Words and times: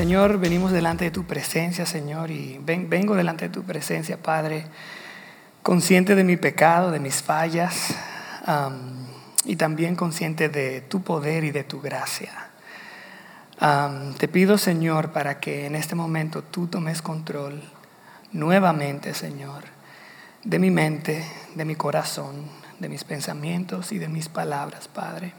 Señor, 0.00 0.38
venimos 0.38 0.72
delante 0.72 1.04
de 1.04 1.10
tu 1.10 1.26
presencia, 1.26 1.84
Señor, 1.84 2.30
y 2.30 2.58
vengo 2.64 3.14
delante 3.14 3.48
de 3.48 3.52
tu 3.52 3.64
presencia, 3.64 4.16
Padre, 4.16 4.64
consciente 5.62 6.14
de 6.14 6.24
mi 6.24 6.38
pecado, 6.38 6.90
de 6.90 6.98
mis 6.98 7.16
fallas, 7.16 7.94
y 9.44 9.56
también 9.56 9.96
consciente 9.96 10.48
de 10.48 10.80
tu 10.80 11.02
poder 11.02 11.44
y 11.44 11.50
de 11.50 11.64
tu 11.64 11.82
gracia. 11.82 12.32
te 14.16 14.26
pido, 14.26 14.56
Señor, 14.56 15.12
para 15.12 15.38
que 15.38 15.66
en 15.66 15.76
este 15.76 15.94
momento 15.94 16.42
tú 16.44 16.66
tomes 16.66 17.02
control 17.02 17.62
nuevamente, 18.32 19.12
Señor, 19.12 19.64
de 20.44 20.58
mi 20.58 20.70
mente, 20.70 21.26
de 21.56 21.66
mi 21.66 21.74
corazón, 21.74 22.46
de 22.78 22.88
mis 22.88 23.04
pensamientos 23.04 23.92
y 23.92 23.98
de 23.98 24.08
mis 24.08 24.30
palabras, 24.30 24.88
Padre 24.88 25.34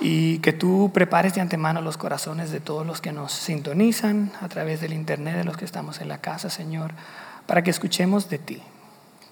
y 0.00 0.38
que 0.38 0.52
tú 0.52 0.90
prepares 0.92 1.34
de 1.34 1.40
antemano 1.40 1.80
los 1.80 1.96
corazones 1.96 2.50
de 2.50 2.60
todos 2.60 2.86
los 2.86 3.00
que 3.00 3.12
nos 3.12 3.32
sintonizan 3.32 4.32
a 4.40 4.48
través 4.48 4.80
del 4.80 4.92
Internet, 4.92 5.36
de 5.36 5.44
los 5.44 5.56
que 5.56 5.64
estamos 5.64 6.00
en 6.00 6.08
la 6.08 6.18
casa, 6.18 6.50
Señor, 6.50 6.92
para 7.46 7.62
que 7.62 7.70
escuchemos 7.70 8.28
de 8.28 8.38
ti, 8.38 8.62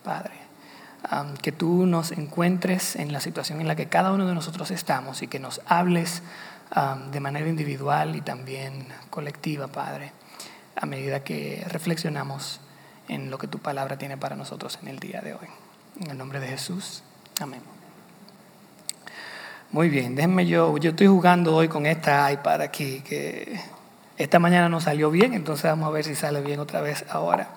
Padre. 0.05 0.34
que 1.43 1.53
tú 1.53 1.87
nos 1.87 2.12
encuentres 2.12 2.97
en 2.97 3.12
la 3.12 3.20
situación 3.20 3.61
en 3.61 3.67
la 3.67 3.75
que 3.75 3.89
cada 3.89 4.12
uno 4.12 4.27
de 4.27 4.34
nosotros 4.34 4.70
estamos 4.70 5.23
y 5.23 5.27
que 5.27 5.41
nos 5.41 5.61
hables 5.67 6.23
de 7.11 7.20
manera 7.20 7.48
individual 7.48 8.17
y 8.17 8.20
también 8.20 8.87
colectiva, 9.11 9.67
Padre, 9.67 10.12
a 10.77 10.87
medida 10.87 11.23
que 11.23 11.65
reflexionamos 11.69 12.61
en 13.09 13.31
lo 13.31 13.39
que 13.39 13.48
tu 13.48 13.59
palabra 13.59 13.98
tiene 13.98 14.17
para 14.17 14.37
nosotros 14.37 14.79
en 14.81 14.89
el 14.89 14.98
día 14.98 15.20
de 15.20 15.34
hoy. 15.34 15.48
En 16.01 16.11
el 16.11 16.17
nombre 16.17 16.41
de 16.41 16.48
Jesús. 16.48 17.03
Amén. 17.41 17.81
Muy 19.73 19.89
bien, 19.89 20.15
déjenme 20.15 20.47
yo, 20.47 20.77
yo 20.77 20.91
estoy 20.91 21.07
jugando 21.07 21.57
hoy 21.57 21.67
con 21.67 21.87
esta 21.87 22.31
iPad 22.31 22.61
aquí, 22.61 23.01
que 23.01 23.59
esta 24.19 24.39
mañana 24.39 24.69
no 24.69 24.83
salió 24.83 25.11
bien, 25.11 25.33
entonces 25.33 25.64
vamos 25.64 25.89
a 25.89 25.91
ver 25.92 26.05
si 26.05 26.14
sale 26.14 26.42
bien 26.42 26.61
otra 26.61 26.83
vez 26.83 27.06
ahora. 27.09 27.48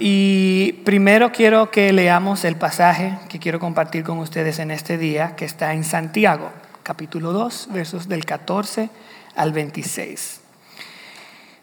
y 0.00 0.72
primero 0.86 1.32
quiero 1.32 1.70
que 1.70 1.92
leamos 1.92 2.46
el 2.46 2.56
pasaje 2.56 3.18
que 3.28 3.38
quiero 3.38 3.60
compartir 3.60 4.04
con 4.04 4.16
ustedes 4.20 4.58
en 4.58 4.70
este 4.70 4.96
día, 4.96 5.36
que 5.36 5.44
está 5.44 5.74
en 5.74 5.84
Santiago, 5.84 6.50
capítulo 6.82 7.34
2, 7.34 7.68
versos 7.70 8.08
del 8.08 8.24
14 8.24 8.88
al 9.36 9.52
26. 9.52 10.40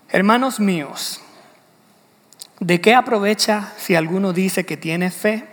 Hermanos 0.09 0.59
míos, 0.59 1.21
¿de 2.59 2.79
qué 2.79 2.93
aprovecha 2.93 3.73
si 3.77 3.95
alguno 3.95 4.31
dice 4.31 4.63
que 4.63 4.77
tiene 4.77 5.09
fe 5.09 5.47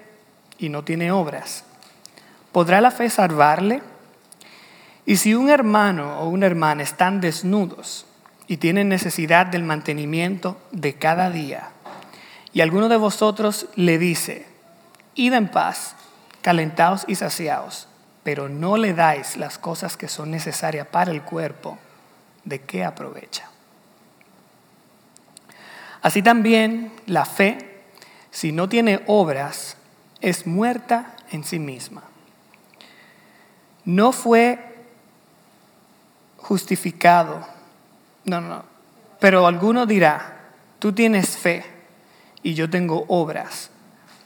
y 0.58 0.68
no 0.68 0.84
tiene 0.84 1.10
obras? 1.12 1.64
¿Podrá 2.58 2.80
la 2.80 2.90
fe 2.90 3.08
salvarle? 3.08 3.84
Y 5.06 5.18
si 5.18 5.32
un 5.32 5.48
hermano 5.48 6.18
o 6.18 6.28
una 6.28 6.46
hermana 6.46 6.82
están 6.82 7.20
desnudos 7.20 8.04
y 8.48 8.56
tienen 8.56 8.88
necesidad 8.88 9.46
del 9.46 9.62
mantenimiento 9.62 10.60
de 10.72 10.94
cada 10.94 11.30
día, 11.30 11.68
y 12.52 12.60
alguno 12.60 12.88
de 12.88 12.96
vosotros 12.96 13.68
le 13.76 13.96
dice, 13.98 14.44
id 15.14 15.34
en 15.34 15.46
paz, 15.46 15.94
calentaos 16.42 17.04
y 17.06 17.14
saciaos, 17.14 17.86
pero 18.24 18.48
no 18.48 18.76
le 18.76 18.92
dais 18.92 19.36
las 19.36 19.56
cosas 19.56 19.96
que 19.96 20.08
son 20.08 20.32
necesarias 20.32 20.88
para 20.88 21.12
el 21.12 21.22
cuerpo, 21.22 21.78
¿de 22.42 22.60
qué 22.62 22.84
aprovecha? 22.84 23.48
Así 26.02 26.22
también 26.22 26.90
la 27.06 27.24
fe, 27.24 27.84
si 28.32 28.50
no 28.50 28.68
tiene 28.68 29.04
obras, 29.06 29.76
es 30.20 30.44
muerta 30.44 31.14
en 31.30 31.44
sí 31.44 31.60
misma 31.60 32.02
no 33.88 34.12
fue 34.12 34.58
justificado. 36.36 37.40
No, 38.26 38.38
no, 38.42 38.62
Pero 39.18 39.46
alguno 39.46 39.86
dirá, 39.86 40.50
tú 40.78 40.92
tienes 40.92 41.38
fe 41.38 41.64
y 42.42 42.52
yo 42.52 42.68
tengo 42.68 43.06
obras. 43.08 43.70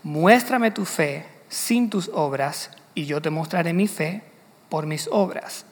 Muéstrame 0.02 0.72
tu 0.72 0.84
fe 0.84 1.26
sin 1.48 1.90
tus 1.90 2.10
obras 2.12 2.72
y 2.96 3.06
yo 3.06 3.22
te 3.22 3.30
mostraré 3.30 3.72
mi 3.72 3.86
fe 3.86 4.24
por 4.68 4.86
mis 4.86 5.08
obras. 5.12 5.64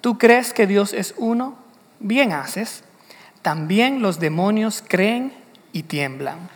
¿Tú 0.00 0.18
crees 0.18 0.52
que 0.52 0.66
Dios 0.66 0.92
es 0.92 1.14
uno? 1.16 1.56
Bien 2.00 2.32
haces. 2.32 2.82
También 3.40 4.02
los 4.02 4.18
demonios 4.18 4.82
creen 4.84 5.32
y 5.72 5.84
tiemblan. 5.84 6.50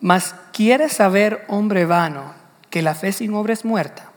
Mas 0.00 0.34
¿quieres 0.52 0.94
saber, 0.94 1.44
hombre 1.46 1.84
vano, 1.84 2.39
que 2.70 2.82
la 2.82 2.94
fe 2.94 3.12
sin 3.12 3.34
obra 3.34 3.52
es 3.52 3.64
muerta. 3.64 4.10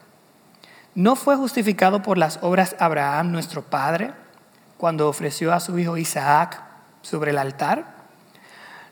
¿No 0.95 1.15
fue 1.15 1.35
justificado 1.35 2.03
por 2.03 2.17
las 2.17 2.39
obras 2.41 2.75
Abraham, 2.79 3.31
nuestro 3.31 3.63
padre, 3.63 4.11
cuando 4.77 5.09
ofreció 5.09 5.51
a 5.51 5.59
su 5.59 5.77
hijo 5.79 5.97
Isaac 5.97 6.61
sobre 7.01 7.31
el 7.31 7.39
altar? 7.39 8.03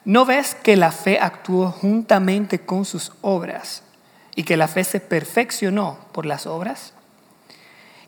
¿No 0.04 0.26
ves 0.26 0.56
que 0.56 0.76
la 0.76 0.92
fe 0.92 1.20
actuó 1.20 1.72
juntamente 1.72 2.66
con 2.66 2.86
sus 2.86 3.12
obras 3.22 3.84
y 4.36 4.44
que 4.44 4.58
la 4.58 4.68
fe 4.68 4.84
se 4.84 5.00
perfeccionó 5.00 6.00
por 6.12 6.26
las 6.26 6.48
obras? 6.48 6.94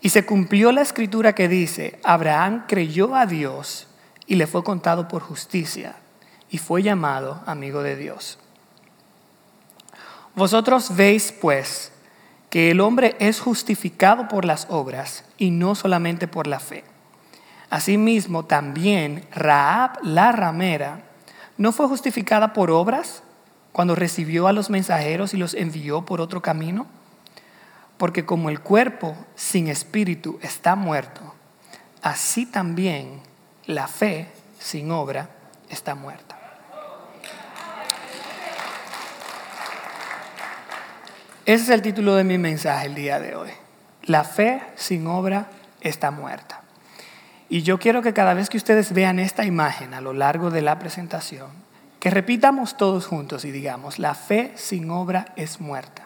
Y 0.02 0.10
se 0.10 0.26
cumplió 0.26 0.72
la 0.72 0.82
escritura 0.82 1.36
que 1.36 1.48
dice, 1.48 2.00
Abraham 2.04 2.66
creyó 2.68 3.16
a 3.16 3.28
Dios 3.28 3.88
y 4.26 4.36
le 4.36 4.48
fue 4.48 4.64
contado 4.64 5.08
por 5.08 5.22
justicia 5.22 5.96
y 6.50 6.58
fue 6.58 6.82
llamado 6.82 7.44
amigo 7.46 7.84
de 7.84 7.96
Dios. 7.96 8.40
Vosotros 10.36 10.96
veis, 10.96 11.32
pues, 11.32 11.92
que 12.50 12.72
el 12.72 12.82
hombre 12.82 13.16
es 13.20 13.40
justificado 13.40 14.28
por 14.28 14.46
las 14.46 14.68
obras 14.70 15.26
y 15.38 15.52
no 15.52 15.76
solamente 15.76 16.28
por 16.28 16.48
la 16.48 16.60
fe. 16.60 16.84
Asimismo, 17.70 18.46
también 18.46 19.26
Raab 19.32 19.98
la 20.04 20.32
ramera 20.32 21.02
no 21.58 21.72
fue 21.72 21.88
justificada 21.88 22.54
por 22.54 22.72
obras 22.72 23.24
cuando 23.72 23.96
recibió 23.96 24.48
a 24.48 24.54
los 24.54 24.70
mensajeros 24.70 25.34
y 25.34 25.38
los 25.38 25.54
envió 25.56 26.04
por 26.06 26.22
otro 26.22 26.42
camino. 26.42 26.86
Porque 27.98 28.26
como 28.26 28.50
el 28.50 28.60
cuerpo 28.60 29.16
sin 29.36 29.68
espíritu 29.68 30.40
está 30.42 30.76
muerto, 30.76 31.34
así 32.02 32.46
también 32.46 33.22
la 33.66 33.88
fe 33.88 34.28
sin 34.60 34.92
obra 34.92 35.30
está 35.70 35.96
muerta. 35.96 36.33
Ese 41.46 41.64
es 41.64 41.70
el 41.70 41.82
título 41.82 42.16
de 42.16 42.24
mi 42.24 42.38
mensaje 42.38 42.88
el 42.88 42.96
día 42.96 43.20
de 43.20 43.36
hoy. 43.36 43.50
La 44.04 44.24
fe 44.24 44.62
sin 44.76 45.06
obra 45.08 45.48
está 45.82 46.10
muerta. 46.10 46.62
Y 47.50 47.64
yo 47.64 47.80
quiero 47.80 48.02
que 48.02 48.14
cada 48.14 48.34
vez 48.34 48.50
que 48.50 48.56
ustedes 48.56 48.94
vean 48.94 49.20
esta 49.20 49.44
imagen 49.44 49.94
a 49.94 50.00
lo 50.00 50.14
largo 50.14 50.52
de 50.52 50.62
la 50.62 50.80
presentación, 50.80 51.50
que 52.00 52.10
repitamos 52.10 52.78
todos 52.78 53.08
juntos 53.08 53.44
y 53.44 53.52
digamos, 53.52 54.00
la 54.00 54.16
fe 54.16 54.54
sin 54.56 54.90
obra 54.90 55.34
es 55.36 55.60
muerta. 55.60 56.04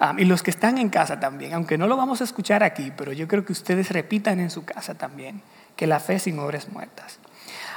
Ah, 0.00 0.14
y 0.16 0.24
los 0.24 0.42
que 0.42 0.50
están 0.50 0.78
en 0.78 0.88
casa 0.88 1.20
también, 1.20 1.52
aunque 1.52 1.76
no 1.76 1.86
lo 1.86 1.98
vamos 1.98 2.22
a 2.22 2.24
escuchar 2.24 2.62
aquí, 2.62 2.90
pero 2.96 3.12
yo 3.12 3.28
creo 3.28 3.44
que 3.44 3.52
ustedes 3.52 3.90
repitan 3.90 4.40
en 4.40 4.48
su 4.48 4.64
casa 4.64 4.94
también, 4.94 5.42
que 5.76 5.86
la 5.86 6.00
fe 6.00 6.18
sin 6.18 6.38
obra 6.38 6.56
es 6.56 6.70
muerta. 6.70 7.04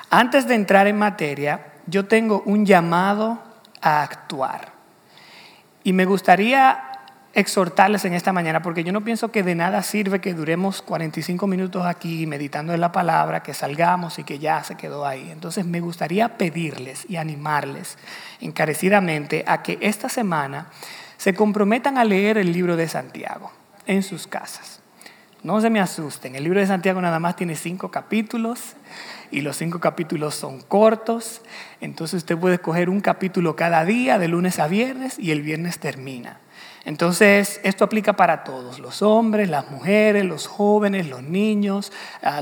Antes 0.09 0.47
de 0.47 0.55
entrar 0.55 0.87
en 0.87 0.97
materia, 0.97 1.73
yo 1.85 2.05
tengo 2.05 2.43
un 2.45 2.65
llamado 2.65 3.39
a 3.81 4.03
actuar. 4.03 4.76
Y 5.87 5.93
me 5.93 6.03
gustaría 6.03 6.83
exhortarles 7.33 8.03
en 8.03 8.13
esta 8.13 8.33
mañana, 8.33 8.61
porque 8.61 8.83
yo 8.83 8.91
no 8.91 9.05
pienso 9.05 9.31
que 9.31 9.41
de 9.41 9.55
nada 9.55 9.81
sirve 9.83 10.19
que 10.19 10.33
duremos 10.33 10.81
45 10.81 11.47
minutos 11.47 11.85
aquí 11.85 12.27
meditando 12.27 12.73
en 12.73 12.81
la 12.81 12.91
palabra, 12.91 13.41
que 13.41 13.53
salgamos 13.53 14.19
y 14.19 14.25
que 14.25 14.37
ya 14.37 14.61
se 14.65 14.75
quedó 14.75 15.05
ahí. 15.05 15.31
Entonces 15.31 15.65
me 15.65 15.79
gustaría 15.79 16.37
pedirles 16.37 17.09
y 17.09 17.15
animarles 17.15 17.97
encarecidamente 18.41 19.45
a 19.47 19.63
que 19.63 19.77
esta 19.79 20.09
semana 20.09 20.67
se 21.15 21.33
comprometan 21.33 21.97
a 21.97 22.03
leer 22.03 22.37
el 22.37 22.51
libro 22.51 22.75
de 22.75 22.89
Santiago 22.89 23.53
en 23.85 24.03
sus 24.03 24.27
casas. 24.27 24.81
No 25.41 25.61
se 25.61 25.69
me 25.69 25.79
asusten, 25.79 26.35
el 26.35 26.43
libro 26.43 26.59
de 26.59 26.67
Santiago 26.67 26.99
nada 26.99 27.21
más 27.21 27.37
tiene 27.37 27.55
cinco 27.55 27.91
capítulos 27.91 28.75
y 29.31 29.41
los 29.41 29.57
cinco 29.57 29.79
capítulos 29.79 30.35
son 30.35 30.61
cortos, 30.61 31.41
entonces 31.81 32.19
usted 32.19 32.37
puede 32.37 32.55
escoger 32.55 32.89
un 32.89 33.01
capítulo 33.01 33.55
cada 33.55 33.85
día, 33.85 34.17
de 34.19 34.27
lunes 34.27 34.59
a 34.59 34.67
viernes, 34.67 35.17
y 35.19 35.31
el 35.31 35.41
viernes 35.41 35.79
termina. 35.79 36.39
Entonces, 36.85 37.59
esto 37.63 37.83
aplica 37.83 38.13
para 38.13 38.45
todos, 38.45 38.79
los 38.79 39.01
hombres, 39.01 39.49
las 39.49 39.69
mujeres, 39.69 40.23
los 40.23 40.47
jóvenes, 40.47 41.09
los 41.09 41.21
niños, 41.21 41.91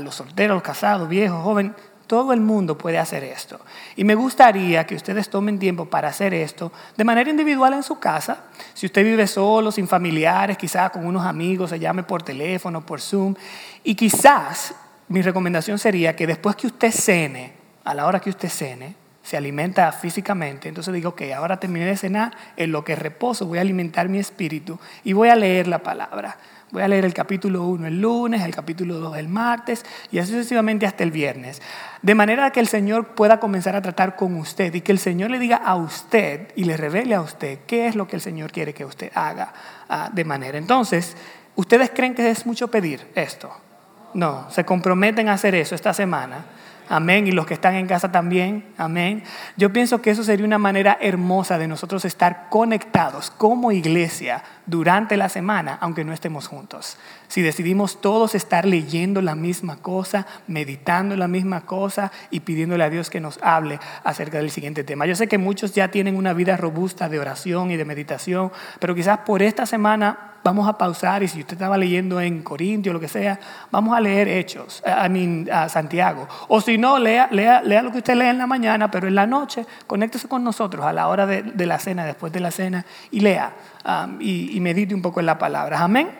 los 0.02 0.14
solteros, 0.14 0.62
casados, 0.62 1.08
viejos, 1.08 1.42
jóvenes, 1.42 1.72
todo 2.06 2.32
el 2.32 2.40
mundo 2.40 2.78
puede 2.78 2.98
hacer 2.98 3.24
esto. 3.24 3.60
Y 3.96 4.04
me 4.04 4.14
gustaría 4.14 4.86
que 4.86 4.94
ustedes 4.94 5.28
tomen 5.28 5.58
tiempo 5.58 5.86
para 5.86 6.08
hacer 6.08 6.32
esto 6.34 6.70
de 6.96 7.04
manera 7.04 7.28
individual 7.28 7.74
en 7.74 7.82
su 7.82 7.98
casa. 7.98 8.44
Si 8.74 8.86
usted 8.86 9.02
vive 9.04 9.26
solo, 9.26 9.72
sin 9.72 9.88
familiares, 9.88 10.56
quizás 10.56 10.90
con 10.90 11.04
unos 11.04 11.26
amigos, 11.26 11.70
se 11.70 11.80
llame 11.80 12.04
por 12.04 12.22
teléfono, 12.22 12.86
por 12.86 13.00
Zoom. 13.00 13.34
Y 13.82 13.96
quizás 13.96 14.74
mi 15.08 15.22
recomendación 15.22 15.78
sería 15.78 16.16
que 16.16 16.26
después 16.26 16.56
que 16.56 16.66
usted 16.66 16.90
cene, 16.90 17.52
a 17.84 17.94
la 17.94 18.06
hora 18.06 18.20
que 18.20 18.30
usted 18.30 18.48
cene, 18.48 18.94
se 19.22 19.36
alimenta 19.36 19.90
físicamente. 19.90 20.68
Entonces 20.68 20.94
digo, 20.94 21.10
ok, 21.10 21.22
ahora 21.36 21.58
terminé 21.58 21.86
de 21.86 21.96
cenar, 21.96 22.36
en 22.56 22.70
lo 22.70 22.84
que 22.84 22.94
reposo 22.94 23.46
voy 23.46 23.58
a 23.58 23.62
alimentar 23.62 24.08
mi 24.08 24.18
espíritu 24.18 24.78
y 25.02 25.12
voy 25.12 25.28
a 25.28 25.36
leer 25.36 25.66
la 25.66 25.78
palabra. 25.78 26.36
Voy 26.70 26.82
a 26.82 26.88
leer 26.88 27.04
el 27.04 27.14
capítulo 27.14 27.64
1 27.64 27.86
el 27.86 28.00
lunes, 28.00 28.42
el 28.42 28.54
capítulo 28.54 28.96
2 28.96 29.18
el 29.18 29.28
martes 29.28 29.84
y 30.10 30.18
así 30.18 30.32
sucesivamente 30.32 30.86
hasta 30.86 31.04
el 31.04 31.12
viernes. 31.12 31.62
De 32.02 32.14
manera 32.14 32.50
que 32.50 32.60
el 32.60 32.68
Señor 32.68 33.14
pueda 33.14 33.38
comenzar 33.38 33.76
a 33.76 33.82
tratar 33.82 34.16
con 34.16 34.34
usted 34.36 34.74
y 34.74 34.80
que 34.80 34.92
el 34.92 34.98
Señor 34.98 35.30
le 35.30 35.38
diga 35.38 35.56
a 35.56 35.76
usted 35.76 36.52
y 36.56 36.64
le 36.64 36.76
revele 36.76 37.14
a 37.14 37.20
usted 37.20 37.60
qué 37.66 37.86
es 37.86 37.94
lo 37.94 38.08
que 38.08 38.16
el 38.16 38.22
Señor 38.22 38.50
quiere 38.50 38.74
que 38.74 38.84
usted 38.84 39.10
haga 39.14 39.52
ah, 39.88 40.10
de 40.12 40.24
manera. 40.24 40.58
Entonces, 40.58 41.16
¿ustedes 41.54 41.90
creen 41.90 42.14
que 42.14 42.30
es 42.30 42.46
mucho 42.46 42.68
pedir 42.68 43.06
esto? 43.14 43.65
No, 44.14 44.50
se 44.50 44.64
comprometen 44.64 45.28
a 45.28 45.34
hacer 45.34 45.54
eso 45.54 45.74
esta 45.74 45.92
semana. 45.92 46.44
Amén. 46.88 47.26
Y 47.26 47.32
los 47.32 47.46
que 47.46 47.54
están 47.54 47.74
en 47.74 47.86
casa 47.86 48.12
también. 48.12 48.64
Amén. 48.78 49.24
Yo 49.56 49.72
pienso 49.72 50.00
que 50.00 50.10
eso 50.10 50.22
sería 50.22 50.46
una 50.46 50.58
manera 50.58 50.96
hermosa 51.00 51.58
de 51.58 51.66
nosotros 51.66 52.04
estar 52.04 52.46
conectados 52.48 53.30
como 53.30 53.72
iglesia 53.72 54.44
durante 54.66 55.16
la 55.16 55.28
semana, 55.28 55.78
aunque 55.80 56.04
no 56.04 56.12
estemos 56.12 56.46
juntos. 56.46 56.96
Si 57.26 57.42
decidimos 57.42 58.00
todos 58.00 58.36
estar 58.36 58.64
leyendo 58.66 59.20
la 59.20 59.34
misma 59.34 59.76
cosa, 59.76 60.26
meditando 60.46 61.16
la 61.16 61.26
misma 61.26 61.62
cosa 61.62 62.12
y 62.30 62.40
pidiéndole 62.40 62.84
a 62.84 62.90
Dios 62.90 63.10
que 63.10 63.20
nos 63.20 63.40
hable 63.42 63.80
acerca 64.04 64.38
del 64.38 64.50
siguiente 64.50 64.84
tema. 64.84 65.06
Yo 65.06 65.16
sé 65.16 65.26
que 65.26 65.38
muchos 65.38 65.74
ya 65.74 65.88
tienen 65.88 66.16
una 66.16 66.34
vida 66.34 66.56
robusta 66.56 67.08
de 67.08 67.18
oración 67.18 67.72
y 67.72 67.76
de 67.76 67.84
meditación, 67.84 68.52
pero 68.78 68.94
quizás 68.94 69.18
por 69.18 69.42
esta 69.42 69.66
semana 69.66 70.35
vamos 70.46 70.68
a 70.68 70.78
pausar 70.78 71.24
y 71.24 71.28
si 71.28 71.40
usted 71.40 71.54
estaba 71.54 71.76
leyendo 71.76 72.20
en 72.20 72.42
Corintio 72.42 72.92
o 72.92 72.94
lo 72.94 73.00
que 73.00 73.08
sea, 73.08 73.38
vamos 73.72 73.96
a 73.96 74.00
leer 74.00 74.28
Hechos, 74.28 74.80
a, 74.86 75.08
a 75.52 75.68
Santiago. 75.68 76.28
O 76.46 76.60
si 76.60 76.78
no, 76.78 77.00
lea, 77.00 77.28
lea, 77.32 77.62
lea, 77.62 77.82
lo 77.82 77.90
que 77.90 77.98
usted 77.98 78.14
lee 78.14 78.26
en 78.26 78.38
la 78.38 78.46
mañana, 78.46 78.88
pero 78.88 79.08
en 79.08 79.16
la 79.16 79.26
noche 79.26 79.66
conéctese 79.88 80.28
con 80.28 80.44
nosotros 80.44 80.86
a 80.86 80.92
la 80.92 81.08
hora 81.08 81.26
de, 81.26 81.66
la 81.66 81.80
cena, 81.80 82.04
después 82.04 82.32
de 82.32 82.38
la 82.38 82.52
cena, 82.52 82.86
y 83.10 83.20
lea 83.20 83.54
um, 83.84 84.18
y, 84.20 84.60
medite 84.60 84.94
un 84.94 85.02
poco 85.02 85.18
en 85.18 85.26
la 85.26 85.36
palabra. 85.36 85.80
Amén. 85.80 86.10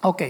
Ok. 0.00 0.22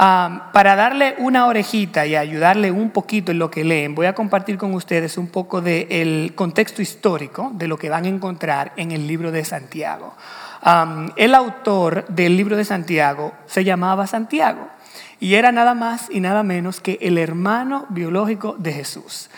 Um, 0.00 0.40
para 0.52 0.74
darle 0.74 1.14
una 1.18 1.46
orejita 1.46 2.06
y 2.06 2.16
ayudarle 2.16 2.72
un 2.72 2.90
poquito 2.90 3.30
en 3.30 3.38
lo 3.38 3.52
que 3.52 3.62
leen, 3.62 3.94
voy 3.94 4.06
a 4.06 4.14
compartir 4.14 4.58
con 4.58 4.74
ustedes 4.74 5.16
un 5.16 5.28
poco 5.28 5.60
del 5.60 6.32
contexto 6.34 6.82
histórico 6.82 7.52
de 7.54 7.68
lo 7.68 7.78
que 7.78 7.88
van 7.88 8.04
a 8.04 8.08
encontrar 8.08 8.72
en 8.76 8.90
el 8.90 9.06
libro 9.06 9.30
de 9.30 9.44
Santiago 9.44 10.14
el 11.16 11.34
autor 11.34 12.06
del 12.08 12.36
libro 12.36 12.56
de 12.56 12.64
Santiago 12.64 13.32
se 13.46 13.64
llamaba 13.64 14.06
Santiago 14.06 14.68
y 15.20 15.34
era 15.34 15.52
nada 15.52 15.74
más 15.74 16.08
y 16.10 16.20
nada 16.20 16.42
menos 16.42 16.80
que 16.80 16.98
el 17.00 17.18
hermano 17.18 17.86
biológico 17.88 18.54
de 18.58 18.72
Jesús. 18.72 19.30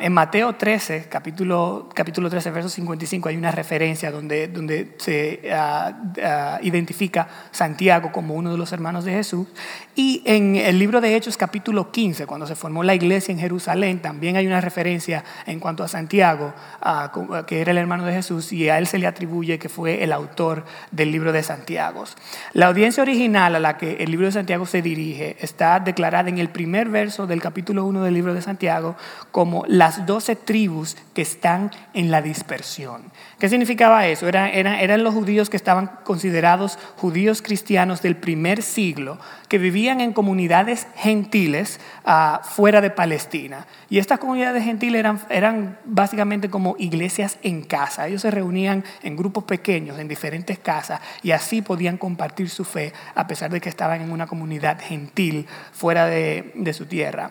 en 0.00 0.12
Mateo 0.12 0.54
13, 0.54 1.06
capítulo, 1.08 1.88
capítulo 1.94 2.28
13, 2.28 2.50
verso 2.50 2.68
55, 2.68 3.28
hay 3.28 3.36
una 3.36 3.50
referencia 3.50 4.10
donde, 4.10 4.48
donde 4.48 4.94
se 4.98 5.42
ah, 5.52 6.58
identifica 6.62 7.28
Santiago 7.52 8.10
como 8.12 8.34
uno 8.34 8.50
de 8.50 8.58
los 8.58 8.72
hermanos 8.72 9.04
de 9.04 9.12
Jesús. 9.12 9.46
Y 9.94 10.22
en 10.24 10.56
el 10.56 10.78
libro 10.78 11.00
de 11.00 11.14
Hechos, 11.14 11.36
capítulo 11.36 11.92
15, 11.92 12.26
cuando 12.26 12.46
se 12.46 12.56
formó 12.56 12.82
la 12.82 12.94
iglesia 12.94 13.32
en 13.32 13.38
Jerusalén, 13.38 14.00
también 14.00 14.36
hay 14.36 14.46
una 14.46 14.60
referencia 14.60 15.24
en 15.46 15.60
cuanto 15.60 15.84
a 15.84 15.88
Santiago, 15.88 16.54
ah, 16.80 17.12
que 17.46 17.60
era 17.60 17.70
el 17.70 17.78
hermano 17.78 18.04
de 18.04 18.14
Jesús, 18.14 18.52
y 18.52 18.68
a 18.68 18.78
él 18.78 18.86
se 18.86 18.98
le 18.98 19.06
atribuye 19.06 19.58
que 19.58 19.68
fue 19.68 20.02
el 20.02 20.12
autor 20.12 20.64
del 20.90 21.12
libro 21.12 21.32
de 21.32 21.42
Santiago. 21.42 22.04
La 22.52 22.66
audiencia 22.66 23.02
original 23.02 23.54
a 23.54 23.60
la 23.60 23.76
que 23.76 23.96
el 24.00 24.10
libro 24.10 24.26
de 24.26 24.32
Santiago 24.32 24.66
se 24.66 24.82
dirige, 24.82 25.19
está 25.40 25.80
declarada 25.80 26.28
en 26.28 26.38
el 26.38 26.48
primer 26.48 26.88
verso 26.88 27.26
del 27.26 27.40
capítulo 27.40 27.84
1 27.84 28.02
del 28.02 28.14
libro 28.14 28.34
de 28.34 28.42
Santiago 28.42 28.96
como 29.30 29.64
las 29.66 30.06
doce 30.06 30.36
tribus 30.36 30.96
que 31.14 31.22
están 31.22 31.70
en 31.94 32.10
la 32.10 32.22
dispersión. 32.22 33.02
¿Qué 33.40 33.48
significaba 33.48 34.06
eso? 34.06 34.28
eran 34.28 35.02
los 35.02 35.14
judíos 35.14 35.48
que 35.48 35.56
estaban 35.56 35.90
considerados 36.04 36.78
judíos 36.98 37.40
cristianos 37.40 38.02
del 38.02 38.14
primer 38.14 38.60
siglo, 38.60 39.18
que 39.48 39.56
vivían 39.56 40.02
en 40.02 40.12
comunidades 40.12 40.86
gentiles 40.94 41.80
ah, 42.04 42.42
fuera 42.44 42.82
de 42.82 42.90
Palestina. 42.90 43.66
Y 43.88 43.98
estas 43.98 44.18
comunidades 44.18 44.62
gentiles 44.62 45.00
eran, 45.00 45.20
eran 45.30 45.78
básicamente 45.86 46.50
como 46.50 46.76
iglesias 46.78 47.38
en 47.42 47.62
casa. 47.62 48.08
Ellos 48.08 48.20
se 48.20 48.30
reunían 48.30 48.84
en 49.02 49.16
grupos 49.16 49.44
pequeños, 49.44 49.98
en 49.98 50.06
diferentes 50.06 50.58
casas, 50.58 51.00
y 51.22 51.30
así 51.30 51.62
podían 51.62 51.96
compartir 51.96 52.50
su 52.50 52.66
fe 52.66 52.92
a 53.14 53.26
pesar 53.26 53.50
de 53.50 53.62
que 53.62 53.70
estaban 53.70 54.02
en 54.02 54.12
una 54.12 54.26
comunidad 54.26 54.78
gentil 54.82 55.46
fuera 55.72 56.04
de, 56.04 56.74
su 56.74 56.84
tierra. 56.84 57.30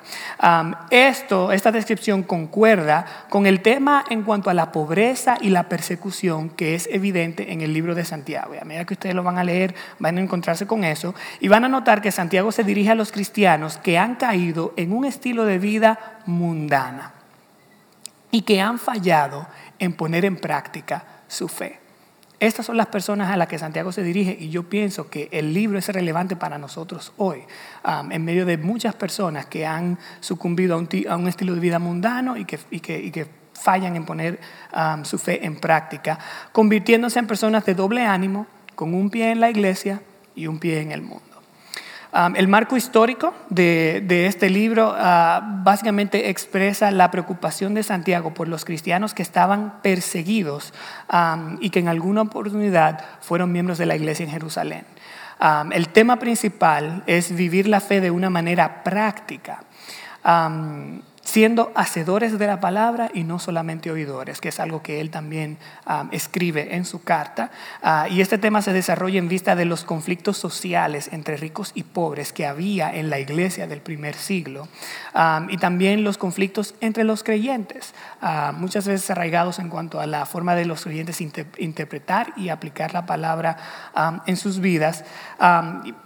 esto, 0.89 1.51
esta 1.51 1.71
descripción 1.71 2.23
concuerda 2.23 3.05
con 3.29 3.45
el 3.45 3.61
tema 3.61 4.03
en 4.09 4.23
cuanto 4.23 4.49
a 4.49 4.55
la 4.55 4.71
pobreza 4.71 5.37
y 5.39 5.49
la 5.49 5.69
persecución 5.69 5.98
que 6.55 6.75
es 6.75 6.87
evidente 6.91 7.51
en 7.51 7.61
el 7.61 7.73
libro 7.73 7.95
de 7.95 8.05
Santiago. 8.05 8.55
Y 8.55 8.57
a 8.57 8.65
medida 8.65 8.85
que 8.85 8.93
ustedes 8.93 9.15
lo 9.15 9.23
van 9.23 9.37
a 9.37 9.43
leer, 9.43 9.75
van 9.99 10.17
a 10.17 10.21
encontrarse 10.21 10.65
con 10.65 10.83
eso 10.83 11.13
y 11.39 11.47
van 11.47 11.65
a 11.65 11.69
notar 11.69 12.01
que 12.01 12.11
Santiago 12.11 12.51
se 12.51 12.63
dirige 12.63 12.91
a 12.91 12.95
los 12.95 13.11
cristianos 13.11 13.77
que 13.77 13.97
han 13.97 14.15
caído 14.15 14.73
en 14.77 14.91
un 14.93 15.05
estilo 15.05 15.45
de 15.45 15.59
vida 15.59 16.21
mundana 16.25 17.13
y 18.31 18.41
que 18.41 18.61
han 18.61 18.79
fallado 18.79 19.47
en 19.79 19.93
poner 19.93 20.25
en 20.25 20.37
práctica 20.37 21.03
su 21.27 21.47
fe. 21.47 21.79
Estas 22.39 22.65
son 22.65 22.77
las 22.77 22.87
personas 22.87 23.29
a 23.29 23.35
las 23.35 23.49
que 23.49 23.59
Santiago 23.59 23.91
se 23.91 24.01
dirige 24.01 24.37
y 24.39 24.49
yo 24.49 24.63
pienso 24.63 25.09
que 25.09 25.27
el 25.31 25.53
libro 25.53 25.77
es 25.77 25.89
relevante 25.89 26.37
para 26.37 26.57
nosotros 26.57 27.11
hoy, 27.17 27.43
um, 27.83 28.11
en 28.13 28.23
medio 28.23 28.45
de 28.45 28.57
muchas 28.57 28.95
personas 28.95 29.45
que 29.47 29.65
han 29.65 29.99
sucumbido 30.21 30.75
a 30.75 31.17
un, 31.17 31.27
estilo 31.27 31.53
de 31.53 31.59
vida 31.59 31.79
mundano 31.79 32.37
y 32.37 32.45
que, 32.45 32.57
y 32.71 32.79
que 32.79 33.38
fallan 33.59 33.95
en 33.95 34.05
poner 34.05 34.39
um, 34.73 35.03
su 35.03 35.17
fe 35.17 35.45
en 35.45 35.55
práctica, 35.55 36.19
convirtiéndose 36.51 37.19
en 37.19 37.27
personas 37.27 37.65
de 37.65 37.75
doble 37.75 38.05
ánimo, 38.05 38.47
con 38.75 38.93
un 38.93 39.09
pie 39.09 39.31
en 39.31 39.39
la 39.39 39.49
iglesia 39.49 40.01
y 40.35 40.47
un 40.47 40.59
pie 40.59 40.81
en 40.81 40.91
el 40.91 41.01
mundo. 41.01 41.25
Um, 42.11 42.35
el 42.35 42.47
marco 42.47 42.75
histórico 42.75 43.35
de, 43.49 44.25
este 44.25 44.49
libro 44.49 44.93
uh, 44.93 45.63
básicamente 45.63 46.29
expresa 46.29 46.89
la 46.89 47.11
preocupación 47.11 47.75
de 47.75 47.83
Santiago 47.83 48.33
por 48.33 48.47
los 48.47 48.65
cristianos 48.65 49.13
que 49.13 49.21
estaban 49.21 49.75
perseguidos 49.83 50.73
um, 51.13 51.57
y 51.61 51.69
que 51.69 51.79
en 51.79 51.87
alguna 51.87 52.23
oportunidad 52.23 53.05
fueron 53.21 53.51
miembros 53.51 53.77
de 53.77 53.85
la 53.85 53.95
iglesia 53.95 54.25
en 54.25 54.31
Jerusalén. 54.31 54.85
el 55.71 55.89
tema 55.89 56.17
principal 56.17 57.03
es 57.05 57.35
vivir 57.35 57.67
la 57.67 57.79
fe 57.79 58.01
de 58.01 58.09
una 58.09 58.31
manera 58.31 58.83
práctica 58.83 59.63
siendo 61.29 61.71
hacedores 61.75 62.39
de 62.39 62.47
la 62.47 62.59
palabra 62.59 63.11
y 63.13 63.23
no 63.23 63.37
solamente 63.37 63.91
oidores, 63.91 64.41
que 64.41 64.49
es 64.49 64.59
algo 64.59 64.81
que 64.81 64.99
él 64.99 65.11
también 65.11 65.59
escribe 66.11 66.75
en 66.75 66.85
su 66.85 67.03
carta. 67.03 67.51
Ah, 67.83 68.07
y 68.09 68.21
este 68.21 68.39
tema 68.39 68.63
se 68.63 68.73
desarrolla 68.73 69.19
en 69.19 69.29
vista 69.29 69.55
de 69.55 69.65
los 69.65 69.83
conflictos 69.83 70.37
sociales 70.37 71.09
entre 71.11 71.37
ricos 71.37 71.71
y 71.75 71.83
pobres 71.83 72.33
que 72.33 72.47
había 72.47 72.91
en 72.91 73.11
la 73.11 73.19
iglesia 73.19 73.67
del 73.67 73.81
primer 73.81 74.15
siglo 74.15 74.67
y 75.49 75.57
también 75.57 76.03
los 76.03 76.17
conflictos 76.17 76.73
entre 76.81 77.03
los 77.03 77.23
creyentes, 77.23 77.93
ah, 78.21 78.51
muchas 78.57 78.87
veces 78.87 79.09
arraigados 79.11 79.59
en 79.59 79.69
cuanto 79.69 79.99
a 79.99 80.07
la 80.07 80.25
forma 80.25 80.55
de 80.55 80.65
los 80.65 80.83
creyentes 80.83 81.21
interpretar 81.21 82.33
y 82.37 82.49
aplicar 82.49 82.93
la 82.93 83.05
palabra 83.05 83.57
en 84.25 84.35
sus 84.35 84.59
vidas. 84.59 85.05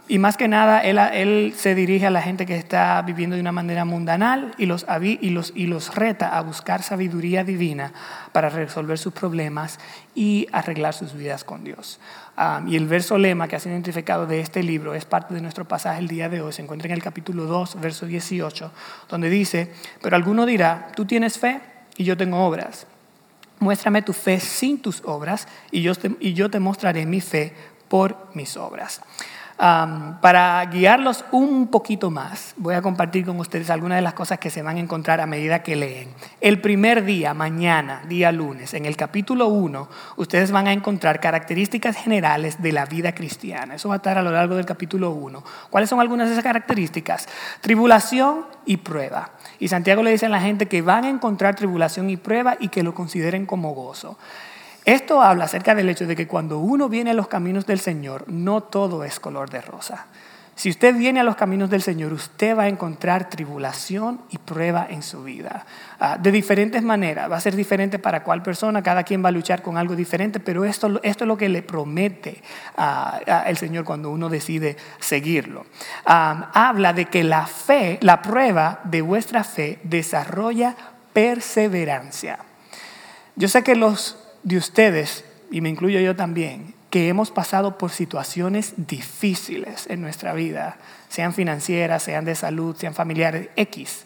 y, 0.08 0.18
más 0.18 0.36
que 0.36 0.48
nada, 0.48 0.80
él, 0.80 0.98
él 0.98 1.54
se 1.56 1.74
dirige 1.74 2.06
a 2.06 2.10
la 2.10 2.20
gente 2.20 2.44
que 2.44 2.56
está 2.56 3.00
viviendo 3.02 3.36
de 3.36 3.40
una 3.40 3.52
manera 3.52 3.86
mundanal 3.86 4.54
y 4.58 4.66
los 4.66 4.84
y 5.20 5.30
los, 5.30 5.94
reta 5.94 6.36
a 6.36 6.42
buscar 6.42 6.82
sabiduría 6.82 7.44
divina 7.44 7.92
para 8.32 8.48
resolver 8.48 8.98
sus 8.98 9.12
problemas 9.12 9.78
y 10.14 10.46
arreglar 10.52 10.94
sus 10.94 11.14
vidas 11.14 11.44
con 11.44 11.64
Dios. 11.64 12.00
y 12.66 12.76
el 12.76 12.86
verso 12.86 13.18
lema 13.18 13.48
que 13.48 13.56
ha 13.56 13.60
sido 13.60 13.72
identificado 13.72 14.26
de 14.26 14.40
este 14.40 14.62
libro 14.62 14.94
es 14.94 15.04
parte 15.04 15.34
de 15.34 15.40
nuestro 15.40 15.66
pasaje 15.66 16.00
el 16.00 16.08
día 16.08 16.28
de 16.28 16.40
hoy. 16.40 16.52
Se 16.52 16.62
encuentra 16.62 16.86
en 16.86 16.94
el 16.94 17.02
capítulo 17.02 17.44
2, 17.44 17.80
verso 17.80 18.06
18, 18.06 18.72
donde 19.08 19.30
dice, 19.30 19.72
pero 20.02 20.16
alguno 20.16 20.46
dirá, 20.46 20.88
tú 20.94 21.04
tienes 21.04 21.38
fe 21.38 21.60
y 21.96 22.04
yo 22.04 22.16
tengo 22.16 22.44
obras. 22.44 22.86
Muéstrame 23.60 24.02
tu 24.02 24.12
fe 24.12 24.40
sin 24.40 24.82
tus 24.82 25.02
obras 25.04 25.46
y 25.70 25.82
yo 25.82 26.50
te 26.50 26.60
mostraré 26.60 27.06
mi 27.06 27.20
fe 27.20 27.54
por 27.88 28.28
mis 28.34 28.56
obras 28.56 29.00
para 29.56 30.64
guiarlos 30.66 31.24
un 31.30 31.68
poquito 31.68 32.10
más, 32.10 32.54
voy 32.56 32.74
a 32.74 32.82
compartir 32.82 33.24
con 33.24 33.38
ustedes 33.38 33.70
algunas 33.70 33.96
de 33.96 34.02
las 34.02 34.14
cosas 34.14 34.38
que 34.38 34.50
se 34.50 34.62
van 34.62 34.76
a 34.76 34.80
encontrar 34.80 35.20
a 35.20 35.26
medida 35.26 35.62
que 35.62 35.76
leen. 35.76 36.08
El 36.40 36.60
primer 36.60 37.04
día, 37.04 37.34
mañana, 37.34 38.02
día 38.08 38.32
lunes, 38.32 38.74
en 38.74 38.84
el 38.84 38.96
capítulo 38.96 39.48
1, 39.48 39.88
ustedes 40.16 40.50
van 40.50 40.66
a 40.66 40.72
encontrar 40.72 41.20
características 41.20 41.96
generales 41.96 42.60
de 42.60 42.72
la 42.72 42.84
vida 42.86 43.14
cristiana. 43.14 43.76
Eso 43.76 43.88
va 43.88 43.96
a 43.96 43.98
estar 43.98 44.18
a 44.18 44.22
lo 44.22 44.32
largo 44.32 44.56
del 44.56 44.66
capítulo 44.66 45.10
1. 45.10 45.44
¿Cuáles 45.70 45.88
son 45.88 46.00
algunas 46.00 46.26
de 46.28 46.32
esas 46.32 46.44
características? 46.44 47.28
Tribulación 47.60 48.46
y 48.66 48.78
prueba. 48.78 49.30
Y 49.60 49.68
Santiago 49.68 50.02
le 50.02 50.10
dice 50.10 50.26
a 50.26 50.30
la 50.30 50.40
gente 50.40 50.66
que 50.66 50.82
van 50.82 51.04
a 51.04 51.08
encontrar 51.08 51.54
tribulación 51.54 52.10
y 52.10 52.16
prueba 52.16 52.56
y 52.58 52.68
que 52.68 52.82
lo 52.82 52.94
consideren 52.94 53.46
como 53.46 53.72
gozo. 53.72 54.18
Esto 54.84 55.22
habla 55.22 55.44
acerca 55.44 55.74
del 55.74 55.88
hecho 55.88 56.06
de 56.06 56.14
que 56.14 56.26
cuando 56.26 56.58
uno 56.58 56.88
viene 56.88 57.12
a 57.12 57.14
los 57.14 57.28
caminos 57.28 57.64
del 57.66 57.80
Señor, 57.80 58.24
no 58.28 58.62
todo 58.62 59.02
es 59.04 59.18
color 59.18 59.48
de 59.48 59.62
rosa. 59.62 60.06
Si 60.56 60.70
usted 60.70 60.94
viene 60.94 61.18
a 61.18 61.24
los 61.24 61.34
caminos 61.34 61.68
del 61.68 61.82
Señor, 61.82 62.12
usted 62.12 62.56
va 62.56 62.64
a 62.64 62.68
encontrar 62.68 63.28
tribulación 63.28 64.20
y 64.30 64.38
prueba 64.38 64.86
en 64.88 65.02
su 65.02 65.24
vida. 65.24 65.66
Ah, 65.98 66.16
de 66.16 66.30
diferentes 66.30 66.80
maneras, 66.82 67.30
va 67.30 67.36
a 67.36 67.40
ser 67.40 67.56
diferente 67.56 67.98
para 67.98 68.22
cuál 68.22 68.40
persona, 68.42 68.80
cada 68.80 69.02
quien 69.02 69.24
va 69.24 69.30
a 69.30 69.32
luchar 69.32 69.62
con 69.62 69.76
algo 69.76 69.96
diferente, 69.96 70.38
pero 70.38 70.64
esto, 70.64 71.00
esto 71.02 71.24
es 71.24 71.28
lo 71.28 71.36
que 71.36 71.48
le 71.48 71.62
promete 71.62 72.40
el 73.46 73.56
Señor 73.56 73.84
cuando 73.84 74.10
uno 74.10 74.28
decide 74.28 74.76
seguirlo. 75.00 75.66
habla 76.04 76.92
de 76.92 77.06
que 77.06 77.24
la 77.24 77.46
fe, 77.46 77.98
la 78.00 78.22
prueba 78.22 78.80
de 78.84 79.02
vuestra 79.02 79.42
fe 79.42 79.80
desarrolla 79.82 80.76
perseverancia. 81.12 82.38
Yo 83.34 83.48
sé 83.48 83.64
que 83.64 83.74
los 83.74 84.23
de 84.44 84.56
ustedes, 84.56 85.24
y 85.50 85.60
me 85.60 85.68
incluyo 85.70 85.98
yo 85.98 86.14
también, 86.14 86.74
que 86.90 87.08
hemos 87.08 87.32
pasado 87.32 87.76
por 87.76 87.90
situaciones 87.90 88.74
difíciles 88.76 89.86
en 89.88 90.00
nuestra 90.00 90.32
vida, 90.32 90.76
sean 91.08 91.34
financieras, 91.34 92.04
sean 92.04 92.24
de 92.24 92.36
salud, 92.36 92.76
sean 92.76 92.94
familiares, 92.94 93.48
X, 93.56 94.04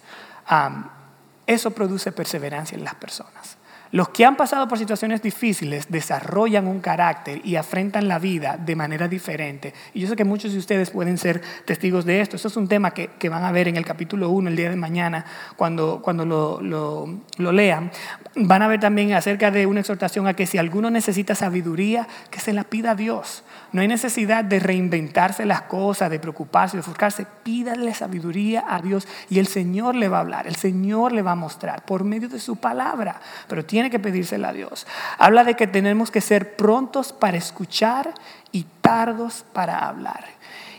eso 1.47 1.71
produce 1.73 2.12
perseverancia 2.12 2.78
en 2.78 2.85
las 2.85 2.95
personas. 2.95 3.58
Los 3.90 4.11
que 4.11 4.25
han 4.25 4.37
pasado 4.37 4.68
por 4.68 4.78
situaciones 4.78 5.23
difíciles 5.23 5.87
desarrollan 5.88 6.66
un 6.66 6.80
carácter 6.80 7.40
y 7.45 7.57
afrentan 7.57 8.07
la 8.07 8.18
vida 8.18 8.59
de 8.59 8.76
manera 8.76 9.09
diferente. 9.09 9.73
Y 9.95 10.00
yo 10.00 10.09
sé 10.09 10.16
que 10.16 10.25
muchos 10.25 10.52
de 10.52 10.59
ustedes 10.59 10.90
pueden 10.90 11.16
ser 11.16 11.40
testigos 11.64 12.04
de 12.04 12.21
esto. 12.21 12.37
Esto 12.37 12.49
es 12.49 12.57
un 12.57 12.68
tema 12.68 12.92
que, 12.92 13.28
van 13.28 13.45
a 13.45 13.52
ver 13.52 13.68
en 13.68 13.76
el 13.76 13.85
capítulo 13.85 14.30
1 14.30 14.50
el 14.50 14.57
día 14.57 14.71
de 14.71 14.76
mañana 14.76 15.25
cuando, 15.57 16.00
cuando 16.02 16.25
lo, 16.25 16.61
lo, 16.61 17.52
lean. 17.52 17.90
Van 18.37 18.62
a 18.62 18.68
ver 18.68 18.80
también 18.80 19.12
acerca 19.14 19.50
de 19.50 19.66
una 19.66 19.80
exhortación 19.80 20.26
a 20.26 20.35
que 20.35 20.47
si 20.47 20.59
alguno 20.59 20.90
necesita 20.90 21.35
sabiduría, 21.35 22.07
que 22.30 22.40
se 22.40 22.52
la 22.52 22.64
pida 22.64 22.92
a 22.92 22.95
Dios. 22.95 23.42
No 23.73 23.83
hay 23.83 23.89
necesidad 23.89 24.45
de 24.45 24.61
reinventarse 24.61 25.45
las 25.45 25.63
cosas, 25.63 26.11
de 26.11 26.19
preocuparse, 26.19 26.77
de 26.77 26.81
ofuscarse. 26.81 27.27
Pídale 27.43 27.93
sabiduría 27.95 28.65
a 28.69 28.81
Dios 28.81 29.07
y 29.29 29.39
el 29.39 29.47
Señor 29.47 29.95
le 29.95 30.09
va 30.09 30.19
a 30.19 30.21
hablar, 30.21 30.47
el 30.47 30.57
Señor 30.57 31.13
le 31.13 31.23
va 31.23 31.33
a 31.33 31.37
mostrar 31.37 31.85
por 31.85 32.05
medio 32.05 32.29
de 32.29 32.41
su 32.41 32.57
palabra. 32.57 33.21
Pero 33.47 33.65
tiene 33.65 33.91
que 33.91 33.99
pedírsela 33.99 34.49
a 34.49 34.53
Dios. 34.53 34.87
Habla 35.19 35.45
de 35.45 35.55
que 35.55 35.67
tenemos 35.67 36.11
que 36.11 36.21
ser 36.21 36.57
prontos 36.57 37.13
para 37.13 37.37
escuchar 37.37 38.15
y 38.53 38.65
tardos 38.81 39.45
para 39.53 39.87
hablar. 39.87 40.25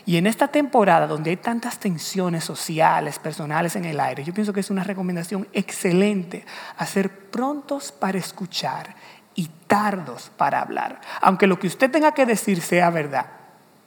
Y 0.06 0.16
en 0.16 0.26
esta 0.26 0.48
temporada 0.48 1.06
donde 1.06 1.30
hay 1.30 1.36
tantas 1.36 1.78
tensiones 1.78 2.42
sociales, 2.42 3.20
personales 3.20 3.76
en 3.76 3.84
el 3.84 4.00
aire, 4.00 4.24
yo 4.24 4.34
pienso 4.34 4.52
que 4.52 4.60
es 4.60 4.70
una 4.70 4.82
recomendación 4.82 5.46
excelente 5.52 6.44
hacer 6.78 7.10
prontos 7.30 7.92
para 7.92 8.18
escuchar 8.18 8.96
y 9.34 9.48
tardos 9.66 10.30
para 10.36 10.60
hablar. 10.60 11.00
Aunque 11.20 11.46
lo 11.46 11.58
que 11.58 11.66
usted 11.66 11.90
tenga 11.90 12.12
que 12.12 12.26
decir 12.26 12.60
sea 12.60 12.90
verdad, 12.90 13.26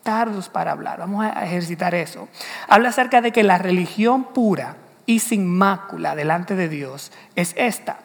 tardos 0.02 0.48
para 0.48 0.72
hablar. 0.72 0.98
Vamos 0.98 1.24
a 1.24 1.44
ejercitar 1.44 1.94
eso. 1.94 2.28
Habla 2.68 2.90
acerca 2.90 3.20
de 3.20 3.32
que 3.32 3.42
la 3.42 3.58
religión 3.58 4.24
pura 4.24 4.76
y 5.06 5.18
sin 5.18 5.46
mácula 5.46 6.14
delante 6.14 6.54
de 6.54 6.68
Dios 6.68 7.10
es 7.34 7.54
esta. 7.56 7.98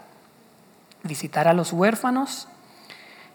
Visitar 1.03 1.47
a 1.47 1.53
los 1.53 1.71
huérfanos 1.71 2.47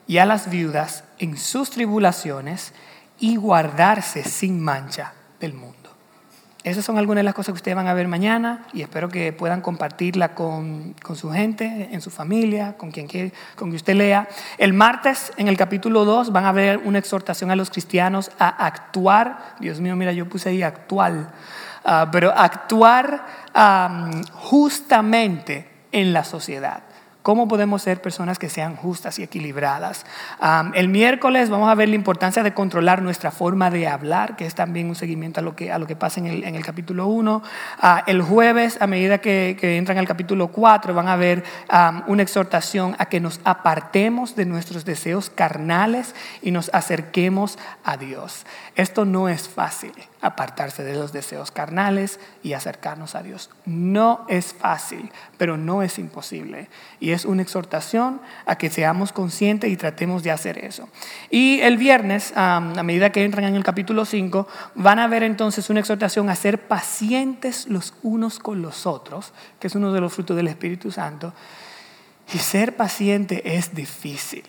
y 0.06 0.18
a 0.18 0.26
las 0.26 0.50
viudas 0.50 1.04
en 1.18 1.36
sus 1.38 1.70
tribulaciones 1.70 2.72
y 3.18 3.36
guardarse 3.36 4.24
sin 4.24 4.60
mancha 4.60 5.14
del 5.40 5.54
mundo. 5.54 5.73
Esas 6.64 6.82
son 6.82 6.96
algunas 6.96 7.20
de 7.20 7.24
las 7.24 7.34
cosas 7.34 7.52
que 7.52 7.56
ustedes 7.56 7.76
van 7.76 7.88
a 7.88 7.92
ver 7.92 8.08
mañana 8.08 8.64
y 8.72 8.80
espero 8.80 9.10
que 9.10 9.34
puedan 9.34 9.60
compartirla 9.60 10.34
con, 10.34 10.94
su 11.14 11.30
gente, 11.30 11.90
en 11.92 12.00
su 12.00 12.10
familia, 12.10 12.74
con 12.78 12.90
quien, 12.90 13.06
con 13.54 13.68
quien 13.68 13.74
usted 13.74 13.94
lea. 13.94 14.26
El 14.56 14.72
martes, 14.72 15.30
en 15.36 15.48
el 15.48 15.58
capítulo 15.58 16.06
2, 16.06 16.32
van 16.32 16.46
a 16.46 16.52
ver 16.52 16.78
una 16.78 16.98
exhortación 16.98 17.50
a 17.50 17.56
los 17.56 17.68
cristianos 17.68 18.30
a 18.38 18.48
actuar. 18.48 19.56
Dios 19.60 19.78
mío, 19.78 19.94
mira, 19.94 20.12
yo 20.12 20.26
puse 20.26 20.48
ahí 20.48 20.62
actual. 20.62 21.30
Ah, 21.84 22.08
pero 22.10 22.32
actuar 22.34 23.26
justamente 24.32 25.68
en 25.92 26.14
la 26.14 26.24
sociedad. 26.24 26.82
¿Cómo 27.24 27.48
podemos 27.48 27.80
ser 27.80 28.02
personas 28.02 28.38
que 28.38 28.50
sean 28.50 28.76
justas 28.76 29.18
y 29.18 29.22
equilibradas? 29.22 30.04
el 30.74 30.90
miércoles 30.90 31.48
vamos 31.48 31.70
a 31.70 31.74
ver 31.74 31.88
la 31.88 31.94
importancia 31.94 32.42
de 32.42 32.52
controlar 32.52 33.00
nuestra 33.00 33.30
forma 33.30 33.70
de 33.70 33.88
hablar, 33.88 34.36
que 34.36 34.44
es 34.44 34.54
también 34.54 34.90
un 34.90 34.94
seguimiento 34.94 35.40
a 35.40 35.42
lo 35.42 35.56
que, 35.56 35.96
pasa 35.96 36.20
en 36.20 36.26
el, 36.26 36.44
en 36.44 36.54
el 36.54 36.62
capítulo 36.62 37.06
1. 37.06 37.42
Ah, 37.80 38.04
el 38.06 38.20
jueves, 38.20 38.76
a 38.82 38.86
medida 38.86 39.22
que, 39.22 39.56
que, 39.58 39.78
entran 39.78 39.96
al 39.96 40.06
capítulo 40.06 40.48
4, 40.48 40.92
van 40.92 41.08
a 41.08 41.16
ver 41.16 41.44
una 42.06 42.22
exhortación 42.22 42.94
a 42.98 43.06
que 43.06 43.20
nos 43.20 43.40
apartemos 43.44 44.36
de 44.36 44.44
nuestros 44.44 44.84
deseos 44.84 45.30
carnales 45.30 46.14
y 46.42 46.50
nos 46.50 46.68
acerquemos 46.74 47.58
a 47.84 47.96
Dios. 47.96 48.44
Esto 48.76 49.06
no 49.06 49.30
es 49.30 49.48
fácil 49.48 49.94
apartarse 50.24 50.82
de 50.82 50.94
los 50.94 51.12
deseos 51.12 51.50
carnales 51.50 52.18
y 52.42 52.54
acercarnos 52.54 53.14
a 53.14 53.22
Dios. 53.22 53.50
No 53.66 54.24
es 54.28 54.54
fácil, 54.54 55.12
pero 55.36 55.58
no 55.58 55.82
es 55.82 55.98
imposible. 55.98 56.68
Y 56.98 57.10
es 57.10 57.26
una 57.26 57.42
exhortación 57.42 58.22
a 58.46 58.56
que 58.56 58.70
seamos 58.70 59.12
conscientes 59.12 59.70
y 59.70 59.76
tratemos 59.76 60.22
de 60.22 60.30
hacer 60.30 60.64
eso. 60.64 60.88
Y 61.28 61.60
el 61.60 61.76
viernes, 61.76 62.32
a 62.36 62.60
medida 62.60 63.12
que 63.12 63.22
entran 63.22 63.44
en 63.44 63.54
el 63.54 63.62
capítulo 63.64 64.06
5, 64.06 64.48
van 64.76 64.98
a 64.98 65.08
ver 65.08 65.22
entonces 65.22 65.68
una 65.68 65.80
exhortación 65.80 66.30
a 66.30 66.34
ser 66.36 66.68
pacientes 66.68 67.66
los 67.68 67.92
unos 68.02 68.38
con 68.38 68.62
los 68.62 68.86
otros, 68.86 69.34
que 69.60 69.66
es 69.66 69.74
uno 69.74 69.92
de 69.92 70.00
los 70.00 70.14
frutos 70.14 70.36
del 70.36 70.48
Espíritu 70.48 70.90
Santo. 70.90 71.34
Y 72.32 72.38
ser 72.38 72.76
paciente 72.76 73.56
es 73.56 73.74
difícil. 73.74 74.44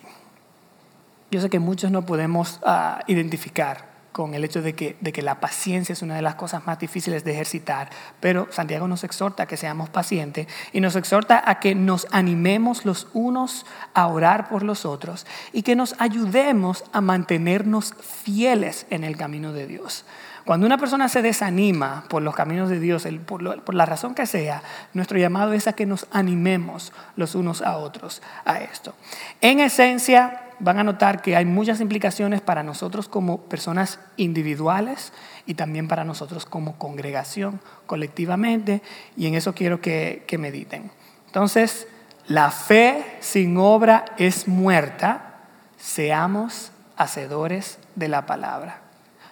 Yo 1.30 1.42
sé 1.42 1.50
que 1.50 1.58
muchos 1.58 1.90
no 1.90 2.06
podemos 2.06 2.60
ah, 2.64 3.00
identificar 3.08 3.95
con 4.16 4.32
el 4.32 4.44
hecho 4.44 4.62
de 4.62 4.74
que, 4.74 4.96
de 5.02 5.12
que 5.12 5.20
la 5.20 5.40
paciencia 5.40 5.92
es 5.92 6.00
una 6.00 6.16
de 6.16 6.22
las 6.22 6.36
cosas 6.36 6.66
más 6.66 6.78
difíciles 6.78 7.22
de 7.22 7.32
ejercitar, 7.32 7.90
pero 8.18 8.48
Santiago 8.50 8.88
nos 8.88 9.04
exhorta 9.04 9.42
a 9.42 9.46
que 9.46 9.58
seamos 9.58 9.90
pacientes 9.90 10.46
y 10.72 10.80
nos 10.80 10.96
exhorta 10.96 11.42
a 11.44 11.60
que 11.60 11.74
nos 11.74 12.06
animemos 12.12 12.86
los 12.86 13.08
unos 13.12 13.66
a 13.92 14.06
orar 14.06 14.48
por 14.48 14.62
los 14.62 14.86
otros 14.86 15.26
y 15.52 15.64
que 15.64 15.76
nos 15.76 15.96
ayudemos 15.98 16.82
a 16.94 17.02
mantenernos 17.02 17.92
fieles 18.00 18.86
en 18.88 19.04
el 19.04 19.18
camino 19.18 19.52
de 19.52 19.66
Dios. 19.66 20.06
Cuando 20.46 20.64
una 20.64 20.78
persona 20.78 21.10
se 21.10 21.20
desanima 21.20 22.04
por 22.08 22.22
los 22.22 22.34
caminos 22.34 22.70
de 22.70 22.80
Dios, 22.80 23.06
por, 23.26 23.64
por, 23.64 23.74
la 23.74 23.84
razón 23.84 24.14
que 24.14 24.24
sea, 24.24 24.62
nuestro 24.94 25.18
llamado 25.18 25.52
es 25.52 25.66
a 25.66 25.74
que 25.74 25.84
nos 25.84 26.06
animemos 26.10 26.94
los 27.16 27.34
unos 27.34 27.60
a 27.60 27.76
otros 27.76 28.22
a 28.46 28.60
esto. 28.60 28.94
En 29.42 29.60
esencia, 29.60 30.45
van 30.58 30.78
a 30.78 30.84
notar 30.84 31.22
que 31.22 31.36
hay 31.36 31.44
muchas 31.44 31.80
implicaciones 31.80 32.40
para 32.40 32.62
nosotros 32.62 33.08
como 33.08 33.42
personas 33.42 34.00
individuales 34.16 35.12
y 35.46 35.54
también 35.54 35.88
para 35.88 36.04
nosotros 36.04 36.46
como 36.46 36.78
congregación, 36.78 37.60
colectivamente, 37.86 38.82
y 39.16 39.26
en 39.26 39.34
eso 39.34 39.54
quiero 39.54 39.80
que, 39.80 40.24
que 40.26 40.38
mediten. 40.38 40.90
Entonces, 41.26 41.88
la 42.26 42.50
fe 42.50 43.18
sin 43.20 43.56
obra 43.56 44.04
es 44.18 44.48
muerta, 44.48 45.40
seamos 45.76 46.72
hacedores 46.96 47.78
de 47.94 48.08
la 48.08 48.26
palabra. 48.26 48.80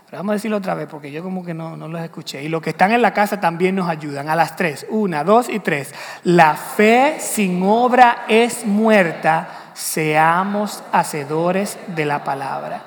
Pero 0.07 0.19
vamos 0.19 0.33
a 0.33 0.35
decirlo 0.35 0.59
otra 0.59 0.75
vez 0.75 0.87
porque 0.89 1.11
yo 1.11 1.23
como 1.25 1.45
que 1.45 1.55
no, 1.55 1.77
no 1.77 1.89
los 1.89 2.01
escuché. 2.01 2.43
Y 2.43 2.49
los 2.49 2.63
que 2.63 2.71
están 2.71 2.93
en 2.93 3.03
la 3.03 3.13
casa 3.13 3.41
también 3.41 3.75
nos 3.75 3.89
ayudan. 3.89 4.29
A 4.29 4.37
las 4.37 4.55
tres. 4.55 4.87
Una, 4.91 5.25
dos 5.25 5.49
y 5.49 5.59
tres. 5.59 5.93
La 6.23 6.55
fe 6.55 7.17
sin 7.19 7.63
obra 7.65 8.25
es 8.29 8.65
muerta 8.65 9.64
seamos 9.75 10.83
hacedores 10.93 11.79
de 11.89 12.07
la 12.07 12.25
palabra. 12.25 12.85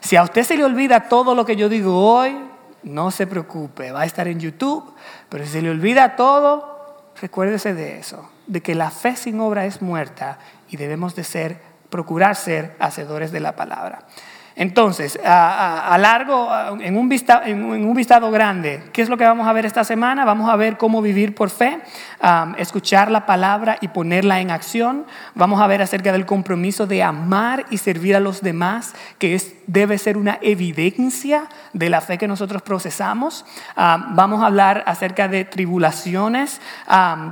Si 0.00 0.16
a 0.16 0.22
usted 0.22 0.44
se 0.44 0.56
le 0.56 0.64
olvida 0.64 1.08
todo 1.08 1.34
lo 1.34 1.44
que 1.44 1.56
yo 1.56 1.68
digo 1.68 2.00
hoy, 2.00 2.36
no 2.82 3.10
se 3.10 3.26
preocupe, 3.26 3.92
va 3.92 4.02
a 4.02 4.06
estar 4.06 4.28
en 4.28 4.40
YouTube, 4.40 4.94
pero 5.28 5.44
si 5.44 5.50
se 5.50 5.62
le 5.62 5.70
olvida 5.70 6.16
todo, 6.16 7.02
recuérdese 7.20 7.74
de 7.74 7.98
eso, 7.98 8.30
de 8.46 8.62
que 8.62 8.74
la 8.74 8.90
fe 8.90 9.16
sin 9.16 9.40
obra 9.40 9.66
es 9.66 9.82
muerta 9.82 10.38
y 10.68 10.76
debemos 10.76 11.14
de 11.14 11.24
ser, 11.24 11.60
procurar 11.90 12.36
ser 12.36 12.76
hacedores 12.78 13.32
de 13.32 13.40
la 13.40 13.56
palabra. 13.56 14.06
Entonces, 14.58 15.16
a, 15.24 15.96
largo, 16.00 16.50
en 16.80 16.96
un, 16.96 17.08
en 17.12 17.64
un, 17.64 17.94
vistado 17.94 18.28
grande, 18.32 18.82
¿qué 18.92 19.02
es 19.02 19.08
lo 19.08 19.16
que 19.16 19.22
vamos 19.22 19.46
a 19.46 19.52
ver 19.52 19.64
esta 19.64 19.84
semana? 19.84 20.24
Vamos 20.24 20.50
a 20.50 20.56
ver 20.56 20.76
cómo 20.76 21.00
vivir 21.00 21.32
por 21.32 21.48
fe, 21.48 21.78
escuchar 22.56 23.08
la 23.08 23.24
palabra 23.24 23.78
y 23.80 23.86
ponerla 23.86 24.40
en 24.40 24.50
acción. 24.50 25.06
Vamos 25.36 25.60
a 25.60 25.68
ver 25.68 25.80
acerca 25.80 26.10
del 26.10 26.26
compromiso 26.26 26.88
de 26.88 27.04
amar 27.04 27.66
y 27.70 27.78
servir 27.78 28.16
a 28.16 28.20
los 28.20 28.42
demás, 28.42 28.96
que 29.20 29.36
es, 29.36 29.54
debe 29.68 29.96
ser 29.96 30.16
una 30.16 30.40
evidencia 30.42 31.48
de 31.72 31.88
la 31.88 32.00
fe 32.00 32.18
que 32.18 32.26
nosotros 32.26 32.60
procesamos. 32.60 33.44
vamos 33.76 34.42
a 34.42 34.46
hablar 34.46 34.82
acerca 34.88 35.28
de 35.28 35.44
tribulaciones, 35.44 36.60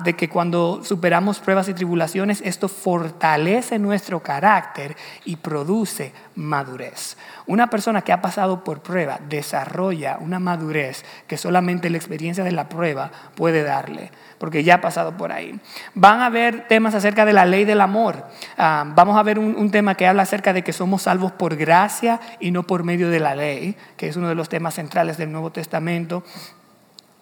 de 0.05 0.15
que 0.15 0.29
cuando 0.29 0.85
superamos 0.85 1.41
pruebas 1.41 1.69
y 1.69 1.75
tribulaciones, 1.75 2.41
esto 2.45 2.69
fortalece 2.69 3.81
nuestro 3.81 4.23
carácter 4.23 4.97
y 5.25 5.35
produce 5.35 6.13
madurez. 6.37 7.16
Una 7.47 7.71
persona 7.71 8.03
que 8.03 8.13
ha 8.13 8.21
pasado 8.21 8.65
por 8.65 8.83
prueba 8.83 9.21
desarrolla 9.29 10.19
una 10.21 10.39
madurez 10.39 11.05
que 11.27 11.37
solamente 11.37 11.91
la 11.91 11.97
experiencia 11.97 12.43
de 12.45 12.53
la 12.53 12.69
prueba 12.69 13.11
puede 13.35 13.63
darle, 13.63 14.11
porque 14.39 14.65
ya 14.65 14.75
ha 14.75 14.81
pasado 14.81 15.17
por 15.17 15.33
ahí. 15.33 15.59
Van 15.95 16.21
a 16.21 16.31
ver 16.31 16.67
temas 16.69 16.95
acerca 16.95 17.25
de 17.25 17.33
la 17.33 17.45
ley 17.45 17.65
del 17.65 17.81
amor. 17.81 18.27
Ah, 18.59 18.85
vamos 18.95 19.17
a 19.17 19.23
ver 19.23 19.39
un, 19.39 19.55
un 19.57 19.71
tema 19.71 19.95
que 19.95 20.07
habla 20.07 20.23
acerca 20.23 20.53
de 20.53 20.63
que 20.63 20.73
somos 20.73 21.03
salvos 21.03 21.33
por 21.33 21.57
gracia 21.57 22.21
y 22.41 22.51
no 22.51 22.65
por 22.65 22.85
medio 22.85 23.11
de 23.11 23.21
la 23.21 23.35
ley, 23.35 23.77
que 23.97 24.09
es 24.09 24.17
uno 24.17 24.29
de 24.29 24.35
los 24.35 24.49
temas 24.49 24.75
centrales 24.75 25.17
del 25.17 25.31
Nuevo 25.31 25.53
Testamento. 25.53 26.25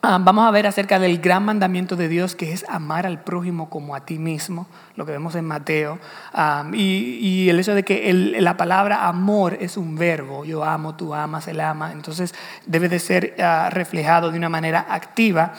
Ah, 0.06 0.18
vamos 0.20 0.46
a 0.46 0.50
ver 0.50 0.66
acerca 0.66 0.98
del 0.98 1.18
gran 1.18 1.46
mandamiento 1.46 1.96
de 1.96 2.08
Dios 2.08 2.34
que 2.34 2.52
es 2.52 2.66
amar 2.68 3.06
al 3.06 3.22
prójimo 3.22 3.70
como 3.70 3.94
a 3.94 4.04
ti 4.04 4.18
mismo, 4.18 4.66
lo 4.96 5.06
que 5.06 5.12
vemos 5.12 5.34
en 5.34 5.46
Mateo, 5.46 5.98
ah, 6.34 6.66
y, 6.74 7.48
el 7.48 7.58
hecho 7.58 7.74
de 7.74 7.84
que 7.84 8.12
la 8.38 8.58
palabra 8.58 9.08
amor 9.08 9.56
es 9.62 9.78
un 9.78 9.96
verbo, 9.96 10.44
yo 10.44 10.62
amo, 10.62 10.94
tú 10.94 11.14
amas, 11.14 11.48
él 11.48 11.58
ama, 11.58 11.90
entonces 11.90 12.34
debe 12.66 12.90
de 12.90 12.98
ser 12.98 13.34
ah, 13.42 13.70
reflejado 13.72 14.30
de 14.30 14.36
una 14.36 14.50
manera 14.50 14.84
activa. 14.90 15.54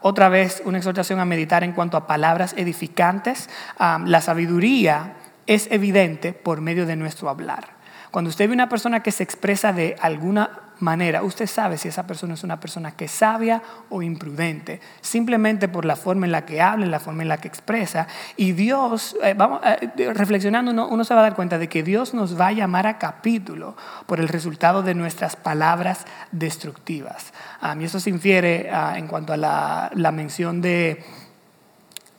otra 0.00 0.30
vez, 0.30 0.62
una 0.64 0.78
exhortación 0.78 1.20
a 1.20 1.26
meditar 1.26 1.64
en 1.64 1.72
cuanto 1.72 1.98
a 1.98 2.06
palabras 2.06 2.54
edificantes. 2.56 3.50
la 3.78 4.20
sabiduría 4.22 5.16
es 5.46 5.68
evidente 5.70 6.32
por 6.32 6.62
medio 6.62 6.86
de 6.86 6.96
nuestro 6.96 7.28
hablar. 7.28 7.82
Cuando 8.10 8.30
usted 8.30 8.48
ve 8.48 8.54
una 8.54 8.70
persona 8.70 9.02
que 9.02 9.12
se 9.12 9.22
expresa 9.22 9.74
de 9.74 9.94
alguna 10.00 10.61
manera, 10.82 11.22
usted 11.22 11.46
sabe 11.46 11.78
si 11.78 11.88
esa 11.88 12.06
persona 12.06 12.34
es 12.34 12.44
una 12.44 12.60
persona 12.60 12.92
que 12.92 13.06
es 13.06 13.10
sabia 13.10 13.62
o 13.88 14.02
imprudente, 14.02 14.80
simplemente 15.00 15.68
por 15.68 15.84
la 15.84 15.96
forma 15.96 16.26
en 16.26 16.32
la 16.32 16.44
que 16.44 16.60
habla, 16.60 16.86
la 16.86 17.00
forma 17.00 17.22
en 17.22 17.28
la 17.28 17.38
que 17.38 17.48
expresa. 17.48 18.06
Y 18.36 18.52
Dios, 18.52 19.16
eh, 19.22 19.34
vamos, 19.36 19.60
eh, 19.64 20.12
reflexionando, 20.12 20.88
uno, 20.88 21.04
se 21.04 21.14
va 21.14 21.20
a 21.20 21.22
dar 21.22 21.34
cuenta 21.34 21.58
de 21.58 21.68
que 21.68 21.82
Dios 21.82 22.14
nos 22.14 22.38
va 22.38 22.48
a 22.48 22.52
llamar 22.52 22.86
a 22.86 22.98
capítulo 22.98 23.76
por 24.06 24.20
el 24.20 24.28
resultado 24.28 24.82
de 24.82 24.94
nuestras 24.94 25.36
palabras 25.36 26.04
destructivas. 26.32 27.32
y 27.80 27.84
eso 27.84 28.00
se 28.00 28.10
infiere 28.10 28.70
ah, 28.72 28.94
en 28.96 29.06
cuanto 29.06 29.32
a 29.32 29.36
la 29.36 30.12
mención 30.12 30.60
de 30.60 31.04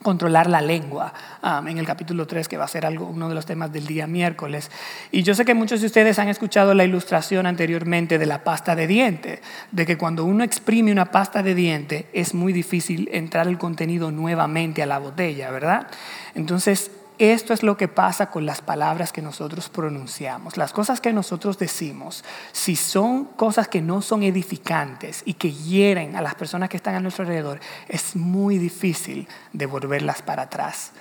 controlar 0.03 0.48
la 0.48 0.62
lengua 0.62 1.13
um, 1.41 1.67
en 1.67 1.79
el 1.79 1.86
capítulo 1.86 2.27
3, 2.27 2.48
que 2.48 2.57
va 2.57 2.65
a 2.65 2.67
ser 2.67 2.86
algo, 2.86 3.07
uno 3.07 3.29
de 3.29 3.36
los 3.36 3.45
temas 3.45 3.72
del 3.74 3.88
día 3.88 4.05
miércoles. 4.05 4.69
Y 5.12 5.24
yo 5.24 5.33
sé 5.33 5.45
que 5.45 5.55
muchos 5.55 5.81
de 5.81 5.88
ustedes 5.88 6.19
han 6.19 6.29
escuchado 6.29 6.75
la 6.75 6.83
ilustración 6.83 7.48
anteriormente 7.48 8.19
de 8.19 8.25
la 8.27 8.43
pasta 8.43 8.75
de 8.75 8.86
diente, 8.86 9.41
de 9.72 9.86
que 9.86 9.98
cuando 9.98 10.25
uno 10.25 10.43
exprime 10.43 10.91
una 10.91 11.05
pasta 11.05 11.41
de 11.41 11.55
diente 11.55 12.07
es 12.13 12.36
muy 12.36 12.53
difícil 12.53 13.10
entrar 13.12 13.48
el 13.48 13.57
contenido 13.57 14.12
nuevamente 14.12 14.83
a 14.83 14.86
la 14.86 15.00
botella, 15.00 15.50
¿verdad? 15.50 15.88
Entonces, 16.36 16.91
esto 17.17 17.53
es 17.53 17.63
lo 17.63 17.77
que 17.77 17.88
pasa 17.88 18.32
con 18.32 18.46
las 18.46 18.62
palabras 18.62 19.12
que 19.12 19.22
nosotros 19.22 19.70
pronunciamos. 19.70 20.58
Las 20.58 20.74
cosas 20.74 21.00
que 21.00 21.13
nosotros 21.13 21.58
decimos, 21.58 22.24
si 22.51 22.75
son 22.75 23.25
cosas 23.25 23.67
que 23.67 23.82
no 23.82 24.01
son 24.01 24.24
edificantes 24.24 25.22
y 25.25 25.36
que 25.36 25.51
hieren 25.51 26.15
a 26.15 26.22
las 26.22 26.36
personas 26.36 26.70
que 26.70 26.77
están 26.77 26.96
a 26.96 27.00
nuestro 27.00 27.24
alrededor, 27.24 27.60
es 27.88 28.15
muy 28.15 28.58
difícil 28.58 29.27
devolverlas 29.53 30.22
para 30.22 30.43
atrás 30.43 30.91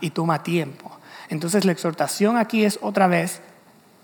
y 0.00 0.10
toma 0.10 0.42
tiempo. 0.42 0.90
Entonces 1.28 1.64
la 1.64 1.72
exhortación 1.72 2.36
aquí 2.36 2.64
es 2.64 2.78
otra 2.82 3.06
vez, 3.06 3.40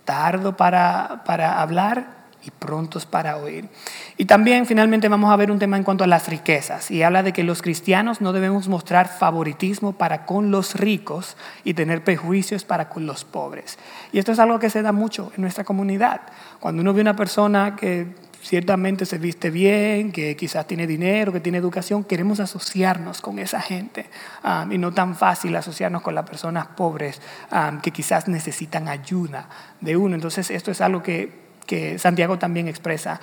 tardo 0.05 0.57
para, 0.57 1.23
para 1.25 1.61
hablar, 1.61 2.18
y 2.45 2.51
prontos 2.51 3.07
para 3.07 3.37
oír. 3.37 3.69
Y 4.17 4.25
también 4.25 4.67
finalmente 4.67 5.09
vamos 5.09 5.31
a 5.31 5.37
ver 5.37 5.51
un 5.51 5.59
tema 5.59 5.77
en 5.77 5.83
cuanto 5.83 6.05
a 6.05 6.07
las 6.07 6.29
riquezas 6.29 6.91
y 6.91 7.03
habla 7.03 7.23
de 7.23 7.33
que 7.33 7.43
los 7.43 7.63
cristianos 7.63 8.21
no 8.21 8.33
debemos 8.33 8.69
mostrar 8.69 9.09
favoritismo 9.09 9.93
para 9.93 10.25
con 10.25 10.51
los 10.51 10.75
ricos 10.75 11.37
y 11.65 11.75
tener 11.75 12.05
prejuicios 12.05 12.65
para 12.65 12.89
con 12.89 13.07
los 13.07 13.25
pobres. 13.25 13.79
Y 14.13 14.19
esto 14.19 14.33
es 14.33 14.39
algo 14.39 14.59
que 14.59 14.71
se 14.71 14.83
da 14.83 14.93
mucho 14.93 15.33
en 15.37 15.43
nuestra 15.43 15.65
comunidad. 15.65 16.21
Cuando 16.61 16.83
uno 16.83 16.95
ve 16.95 17.01
una 17.01 17.17
persona 17.17 17.77
que 17.77 18.07
ciertamente 18.43 19.05
se 19.05 19.19
viste 19.19 19.51
bien, 19.51 20.13
que 20.13 20.37
quizás 20.37 20.67
tiene 20.67 20.87
dinero, 20.87 21.33
que 21.33 21.41
tiene 21.41 21.59
educación, 21.59 22.05
queremos 22.05 22.41
asociarnos 22.41 23.21
con 23.21 23.39
esa 23.39 23.61
gente 23.61 24.07
ah, 24.43 24.67
y 24.71 24.79
no 24.79 24.93
tan 24.93 25.17
fácil 25.17 25.57
asociarnos 25.57 26.03
con 26.03 26.15
las 26.15 26.29
personas 26.29 26.69
pobres 26.69 27.21
ah, 27.51 27.79
que 27.83 27.91
quizás 27.91 28.29
necesitan 28.29 28.89
ayuda 28.89 29.49
de 29.81 29.97
uno. 29.97 30.15
Entonces 30.15 30.51
esto 30.51 30.71
es 30.71 30.81
algo 30.81 31.03
que 31.03 31.48
que 31.69 31.99
Santiago 31.99 32.39
también 32.39 32.67
expresa 32.67 33.21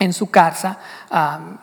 en 0.00 0.14
su 0.14 0.30
casa 0.30 0.78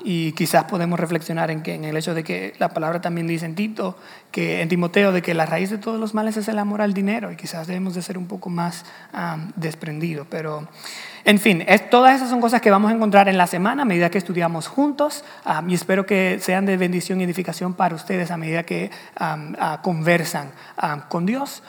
y 0.04 0.32
quizás 0.34 0.66
podemos 0.66 1.00
reflexionar 1.00 1.50
en, 1.52 1.64
que, 1.64 1.74
en 1.74 1.84
el 1.84 1.98
hecho 1.98 2.14
de 2.14 2.24
que 2.24 2.54
la 2.60 2.70
palabra 2.70 3.02
también 3.02 3.26
dice 3.28 3.46
en 3.46 3.56
Tito, 3.56 3.98
que 4.32 4.62
en 4.62 4.70
Timoteo, 4.70 5.12
de 5.12 5.24
que 5.24 5.34
la 5.34 5.48
raíz 5.48 5.72
de 5.72 5.80
todos 5.80 6.00
los 6.00 6.14
males 6.14 6.38
es 6.38 6.48
el 6.48 6.60
amor 6.60 6.82
al 6.82 6.94
dinero 6.94 7.32
y 7.32 7.36
quizás 7.36 7.66
debemos 7.66 7.96
de 7.96 8.04
ser 8.04 8.18
un 8.18 8.28
poco 8.28 8.50
más 8.50 8.86
desprendidos. 9.56 10.28
Pero, 10.30 10.68
en 11.26 11.40
fin, 11.40 11.66
todas 11.90 12.16
esas 12.16 12.30
son 12.30 12.40
cosas 12.40 12.62
que 12.62 12.70
vamos 12.70 12.92
a 12.92 12.94
encontrar 12.94 13.28
en 13.28 13.40
la 13.40 13.48
semana 13.48 13.82
a 13.82 13.86
medida 13.86 14.12
que 14.12 14.20
estudiamos 14.20 14.68
juntos 14.68 15.26
y 15.68 15.74
espero 15.74 16.06
que 16.06 16.38
sean 16.40 16.68
de 16.68 16.78
bendición 16.78 17.20
y 17.20 17.24
edificación 17.24 17.74
para 17.74 17.96
ustedes 17.96 18.30
a 18.30 18.38
medida 18.38 18.62
que 18.62 18.92
conversan 19.82 20.52
con 21.10 21.26
Dios 21.26 21.64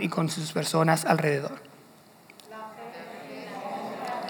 y 0.00 0.08
con 0.08 0.28
sus 0.28 0.50
personas 0.50 1.04
alrededor 1.04 1.67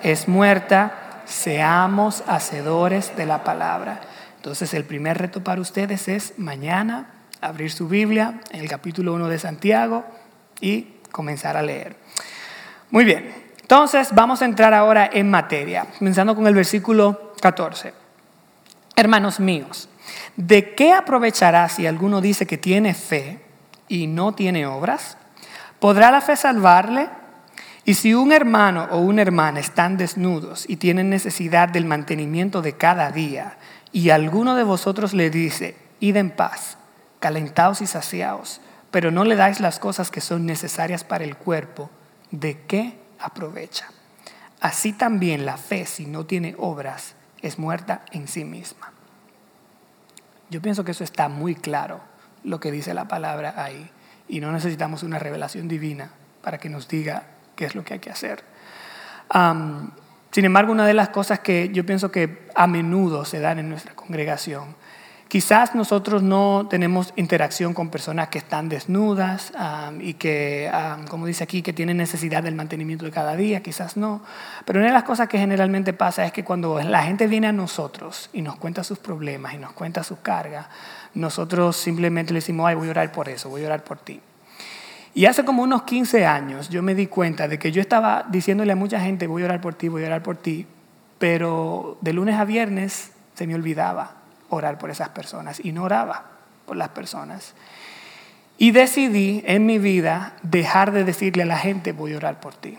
es 0.02 0.28
muerta, 0.28 1.22
seamos 1.24 2.22
hacedores 2.26 3.16
de 3.16 3.26
la 3.26 3.44
palabra. 3.44 4.00
Entonces 4.36 4.72
el 4.74 4.84
primer 4.84 5.18
reto 5.18 5.42
para 5.42 5.60
ustedes 5.60 6.08
es 6.08 6.38
mañana 6.38 7.10
abrir 7.40 7.70
su 7.70 7.88
Biblia 7.88 8.40
en 8.50 8.60
el 8.60 8.68
capítulo 8.68 9.14
1 9.14 9.28
de 9.28 9.38
Santiago 9.38 10.04
y 10.60 10.94
comenzar 11.10 11.56
a 11.56 11.62
leer. 11.62 11.96
Muy 12.90 13.04
bien, 13.04 13.32
entonces 13.60 14.14
vamos 14.14 14.42
a 14.42 14.46
entrar 14.46 14.72
ahora 14.74 15.10
en 15.12 15.30
materia, 15.30 15.86
comenzando 15.98 16.34
con 16.34 16.46
el 16.46 16.54
versículo 16.54 17.34
14. 17.40 17.92
Hermanos 18.96 19.40
míos, 19.40 19.88
¿de 20.36 20.74
qué 20.74 20.92
aprovechará 20.92 21.68
si 21.68 21.86
alguno 21.86 22.20
dice 22.20 22.46
que 22.46 22.58
tiene 22.58 22.94
fe 22.94 23.40
y 23.86 24.06
no 24.06 24.32
tiene 24.32 24.66
obras? 24.66 25.18
¿Podrá 25.78 26.10
la 26.10 26.20
fe 26.20 26.36
salvarle? 26.36 27.08
Y 27.88 27.94
si 27.94 28.12
un 28.12 28.32
hermano 28.32 28.86
o 28.90 28.98
una 28.98 29.22
hermana 29.22 29.60
están 29.60 29.96
desnudos 29.96 30.66
y 30.68 30.76
tienen 30.76 31.08
necesidad 31.08 31.70
del 31.70 31.86
mantenimiento 31.86 32.60
de 32.60 32.74
cada 32.74 33.10
día, 33.10 33.56
y 33.92 34.10
alguno 34.10 34.56
de 34.56 34.62
vosotros 34.62 35.14
le 35.14 35.30
dice, 35.30 35.74
id 35.98 36.16
en 36.16 36.30
paz, 36.30 36.76
calentaos 37.18 37.80
y 37.80 37.86
saciaos, 37.86 38.60
pero 38.90 39.10
no 39.10 39.24
le 39.24 39.36
dais 39.36 39.60
las 39.60 39.78
cosas 39.78 40.10
que 40.10 40.20
son 40.20 40.44
necesarias 40.44 41.02
para 41.02 41.24
el 41.24 41.36
cuerpo, 41.36 41.88
¿de 42.30 42.60
qué 42.66 42.98
aprovecha? 43.20 43.88
Así 44.60 44.92
también 44.92 45.46
la 45.46 45.56
fe, 45.56 45.86
si 45.86 46.04
no 46.04 46.26
tiene 46.26 46.56
obras, 46.58 47.14
es 47.40 47.58
muerta 47.58 48.02
en 48.12 48.28
sí 48.28 48.44
misma. 48.44 48.92
Yo 50.50 50.60
pienso 50.60 50.84
que 50.84 50.90
eso 50.90 51.04
está 51.04 51.30
muy 51.30 51.54
claro, 51.54 52.02
lo 52.44 52.60
que 52.60 52.70
dice 52.70 52.92
la 52.92 53.08
palabra 53.08 53.54
ahí, 53.56 53.90
y 54.28 54.40
no 54.40 54.52
necesitamos 54.52 55.04
una 55.04 55.18
revelación 55.18 55.68
divina 55.68 56.10
para 56.42 56.58
que 56.58 56.68
nos 56.68 56.86
diga 56.86 57.37
qué 57.58 57.66
es 57.66 57.74
lo 57.74 57.84
que 57.84 57.94
hay 57.94 58.00
que 58.00 58.10
hacer. 58.10 58.44
sin 60.30 60.44
embargo, 60.44 60.70
una 60.70 60.86
de 60.86 60.94
las 60.94 61.08
cosas 61.08 61.40
que 61.40 61.70
yo 61.72 61.84
pienso 61.84 62.12
que 62.12 62.46
a 62.54 62.68
menudo 62.68 63.24
se 63.24 63.40
dan 63.40 63.58
en 63.58 63.68
nuestra 63.68 63.94
congregación, 63.94 64.76
quizás 65.26 65.74
nosotros 65.74 66.22
no 66.22 66.68
tenemos 66.70 67.12
interacción 67.16 67.74
con 67.74 67.90
personas 67.90 68.28
que 68.28 68.38
están 68.38 68.68
desnudas 68.68 69.52
y 69.98 70.14
que, 70.14 70.70
como 71.10 71.26
dice 71.26 71.42
aquí, 71.42 71.62
que 71.62 71.72
tienen 71.72 71.96
necesidad 71.96 72.44
del 72.44 72.54
mantenimiento 72.54 73.04
de 73.04 73.10
cada 73.10 73.34
día, 73.34 73.60
quizás 73.60 73.96
no. 73.96 74.22
Pero 74.64 74.78
una 74.78 74.86
de 74.86 74.94
las 74.94 75.02
cosas 75.02 75.28
que 75.28 75.38
generalmente 75.38 75.92
pasa 75.92 76.24
es 76.24 76.30
que 76.30 76.44
cuando 76.44 76.80
la 76.80 77.02
gente 77.02 77.26
viene 77.26 77.48
a 77.48 77.52
nosotros 77.52 78.30
y 78.32 78.40
nos 78.40 78.54
cuenta 78.54 78.84
sus 78.84 79.00
problemas 79.00 79.52
y 79.54 79.58
nos 79.58 79.72
cuenta 79.72 80.04
sus 80.04 80.18
cargas, 80.20 80.66
nosotros 81.14 81.76
simplemente 81.76 82.32
le 82.32 82.38
decimos, 82.38 82.68
ay, 82.68 82.76
voy 82.76 82.86
a 82.86 82.92
orar 82.92 83.10
por 83.10 83.28
eso, 83.28 83.48
voy 83.48 83.64
a 83.64 83.66
orar 83.66 83.82
por 83.82 83.98
ti. 83.98 84.20
Y 85.18 85.26
hace 85.26 85.44
como 85.44 85.64
unos 85.64 85.82
15 85.82 86.26
años 86.26 86.68
yo 86.68 86.80
me 86.80 86.94
di 86.94 87.08
cuenta 87.08 87.48
de 87.48 87.58
que 87.58 87.72
yo 87.72 87.80
estaba 87.80 88.24
diciéndole 88.28 88.70
a 88.70 88.76
mucha 88.76 89.00
gente, 89.00 89.26
voy 89.26 89.42
a 89.42 89.46
orar 89.46 89.60
por 89.60 89.74
ti, 89.74 89.88
voy 89.88 90.04
a 90.04 90.06
orar 90.06 90.22
por 90.22 90.36
ti, 90.36 90.64
pero 91.18 91.98
de 92.02 92.12
lunes 92.12 92.36
a 92.36 92.44
viernes 92.44 93.10
se 93.34 93.48
me 93.48 93.56
olvidaba 93.56 94.12
orar 94.48 94.78
por 94.78 94.90
esas 94.90 95.08
personas 95.08 95.58
y 95.60 95.72
no 95.72 95.82
oraba 95.82 96.22
por 96.66 96.76
las 96.76 96.90
personas. 96.90 97.54
Y 98.58 98.70
decidí 98.70 99.42
en 99.44 99.66
mi 99.66 99.80
vida 99.80 100.36
dejar 100.44 100.92
de 100.92 101.02
decirle 101.02 101.42
a 101.42 101.46
la 101.46 101.58
gente, 101.58 101.90
voy 101.90 102.12
a 102.12 102.18
orar 102.18 102.38
por 102.38 102.54
ti, 102.54 102.78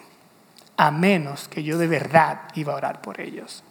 a 0.78 0.92
menos 0.92 1.50
que 1.50 1.64
yo 1.64 1.78
de 1.78 1.88
verdad 1.88 2.44
iba 2.56 2.72
a 2.72 2.78
orar 2.78 3.02
por 3.02 3.20
ellos. 3.20 3.66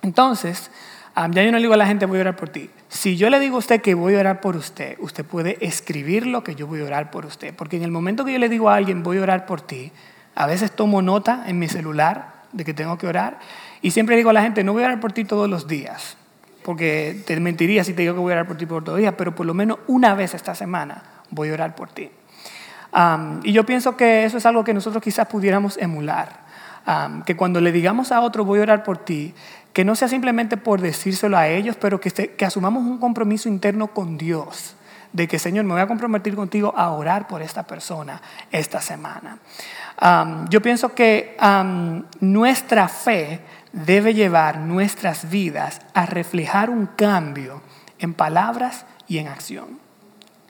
Entonces, 0.00 0.70
ya 1.14 1.42
yo 1.42 1.52
no 1.52 1.58
le 1.58 1.62
digo 1.62 1.74
a 1.74 1.76
la 1.76 1.86
gente, 1.86 2.06
voy 2.06 2.18
a 2.18 2.22
orar 2.22 2.36
por 2.36 2.48
ti. 2.48 2.70
Si 2.88 3.16
yo 3.16 3.30
le 3.30 3.38
digo 3.38 3.56
a 3.56 3.58
usted 3.58 3.82
que 3.82 3.94
voy 3.94 4.14
a 4.14 4.20
orar 4.20 4.40
por 4.40 4.56
usted, 4.56 4.96
usted 5.00 5.24
puede 5.24 5.58
escribir 5.64 6.26
lo 6.26 6.42
que 6.42 6.54
yo 6.54 6.66
voy 6.66 6.80
a 6.80 6.84
orar 6.84 7.10
por 7.10 7.26
usted. 7.26 7.54
Porque 7.54 7.76
en 7.76 7.82
el 7.82 7.90
momento 7.90 8.24
que 8.24 8.32
yo 8.32 8.38
le 8.38 8.48
digo 8.48 8.70
a 8.70 8.76
alguien, 8.76 9.02
voy 9.02 9.18
a 9.18 9.22
orar 9.22 9.46
por 9.46 9.60
ti, 9.60 9.92
a 10.34 10.46
veces 10.46 10.72
tomo 10.72 11.02
nota 11.02 11.44
en 11.46 11.58
mi 11.58 11.68
celular 11.68 12.32
de 12.52 12.64
que 12.64 12.74
tengo 12.74 12.96
que 12.98 13.06
orar. 13.06 13.38
Y 13.82 13.90
siempre 13.90 14.16
digo 14.16 14.30
a 14.30 14.32
la 14.32 14.42
gente, 14.42 14.64
no 14.64 14.72
voy 14.72 14.82
a 14.82 14.86
orar 14.86 15.00
por 15.00 15.12
ti 15.12 15.24
todos 15.24 15.48
los 15.48 15.66
días. 15.66 16.16
Porque 16.62 17.22
te 17.26 17.38
mentiría 17.40 17.84
si 17.84 17.92
te 17.92 18.02
digo 18.02 18.14
que 18.14 18.20
voy 18.20 18.32
a 18.32 18.36
orar 18.36 18.46
por 18.46 18.56
ti 18.56 18.66
por 18.66 18.84
todos 18.84 18.98
los 18.98 19.02
días, 19.02 19.14
pero 19.18 19.34
por 19.34 19.46
lo 19.46 19.54
menos 19.54 19.78
una 19.88 20.14
vez 20.14 20.34
esta 20.34 20.54
semana 20.54 21.02
voy 21.30 21.50
a 21.50 21.54
orar 21.54 21.74
por 21.74 21.88
ti. 21.90 22.10
y 23.42 23.52
yo 23.52 23.66
pienso 23.66 23.96
que 23.96 24.24
eso 24.24 24.38
es 24.38 24.46
algo 24.46 24.64
que 24.64 24.72
nosotros 24.74 25.02
quizás 25.02 25.26
pudiéramos 25.26 25.76
emular. 25.78 26.40
que 27.26 27.36
cuando 27.36 27.60
le 27.60 27.72
digamos 27.72 28.12
a 28.12 28.20
otro, 28.20 28.44
voy 28.44 28.60
a 28.60 28.62
orar 28.62 28.84
por 28.84 28.98
ti, 28.98 29.34
que 29.72 29.84
no 29.84 29.94
sea 29.94 30.08
simplemente 30.08 30.56
por 30.56 30.80
decírselo 30.80 31.36
a 31.36 31.48
ellos, 31.48 31.76
pero 31.80 32.00
que, 32.00 32.10
que 32.10 32.44
asumamos 32.44 32.82
un 32.82 32.98
compromiso 32.98 33.48
interno 33.48 33.88
con 33.88 34.18
Dios 34.18 34.76
de 35.12 35.28
que, 35.28 35.38
Señor, 35.38 35.64
me 35.64 35.72
voy 35.72 35.82
a 35.82 35.86
comprometer 35.86 36.34
contigo 36.34 36.74
a 36.76 36.90
orar 36.90 37.28
por 37.28 37.42
esta 37.42 37.64
persona 37.64 38.20
esta 38.50 38.80
semana. 38.80 39.38
yo 40.48 40.62
pienso 40.62 40.94
que 40.94 41.36
nuestra 42.20 42.88
fe 42.88 43.40
debe 43.72 44.14
llevar 44.14 44.58
nuestras 44.58 45.30
vidas 45.30 45.80
a 45.94 46.06
reflejar 46.06 46.70
un 46.70 46.86
cambio 46.86 47.62
en 47.98 48.14
palabras 48.14 48.86
y 49.06 49.18
en 49.18 49.28
acción. 49.28 49.80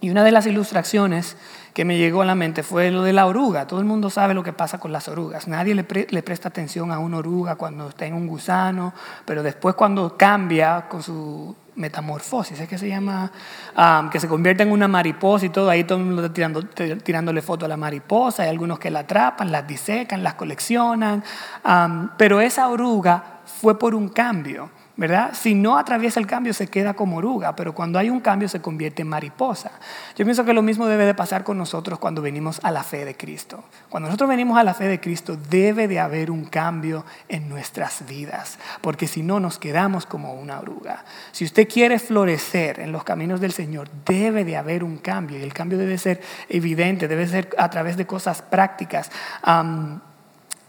Y 0.00 0.10
una 0.10 0.24
de 0.24 0.32
las 0.32 0.46
ilustraciones 0.46 1.36
que 1.72 1.84
me 1.84 1.96
llegó 1.96 2.22
a 2.22 2.24
la 2.24 2.34
mente 2.34 2.62
fue 2.62 2.90
lo 2.90 3.02
de 3.02 3.12
la 3.12 3.26
oruga. 3.26 3.66
Todo 3.66 3.80
el 3.80 3.86
mundo 3.86 4.10
sabe 4.10 4.34
lo 4.34 4.42
que 4.42 4.52
pasa 4.52 4.78
con 4.78 4.92
las 4.92 5.08
orugas. 5.08 5.48
Nadie 5.48 5.74
le, 5.74 5.84
presta 5.84 6.48
atención 6.48 6.92
a 6.92 6.98
una 6.98 7.18
oruga 7.18 7.56
cuando 7.56 7.88
está 7.88 8.06
en 8.06 8.14
un 8.14 8.26
gusano, 8.26 8.92
pero 9.24 9.42
después 9.42 9.74
cuando 9.74 10.16
cambia 10.16 10.86
con 10.88 11.02
su 11.02 11.56
metamorfosis, 11.74 12.60
es 12.60 12.68
que 12.68 12.76
se 12.76 12.88
llama, 12.88 13.32
que 14.10 14.20
se 14.20 14.28
convierte 14.28 14.62
en 14.62 14.72
una 14.72 14.88
mariposa 14.88 15.46
y 15.46 15.48
todo, 15.48 15.70
ahí 15.70 15.84
todo 15.84 15.98
el 15.98 16.04
mundo 16.04 16.22
está 16.22 16.34
tirando, 16.34 16.62
tirándole 16.62 17.40
foto 17.40 17.64
a 17.64 17.68
la 17.68 17.78
mariposa, 17.78 18.42
hay 18.42 18.50
algunos 18.50 18.78
que 18.78 18.90
la 18.90 19.00
atrapan, 19.00 19.50
las 19.50 19.66
disecan, 19.66 20.22
las 20.22 20.34
coleccionan, 20.34 21.24
pero 22.18 22.42
esa 22.42 22.68
oruga 22.68 23.40
fue 23.46 23.78
por 23.78 23.94
un 23.94 24.10
cambio. 24.10 24.70
¿Verdad? 24.96 25.32
Si 25.32 25.54
no 25.54 25.78
atraviesa 25.78 26.20
el 26.20 26.26
cambio 26.26 26.52
se 26.52 26.66
queda 26.66 26.92
como 26.94 27.16
oruga, 27.16 27.56
pero 27.56 27.74
cuando 27.74 27.98
hay 27.98 28.10
un 28.10 28.20
cambio 28.20 28.48
se 28.48 28.60
convierte 28.60 29.02
en 29.02 29.08
mariposa. 29.08 29.70
Yo 30.16 30.24
pienso 30.24 30.44
que 30.44 30.52
lo 30.52 30.60
mismo 30.60 30.86
debe 30.86 31.06
de 31.06 31.14
pasar 31.14 31.44
con 31.44 31.56
nosotros 31.56 31.98
cuando 31.98 32.20
venimos 32.20 32.60
a 32.62 32.70
la 32.70 32.82
fe 32.82 33.04
de 33.04 33.16
Cristo. 33.16 33.64
Cuando 33.88 34.08
nosotros 34.08 34.28
venimos 34.28 34.58
a 34.58 34.64
la 34.64 34.74
fe 34.74 34.84
de 34.84 35.00
Cristo 35.00 35.36
debe 35.36 35.88
de 35.88 35.98
haber 35.98 36.30
un 36.30 36.44
cambio 36.44 37.06
en 37.28 37.48
nuestras 37.48 38.06
vidas, 38.06 38.58
porque 38.82 39.08
si 39.08 39.22
no 39.22 39.40
nos 39.40 39.58
quedamos 39.58 40.04
como 40.04 40.34
una 40.34 40.60
oruga. 40.60 41.04
Si 41.32 41.44
usted 41.44 41.66
quiere 41.68 41.98
florecer 41.98 42.80
en 42.80 42.92
los 42.92 43.02
caminos 43.02 43.40
del 43.40 43.52
Señor, 43.52 43.88
debe 44.04 44.44
de 44.44 44.58
haber 44.58 44.84
un 44.84 44.98
cambio 44.98 45.38
y 45.38 45.42
el 45.42 45.54
cambio 45.54 45.78
debe 45.78 45.96
ser 45.96 46.20
evidente, 46.50 47.08
debe 47.08 47.26
ser 47.26 47.48
a 47.56 47.70
través 47.70 47.96
de 47.96 48.06
cosas 48.06 48.42
prácticas 48.42 49.10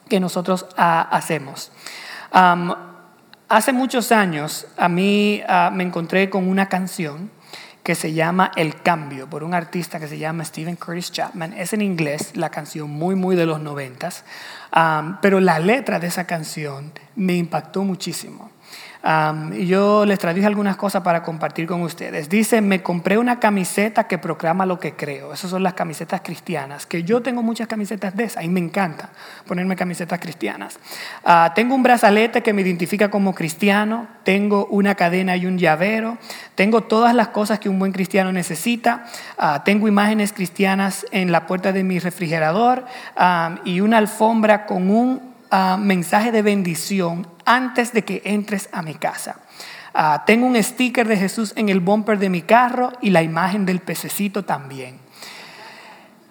que 0.07 0.19
nosotros 0.19 0.65
ah, 0.77 1.09
hacemos. 1.11 1.71
Hace 3.53 3.71
muchos 3.71 4.11
años 4.11 4.65
a 4.77 4.89
mí 4.89 5.43
ah, 5.47 5.69
me 5.71 5.83
encontré 5.83 6.27
con 6.27 6.47
una 6.47 6.69
canción 6.69 7.29
que 7.83 7.93
se 7.93 8.11
llama 8.11 8.51
El 8.55 8.81
Cambio, 8.81 9.29
por 9.29 9.43
un 9.43 9.53
artista 9.53 9.99
que 9.99 10.07
se 10.07 10.17
llama 10.17 10.43
Stephen 10.43 10.75
Curtis 10.75 11.11
Chapman. 11.11 11.53
Es 11.53 11.71
en 11.71 11.83
inglés, 11.83 12.35
la 12.35 12.49
canción 12.49 12.89
muy, 12.89 13.13
muy 13.13 13.35
de 13.35 13.45
los 13.45 13.61
noventas, 13.61 14.25
pero 15.21 15.39
la 15.39 15.59
letra 15.59 15.99
de 15.99 16.07
esa 16.07 16.25
canción 16.25 16.93
me 17.15 17.35
impactó 17.35 17.83
muchísimo 17.83 18.49
yo 19.03 20.05
les 20.05 20.17
traduje 20.17 20.45
algunas 20.45 20.77
cosas 20.77 21.01
para 21.01 21.23
compartir 21.23 21.67
con 21.67 21.81
ustedes. 21.81 22.29
Dice, 22.29 22.61
me 22.61 22.81
compré 22.81 23.17
una 23.17 23.37
camiseta 23.37 24.05
que 24.05 24.17
proclama 24.17 24.65
lo 24.65 24.79
que 24.79 24.93
creo. 24.93 25.33
Esas 25.33 25.51
son 25.51 25.61
las 25.61 25.73
camisetas 25.73 26.21
cristianas, 26.21 26.85
que 26.85 27.03
yo 27.03 27.21
tengo 27.21 27.43
muchas 27.43 27.67
camisetas 27.67 28.15
de 28.15 28.23
esas 28.23 28.45
y 28.45 28.47
me 28.47 28.61
encanta 28.61 29.09
ponerme 29.45 29.75
camisetas 29.75 30.19
cristianas. 30.19 30.79
Ah, 31.25 31.51
tengo 31.53 31.75
un 31.75 31.83
brazalete 31.83 32.41
que 32.43 32.53
me 32.53 32.61
identifica 32.61 33.09
como 33.09 33.35
cristiano, 33.35 34.07
tengo 34.23 34.67
una 34.67 34.95
cadena 34.95 35.35
y 35.35 35.47
un 35.47 35.57
llavero, 35.57 36.17
tengo 36.55 36.81
todas 36.81 37.13
las 37.13 37.27
cosas 37.27 37.59
que 37.59 37.67
un 37.67 37.79
buen 37.79 37.91
cristiano 37.91 38.31
necesita, 38.31 39.03
ah, 39.37 39.63
tengo 39.65 39.89
imágenes 39.89 40.31
cristianas 40.31 41.05
en 41.11 41.33
la 41.33 41.45
puerta 41.45 41.73
de 41.73 41.83
mi 41.83 41.99
refrigerador 41.99 42.85
y 43.65 43.81
una 43.81 43.97
alfombra 43.97 44.65
con 44.65 44.89
un 44.89 45.33
mensaje 45.77 46.31
de 46.31 46.41
bendición 46.41 47.32
antes 47.45 47.93
de 47.93 48.03
que 48.03 48.21
entres 48.25 48.69
a 48.71 48.81
mi 48.81 48.95
casa. 48.95 49.37
Ah, 49.93 50.23
tengo 50.25 50.47
un 50.47 50.61
sticker 50.61 51.07
de 51.07 51.17
Jesús 51.17 51.53
en 51.55 51.69
el 51.69 51.79
bumper 51.79 52.17
de 52.17 52.29
mi 52.29 52.41
carro 52.41 52.93
y 53.01 53.11
la 53.11 53.21
imagen 53.21 53.65
del 53.65 53.79
pececito 53.79 54.43
también. 54.43 54.97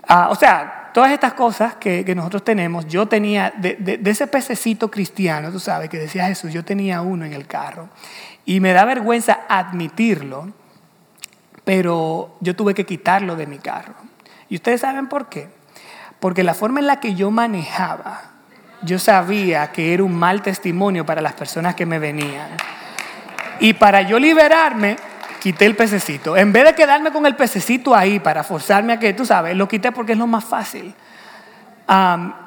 Ah, 0.08 0.28
o 0.30 0.34
sea, 0.34 0.90
todas 0.92 1.12
estas 1.12 1.34
cosas 1.34 1.76
que, 1.76 2.04
nosotros 2.14 2.44
tenemos, 2.44 2.86
yo 2.88 3.06
tenía, 3.06 3.52
de, 3.56 3.76
de, 3.76 4.10
ese 4.10 4.26
pececito 4.26 4.90
cristiano, 4.90 5.50
tú 5.52 5.60
sabes, 5.60 5.88
que 5.88 5.98
decía 5.98 6.26
Jesús, 6.26 6.52
yo 6.52 6.64
tenía 6.64 7.02
uno 7.02 7.24
en 7.24 7.32
el 7.32 7.46
carro. 7.46 7.88
Y 8.44 8.58
me 8.58 8.72
da 8.72 8.84
vergüenza 8.84 9.40
admitirlo, 9.48 10.52
pero 11.64 12.36
yo 12.40 12.56
tuve 12.56 12.74
que 12.74 12.84
quitarlo 12.84 13.36
de 13.36 13.46
mi 13.46 13.58
carro. 13.58 13.94
¿Y 14.48 14.56
ustedes 14.56 14.80
saben 14.80 15.06
por 15.06 15.28
qué? 15.28 15.48
Porque 16.18 16.42
la 16.42 16.54
forma 16.54 16.80
en 16.80 16.86
la 16.86 17.00
que 17.00 17.14
yo 17.14 17.30
manejaba, 17.30 18.31
yo 18.82 18.98
sabía 18.98 19.70
que 19.72 19.94
era 19.94 20.02
un 20.02 20.14
mal 20.14 20.42
testimonio 20.42 21.06
para 21.06 21.20
las 21.20 21.34
personas 21.34 21.74
que 21.74 21.86
me 21.86 21.98
venían. 21.98 22.48
Y 23.60 23.74
para 23.74 24.02
yo 24.02 24.18
liberarme, 24.18 24.96
quité 25.40 25.66
el 25.66 25.76
pececito. 25.76 26.36
En 26.36 26.52
vez 26.52 26.64
de 26.64 26.74
quedarme 26.74 27.10
con 27.10 27.26
el 27.26 27.36
pececito 27.36 27.94
ahí 27.94 28.18
para 28.18 28.42
forzarme 28.42 28.92
a 28.92 28.98
que, 28.98 29.12
tú 29.12 29.24
sabes, 29.24 29.56
lo 29.56 29.68
quité 29.68 29.92
porque 29.92 30.12
es 30.12 30.18
lo 30.18 30.26
más 30.26 30.44
fácil. 30.44 30.94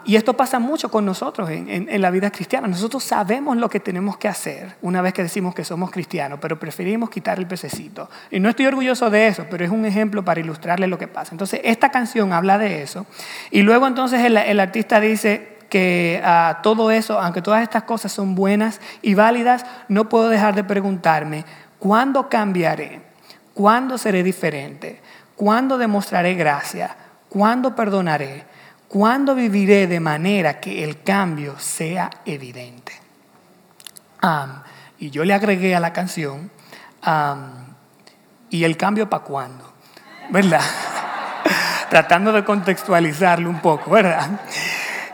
y 0.05 0.15
esto 0.15 0.33
pasa 0.33 0.59
mucho 0.59 0.89
con 0.89 1.05
nosotros 1.05 1.49
en, 1.49 1.87
en, 1.89 2.01
la 2.01 2.09
vida 2.09 2.31
cristiana. 2.31 2.67
Nosotros 2.67 3.03
sabemos 3.03 3.55
lo 3.57 3.69
que 3.69 3.79
tenemos 3.79 4.17
que 4.17 4.27
hacer 4.27 4.75
una 4.81 5.01
vez 5.01 5.13
que 5.13 5.23
decimos 5.23 5.53
que 5.53 5.63
somos 5.63 5.91
cristianos, 5.91 6.39
pero 6.41 6.57
preferimos 6.57 7.09
quitar 7.09 7.37
el 7.37 7.45
pececito. 7.45 8.09
Y 8.31 8.39
no 8.39 8.49
estoy 8.49 8.65
orgulloso 8.65 9.09
de 9.09 9.27
eso, 9.27 9.45
pero 9.49 9.63
es 9.63 9.71
un 9.71 9.85
ejemplo 9.85 10.25
para 10.25 10.39
ilustrarle 10.39 10.87
lo 10.87 10.97
que 10.97 11.07
pasa. 11.07 11.33
Entonces, 11.33 11.61
esta 11.63 11.89
canción 11.91 12.33
habla 12.33 12.57
de 12.57 12.81
eso. 12.81 13.05
Y 13.51 13.61
luego 13.61 13.87
entonces 13.87 14.21
el, 14.21 14.35
el 14.37 14.59
artista 14.59 14.99
dice, 14.99 15.54
que 15.69 16.21
ah, 16.23 16.59
todo 16.63 16.91
eso, 16.91 17.19
aunque 17.19 17.41
todas 17.41 17.63
estas 17.63 17.83
cosas 17.83 18.11
son 18.11 18.35
buenas 18.35 18.79
y 19.01 19.13
válidas, 19.13 19.65
no 19.87 20.09
puedo 20.09 20.29
dejar 20.29 20.55
de 20.55 20.63
preguntarme, 20.63 21.45
¿cuándo 21.79 22.29
cambiaré? 22.29 23.01
¿Cuándo 23.53 23.97
seré 23.97 24.23
diferente? 24.23 25.01
¿Cuándo 25.35 25.77
demostraré 25.77 26.35
gracia? 26.35 26.95
¿Cuándo 27.29 27.75
perdonaré? 27.75 28.45
¿Cuándo 28.87 29.35
viviré 29.35 29.87
de 29.87 29.99
manera 29.99 30.59
que 30.59 30.83
el 30.83 31.01
cambio 31.03 31.57
sea 31.59 32.09
evidente? 32.25 32.93
y 34.97 35.11
yo 35.11 35.23
le 35.23 35.35
agregué 35.35 35.75
a 35.75 35.79
la 35.79 35.93
canción, 35.93 36.49
¿y 38.49 38.63
el 38.63 38.75
cambio 38.75 39.07
para 39.07 39.23
cuándo? 39.23 39.73
¿Verdad? 40.29 40.61
Tratando 41.89 42.31
de 42.31 42.43
contextualizarlo 42.43 43.47
un 43.49 43.59
poco, 43.59 43.91
¿verdad? 43.91 44.27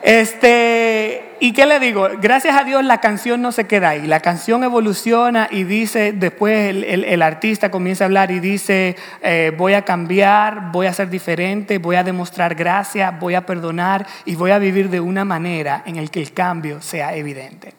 Este, 0.01 1.31
¿Y 1.43 1.53
qué 1.53 1.65
le 1.65 1.79
digo? 1.79 2.07
Gracias 2.21 2.55
a 2.55 2.63
Dios 2.63 2.85
la 2.85 2.99
canción 2.99 3.41
no 3.41 3.51
se 3.51 3.65
queda 3.65 3.89
ahí. 3.89 4.05
La 4.05 4.19
canción 4.19 4.63
evoluciona 4.63 5.47
y 5.49 5.63
dice, 5.63 6.13
después 6.13 6.69
el, 6.69 7.21
artista 7.23 7.71
comienza 7.71 8.03
a 8.03 8.05
hablar 8.05 8.29
y 8.29 8.39
dice, 8.39 8.95
eh, 9.23 9.51
voy 9.57 9.73
a 9.73 9.83
cambiar, 9.83 10.71
voy 10.71 10.85
a 10.85 10.93
ser 10.93 11.09
diferente, 11.09 11.79
voy 11.79 11.95
a 11.95 12.03
demostrar 12.03 12.53
gracia, 12.53 13.09
voy 13.09 13.33
a 13.33 13.43
perdonar 13.47 14.05
y 14.23 14.35
voy 14.35 14.51
a 14.51 14.59
vivir 14.59 14.91
de 14.91 14.99
una 14.99 15.25
manera 15.25 15.81
en 15.87 15.95
la 15.95 16.05
que 16.05 16.21
el 16.21 16.31
cambio 16.31 16.79
sea 16.79 17.15
evidente. 17.15 17.73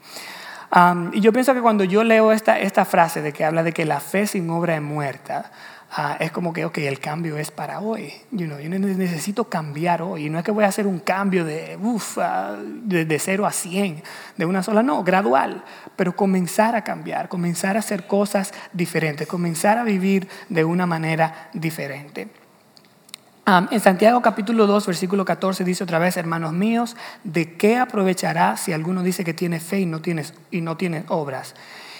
y 1.12 1.20
yo 1.20 1.32
pienso 1.32 1.54
que 1.54 1.60
cuando 1.60 1.84
yo 1.84 2.02
leo 2.02 2.32
esta, 2.32 2.58
esta 2.58 2.84
frase 2.84 3.22
de 3.22 3.32
que 3.32 3.44
habla 3.44 3.62
de 3.62 3.72
que 3.72 3.84
la 3.84 4.00
fe 4.00 4.26
sin 4.26 4.50
obra 4.50 4.74
es 4.74 4.82
muerta, 4.82 5.52
Ah, 5.94 6.16
es 6.18 6.32
como 6.32 6.54
que, 6.54 6.64
ok, 6.64 6.78
el 6.78 7.00
cambio 7.00 7.36
es 7.36 7.50
para 7.50 7.80
hoy. 7.80 8.14
Yo 8.30 8.46
necesito 8.46 9.44
cambiar 9.44 10.00
hoy. 10.00 10.30
No 10.30 10.38
es 10.38 10.44
que 10.44 10.50
voy 10.50 10.64
a 10.64 10.68
hacer 10.68 10.86
un 10.86 11.00
cambio 11.00 11.44
de, 11.44 11.76
uf, 11.76 12.16
ah, 12.16 12.56
de, 12.58 13.04
de 13.04 13.18
0 13.18 13.44
a 13.44 13.52
100, 13.52 14.02
de 14.38 14.46
una 14.46 14.62
sola, 14.62 14.82
no, 14.82 15.04
gradual. 15.04 15.62
Pero 15.94 16.16
comenzar 16.16 16.76
a 16.76 16.82
cambiar, 16.82 17.28
comenzar 17.28 17.76
a 17.76 17.80
hacer 17.80 18.06
cosas 18.06 18.54
diferentes, 18.72 19.28
comenzar 19.28 19.76
a 19.76 19.84
vivir 19.84 20.28
de 20.48 20.64
una 20.64 20.86
manera 20.86 21.50
diferente. 21.52 22.28
en 23.70 23.80
Santiago 23.80 24.22
capítulo 24.22 24.66
2, 24.66 24.86
versículo 24.86 25.26
14 25.26 25.62
dice 25.62 25.84
otra 25.84 25.98
vez, 25.98 26.16
hermanos 26.16 26.54
míos, 26.54 26.96
¿de 27.22 27.58
qué 27.58 27.76
aprovechará 27.76 28.56
si 28.56 28.72
alguno 28.72 29.02
dice 29.02 29.24
que 29.24 29.34
tiene 29.34 29.60
fe 29.60 29.80
y 29.80 29.86
no 29.86 30.00
tiene, 30.00 30.24
y 30.50 30.62
no 30.62 30.78
tiene 30.78 31.04
obras? 31.08 31.54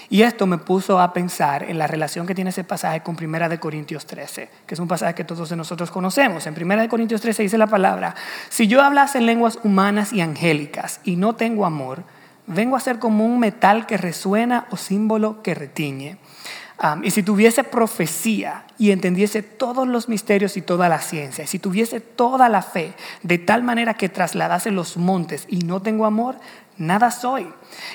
Y 0.09 0.21
esto 0.21 0.45
me 0.45 0.57
puso 0.57 0.99
a 0.99 1.13
pensar 1.13 1.63
en 1.63 1.77
la 1.77 1.87
relación 1.87 2.27
que 2.27 2.35
tiene 2.35 2.49
ese 2.49 2.63
pasaje 2.63 3.01
con 3.01 3.15
Primera 3.15 3.49
de 3.49 3.59
Corintios 3.59 4.05
13, 4.05 4.49
que 4.65 4.73
es 4.73 4.79
un 4.79 4.87
pasaje 4.87 5.15
que 5.15 5.23
todos 5.23 5.51
nosotros 5.53 5.91
conocemos. 5.91 6.45
En 6.45 6.53
Primera 6.53 6.81
de 6.81 6.89
Corintios 6.89 7.21
13 7.21 7.43
dice 7.43 7.57
la 7.57 7.67
palabra, 7.67 8.15
si 8.49 8.67
yo 8.67 8.81
hablase 8.81 9.17
en 9.17 9.25
lenguas 9.25 9.59
humanas 9.63 10.13
y 10.13 10.21
angélicas 10.21 10.99
y 11.03 11.15
no 11.15 11.35
tengo 11.35 11.65
amor, 11.65 12.03
vengo 12.47 12.75
a 12.75 12.79
ser 12.79 12.99
como 12.99 13.25
un 13.25 13.39
metal 13.39 13.85
que 13.85 13.97
resuena 13.97 14.67
o 14.69 14.77
símbolo 14.77 15.41
que 15.41 15.55
retiñe. 15.55 16.17
Y 17.03 17.11
si 17.11 17.23
tuviese 17.23 17.63
profecía 17.63 18.65
y 18.77 18.91
entendiese 18.91 19.41
todos 19.41 19.87
los 19.87 20.09
misterios 20.09 20.57
y 20.57 20.61
toda 20.61 20.89
la 20.89 20.99
ciencia, 20.99 21.43
y 21.43 21.47
si 21.47 21.59
tuviese 21.59 22.01
toda 22.01 22.49
la 22.49 22.61
fe, 22.61 22.93
de 23.21 23.37
tal 23.37 23.63
manera 23.63 23.93
que 23.93 24.09
trasladase 24.09 24.71
los 24.71 24.97
montes 24.97 25.45
y 25.47 25.59
no 25.59 25.81
tengo 25.81 26.05
amor, 26.05 26.35
nada 26.77 27.11
soy. 27.11 27.47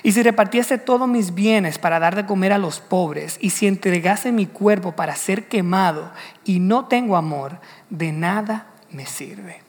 Y 0.02 0.12
si 0.12 0.22
repartiese 0.22 0.78
todos 0.78 1.08
mis 1.08 1.34
bienes 1.34 1.78
para 1.78 1.98
dar 1.98 2.16
de 2.16 2.26
comer 2.26 2.52
a 2.52 2.58
los 2.58 2.80
pobres, 2.80 3.36
y 3.40 3.50
si 3.50 3.66
entregase 3.66 4.32
mi 4.32 4.46
cuerpo 4.46 4.92
para 4.92 5.16
ser 5.16 5.48
quemado 5.48 6.10
y 6.44 6.60
no 6.60 6.86
tengo 6.86 7.16
amor, 7.16 7.60
de 7.90 8.12
nada 8.12 8.68
me 8.90 9.04
sirve. 9.04 9.67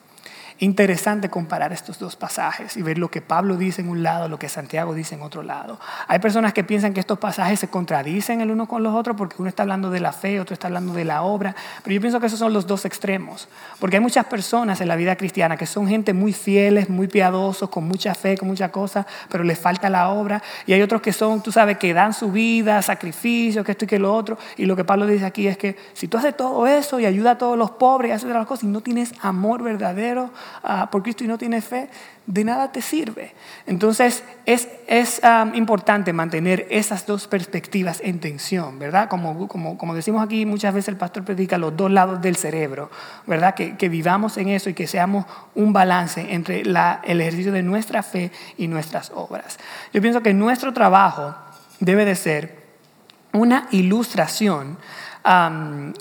Interesante 0.59 1.29
comparar 1.29 1.71
estos 1.71 1.99
dos 1.99 2.15
pasajes 2.15 2.75
y 2.75 2.81
ver 2.81 2.97
lo 2.97 3.09
que 3.09 3.21
Pablo 3.21 3.55
dice 3.55 3.81
en 3.81 3.89
un 3.89 4.03
lado, 4.03 4.27
lo 4.27 4.37
que 4.37 4.49
Santiago 4.49 4.93
dice 4.93 5.15
en 5.15 5.21
otro 5.21 5.41
lado. 5.41 5.79
Hay 6.07 6.19
personas 6.19 6.53
que 6.53 6.65
piensan 6.65 6.93
que 6.93 6.99
estos 6.99 7.17
pasajes 7.17 7.59
se 7.59 7.69
contradicen 7.69 8.41
el 8.41 8.51
uno 8.51 8.67
con 8.67 8.83
los 8.83 8.93
otros 8.93 9.15
porque 9.15 9.37
uno 9.39 9.47
está 9.47 9.63
hablando 9.63 9.89
de 9.89 10.01
la 10.01 10.11
fe, 10.11 10.39
otro 10.39 10.53
está 10.53 10.67
hablando 10.67 10.93
de 10.93 11.05
la 11.05 11.21
obra, 11.21 11.55
pero 11.83 11.93
yo 11.93 12.01
pienso 12.01 12.19
que 12.19 12.27
esos 12.27 12.39
son 12.39 12.51
los 12.51 12.67
dos 12.67 12.83
extremos, 12.85 13.47
porque 13.79 13.95
hay 13.97 14.01
muchas 14.01 14.25
personas 14.25 14.81
en 14.81 14.89
la 14.89 14.97
vida 14.97 15.15
cristiana 15.15 15.55
que 15.55 15.65
son 15.65 15.87
gente 15.87 16.13
muy 16.13 16.33
fieles, 16.33 16.89
muy 16.89 17.07
piadosos, 17.07 17.69
con 17.69 17.87
mucha 17.87 18.13
fe, 18.13 18.37
con 18.37 18.49
mucha 18.49 18.69
cosa, 18.69 19.07
pero 19.29 19.43
les 19.45 19.57
falta 19.57 19.89
la 19.89 20.09
obra, 20.09 20.43
y 20.65 20.73
hay 20.73 20.81
otros 20.81 21.01
que 21.01 21.13
son, 21.13 21.41
tú 21.41 21.51
sabes, 21.51 21.77
que 21.77 21.93
dan 21.93 22.13
su 22.13 22.31
vida, 22.31 22.81
sacrificio, 22.81 23.63
que 23.63 23.71
esto 23.71 23.85
y 23.85 23.87
que 23.87 23.99
lo 23.99 24.13
otro, 24.13 24.37
y 24.57 24.65
lo 24.65 24.75
que 24.75 24.83
Pablo 24.83 25.05
dice 25.05 25.25
aquí 25.25 25.47
es 25.47 25.57
que 25.57 25.77
si 25.93 26.09
tú 26.09 26.17
haces 26.17 26.35
todo 26.35 26.67
eso 26.67 26.99
y 26.99 27.05
ayuda 27.05 27.31
a 27.31 27.37
todos 27.37 27.57
los 27.57 27.71
pobres 27.71 28.09
y 28.09 28.11
haces 28.13 28.29
las 28.29 28.45
cosas 28.45 28.65
y 28.65 28.67
no 28.67 28.81
tienes 28.81 29.13
amor 29.21 29.63
verdadero, 29.63 30.31
Ah, 30.63 30.89
por 30.91 31.03
Cristo 31.03 31.23
y 31.23 31.27
no 31.27 31.37
tienes 31.37 31.65
fe, 31.65 31.89
de 32.25 32.43
nada 32.43 32.71
te 32.71 32.81
sirve. 32.81 33.33
Entonces 33.65 34.23
es, 34.45 34.67
es 34.87 35.21
importante 35.53 36.11
mantener 36.11 36.67
esas 36.69 37.05
dos 37.05 37.27
perspectivas 37.27 38.01
en 38.03 38.19
tensión, 38.19 38.77
¿verdad? 38.77 39.07
Como, 39.07 39.47
como, 39.47 39.77
como, 39.77 39.95
decimos 39.95 40.23
aquí, 40.23 40.45
muchas 40.45 40.73
veces 40.73 40.89
el 40.89 40.97
pastor 40.97 41.23
predica 41.23 41.57
los 41.57 41.75
dos 41.77 41.89
lados 41.89 42.21
del 42.21 42.35
cerebro, 42.35 42.91
¿verdad? 43.25 43.55
Que, 43.55 43.77
que 43.77 43.89
vivamos 43.89 44.37
en 44.37 44.49
eso 44.49 44.69
y 44.69 44.73
que 44.73 44.85
seamos 44.85 45.25
un 45.55 45.71
balance 45.71 46.33
entre 46.33 46.65
la, 46.65 47.01
el 47.05 47.21
ejercicio 47.21 47.51
de 47.51 47.63
nuestra 47.63 48.03
fe 48.03 48.31
y 48.57 48.67
nuestras 48.67 49.11
obras. 49.15 49.57
Yo 49.93 50.01
pienso 50.01 50.21
que 50.21 50.33
nuestro 50.33 50.73
trabajo 50.73 51.35
debe 51.79 52.03
de 52.03 52.15
ser 52.15 52.59
una 53.31 53.67
ilustración 53.71 54.77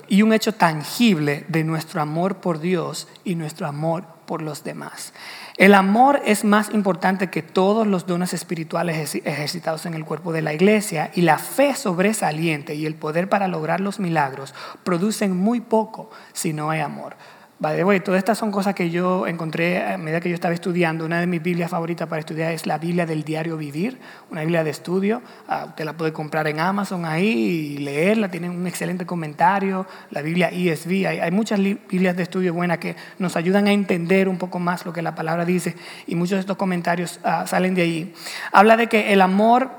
y 0.07 0.21
un 0.21 0.33
hecho 0.33 0.53
tangible 0.53 1.45
de 1.47 1.63
nuestro 1.63 2.01
amor 2.01 2.37
por 2.37 2.59
Dios 2.59 3.07
y 3.23 3.35
nuestro 3.35 3.67
amor 3.67 4.18
por 4.29 4.43
los 4.43 4.63
demás. 4.63 5.11
El 5.57 5.73
amor 5.73 6.21
es 6.23 6.43
más 6.43 6.69
importante 6.71 7.31
que 7.31 7.41
todos 7.41 7.87
los 7.87 8.05
dones 8.05 8.31
espirituales 8.31 9.15
ejercitados 9.15 9.87
en 9.87 9.95
el 9.95 10.05
cuerpo 10.05 10.31
de 10.31 10.43
la 10.43 10.53
iglesia 10.53 11.09
y 11.15 11.21
la 11.21 11.39
fe 11.39 11.73
sobresaliente 11.73 12.75
y 12.75 12.85
el 12.85 12.93
poder 12.93 13.27
para 13.27 13.47
lograr 13.47 13.79
los 13.79 13.99
milagros 13.99 14.53
producen 14.83 15.35
muy 15.35 15.61
poco 15.61 16.11
si 16.31 16.53
no 16.53 16.69
hay 16.69 16.81
amor. 16.81 17.15
Vale, 17.61 17.99
todas 17.99 18.19
estas 18.19 18.37
son 18.37 18.51
cosas 18.51 18.73
que 18.73 18.89
yo 18.89 19.27
encontré 19.27 19.83
a 19.85 19.97
medida 19.97 20.21
que 20.21 20.29
yo 20.29 20.35
estaba 20.35 20.53
estudiando. 20.53 21.03
Una 21.03 21.19
de 21.19 21.27
mis 21.27 21.43
Biblias 21.43 21.69
favoritas 21.69 22.07
para 22.07 22.21
estudiar 22.21 22.53
es 22.53 22.65
la 22.65 22.77
Biblia 22.77 23.05
del 23.05 23.25
Diario 23.25 23.57
Vivir, 23.57 23.99
una 24.31 24.41
Biblia 24.41 24.63
de 24.63 24.69
estudio. 24.69 25.21
Ah, 25.45 25.65
usted 25.67 25.83
la 25.83 25.91
puede 25.91 26.13
comprar 26.13 26.47
en 26.47 26.61
Amazon 26.61 27.03
ahí 27.03 27.27
y 27.27 27.77
leerla, 27.79 28.31
tiene 28.31 28.49
un 28.49 28.65
excelente 28.65 29.05
comentario. 29.05 29.85
La 30.11 30.21
Biblia 30.21 30.47
ESV, 30.47 31.05
hay, 31.21 31.31
muchas 31.31 31.59
Biblias 31.59 32.15
de 32.15 32.23
estudio 32.23 32.53
buenas 32.53 32.77
que 32.77 32.95
nos 33.17 33.35
ayudan 33.35 33.67
a 33.67 33.73
entender 33.73 34.29
un 34.29 34.37
poco 34.37 34.59
más 34.59 34.85
lo 34.85 34.93
que 34.93 35.01
la 35.01 35.13
palabra 35.13 35.43
dice 35.43 35.75
y 36.07 36.15
muchos 36.15 36.37
de 36.37 36.39
estos 36.39 36.55
comentarios 36.55 37.19
ah, 37.25 37.45
salen 37.45 37.75
de 37.75 37.81
ahí. 37.81 38.13
Habla 38.53 38.77
de 38.77 38.87
que 38.87 39.11
el 39.11 39.19
amor 39.19 39.69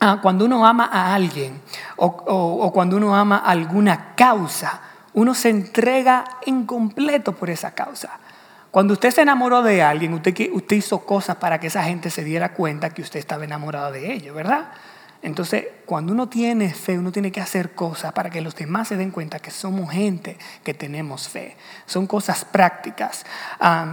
ah, 0.00 0.18
cuando 0.20 0.44
uno 0.44 0.66
ama 0.66 0.90
a 0.92 1.14
alguien 1.14 1.58
o, 1.96 2.04
o, 2.04 2.70
cuando 2.70 2.98
uno 2.98 3.16
ama 3.16 3.38
alguna 3.38 4.14
causa, 4.14 4.82
uno 5.16 5.34
se 5.34 5.48
entrega 5.48 6.24
en 6.44 6.66
completo 6.66 7.34
por 7.34 7.48
esa 7.48 7.72
causa. 7.72 8.20
Cuando 8.70 8.92
usted 8.92 9.10
se 9.10 9.22
enamoró 9.22 9.62
de 9.62 9.82
alguien, 9.82 10.12
usted, 10.12 10.50
usted 10.52 10.76
hizo 10.76 11.06
cosas 11.06 11.36
para 11.36 11.58
que 11.58 11.68
esa 11.68 11.82
gente 11.84 12.10
se 12.10 12.22
diera 12.22 12.52
cuenta 12.52 12.90
que 12.90 13.00
usted 13.00 13.18
estaba 13.18 13.42
enamorado 13.42 13.92
de 13.92 14.12
ellos, 14.12 14.36
¿verdad? 14.36 14.68
Entonces, 15.22 15.64
cuando 15.86 16.12
uno 16.12 16.28
tiene 16.28 16.74
fe, 16.74 16.98
uno 16.98 17.12
tiene 17.12 17.32
que 17.32 17.40
hacer 17.40 17.74
cosas 17.74 18.12
para 18.12 18.28
que 18.28 18.42
los 18.42 18.54
demás 18.54 18.88
se 18.88 18.98
den 18.98 19.10
cuenta 19.10 19.38
que 19.38 19.50
somos 19.50 19.90
gente 19.90 20.36
que 20.62 20.74
tenemos 20.74 21.30
fe. 21.30 21.56
Son 21.86 22.06
cosas 22.06 22.44
prácticas. 22.44 23.24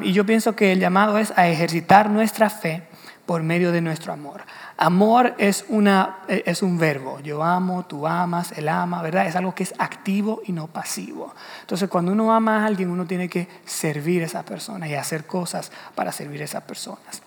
y 0.01 0.11
yo 0.11 0.25
pienso 0.25 0.57
que 0.57 0.73
el 0.73 0.81
llamado 0.81 1.17
es 1.17 1.31
a 1.37 1.47
ejercitar 1.47 2.09
nuestra 2.09 2.49
fe 2.49 2.83
por 3.25 3.41
medio 3.41 3.71
de 3.71 3.81
nuestro 3.81 4.11
amor. 4.11 4.41
Amor 4.77 5.35
es, 5.37 5.65
una, 5.69 6.17
es 6.27 6.61
un 6.61 6.77
verbo. 6.77 7.19
Yo 7.21 7.43
amo, 7.43 7.85
tú 7.85 8.05
amas, 8.05 8.51
él 8.53 8.67
ama, 8.67 9.01
¿verdad? 9.01 9.27
Es 9.27 9.35
algo 9.35 9.55
que 9.55 9.63
es 9.63 9.73
activo 9.77 10.41
y 10.45 10.51
no 10.51 10.67
pasivo. 10.67 11.33
Entonces, 11.61 11.89
cuando 11.89 12.11
uno 12.11 12.33
ama 12.33 12.63
a 12.63 12.65
alguien, 12.65 12.89
uno 12.89 13.05
tiene 13.05 13.29
que 13.29 13.47
servir 13.65 14.23
a 14.23 14.25
esa 14.25 14.43
persona 14.43 14.87
y 14.87 14.95
hacer 14.95 15.25
cosas 15.25 15.71
para 15.95 16.11
servir 16.11 16.41
a 16.41 16.45
esas 16.45 16.63
personas. 16.63 17.21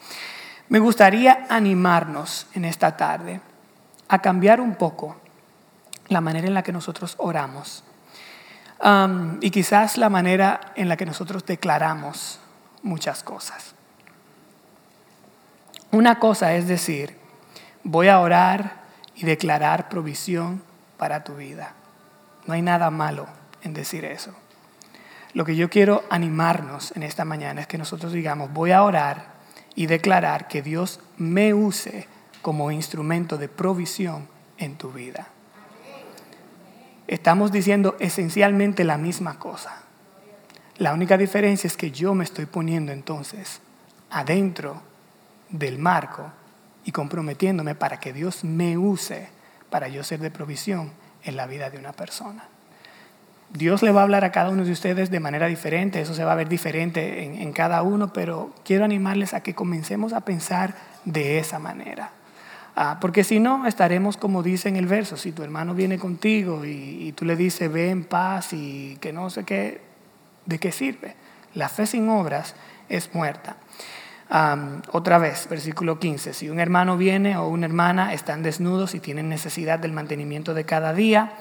Me 0.69 0.81
gustaría 0.81 1.47
animarnos 1.49 2.49
en 2.55 2.65
esta 2.65 2.97
tarde 2.97 3.41
a 4.09 4.19
cambiar 4.21 4.61
un 4.61 4.75
poco 4.75 5.17
la 6.09 6.21
manera 6.21 6.47
en 6.47 6.55
la 6.55 6.63
que 6.63 6.73
nosotros 6.73 7.15
oramos 7.19 7.85
um, 8.85 9.39
y 9.41 9.51
quizás 9.51 9.97
la 9.97 10.09
manera 10.09 10.73
en 10.75 10.89
la 10.89 10.97
que 10.97 11.07
nosotros 11.07 11.45
declaramos 11.47 12.41
muchas 12.83 13.23
cosas. 13.23 13.76
Una 15.97 16.19
cosa 16.19 16.55
es 16.55 16.69
decir, 16.69 17.17
voy 17.83 18.09
a 18.09 18.21
orar 18.21 18.83
y 19.15 19.25
declarar 19.25 19.89
provisión 19.89 20.63
para 20.99 21.25
tu 21.25 21.37
vida. 21.37 21.73
No 22.47 22.53
hay 22.53 22.61
nada 22.61 22.91
malo 22.91 23.27
en 23.63 23.73
decir 23.73 24.05
eso. 24.05 24.35
Lo 25.33 25.47
que 25.47 25.57
yo 25.57 25.71
quiero 25.71 26.05
animarnos 26.11 26.95
en 26.97 27.03
esta 27.03 27.25
mañana 27.25 27.63
es 27.63 27.67
que 27.67 27.79
nosotros 27.79 28.13
digamos, 28.13 28.53
voy 28.53 28.73
a 28.73 28.83
orar 28.83 29.37
y 29.75 29.87
declarar 29.87 30.49
que 30.49 30.61
Dios 30.61 31.01
me 31.17 31.55
use 31.55 32.07
como 32.43 32.71
instrumento 32.71 33.39
de 33.39 33.49
provisión 33.49 34.29
en 34.59 34.77
tu 34.77 34.93
vida. 34.93 35.29
Estamos 37.07 37.53
diciendo 37.53 37.97
esencialmente 38.01 38.85
la 38.85 38.99
misma 38.99 39.39
cosa. 39.39 39.81
La 40.77 40.93
única 40.93 41.17
diferencia 41.17 41.69
es 41.69 41.79
que 41.79 41.91
yo 41.91 42.13
me 42.13 42.25
estoy 42.25 42.45
poniendo 42.45 42.93
entonces 42.93 43.63
adentro 44.11 44.83
del 45.51 45.79
marco 45.79 46.33
y 46.85 46.93
comprometiéndome 46.93 47.75
para 47.75 47.99
que 48.01 48.13
Dios 48.13 48.45
me 48.45 48.79
use 48.79 49.29
para 49.71 49.89
yo 49.89 50.05
ser 50.05 50.21
de 50.21 50.31
provisión 50.31 50.93
en 51.25 51.37
la 51.37 51.47
vida 51.47 51.71
de 51.71 51.79
una 51.79 51.93
persona. 51.93 52.45
Dios 53.51 53.83
le 53.83 53.93
va 53.93 54.01
a 54.01 54.05
hablar 54.05 54.25
a 54.25 54.33
cada 54.33 54.51
uno 54.51 54.65
de 54.65 54.73
ustedes 54.73 55.11
de 55.11 55.21
manera 55.21 55.47
diferente, 55.47 56.01
eso 56.01 56.15
se 56.15 56.25
va 56.25 56.33
a 56.33 56.37
ver 56.37 56.49
diferente 56.49 57.25
en, 57.25 57.53
cada 57.53 57.83
uno, 57.83 58.13
pero 58.13 58.53
quiero 58.65 58.85
animarles 58.85 59.35
a 59.35 59.43
que 59.43 59.55
comencemos 59.55 60.13
a 60.13 60.23
pensar 60.23 60.75
de 61.05 61.39
esa 61.39 61.59
manera. 61.59 62.11
Ah, 62.75 62.99
porque 63.01 63.25
si 63.25 63.41
no, 63.41 63.67
estaremos 63.67 64.17
como 64.17 64.43
dice 64.43 64.69
en 64.69 64.77
el 64.77 64.87
verso, 64.87 65.17
si 65.17 65.33
tu 65.33 65.43
hermano 65.43 65.75
viene 65.75 65.99
contigo 65.99 66.65
y, 66.65 67.07
y 67.07 67.13
tú 67.13 67.25
le 67.25 67.37
dices, 67.37 67.73
ve 67.73 67.91
en 67.91 68.05
paz 68.05 68.53
y 68.53 68.99
que 69.01 69.13
no 69.13 69.31
sé 69.31 69.45
qué, 69.45 69.81
¿de 70.45 70.59
qué 70.59 70.73
sirve? 70.73 71.15
La 71.55 71.69
fe 71.69 71.87
sin 71.87 72.09
obras 72.09 72.55
es 72.89 73.15
muerta 73.15 73.57
otra 74.29 75.19
vez, 75.19 75.47
versículo 75.49 75.99
15, 75.99 76.33
si 76.33 76.49
un 76.51 76.59
hermano 76.59 76.97
viene 76.97 77.37
o 77.37 77.49
una 77.49 77.67
hermana 77.67 78.13
están 78.13 78.43
desnudos 78.43 78.95
y 78.95 79.01
tienen 79.01 79.29
necesidad 79.29 79.79
del 79.79 79.93
mantenimiento 79.93 80.53
de 80.55 80.65
cada 80.65 80.93
día, 80.93 81.35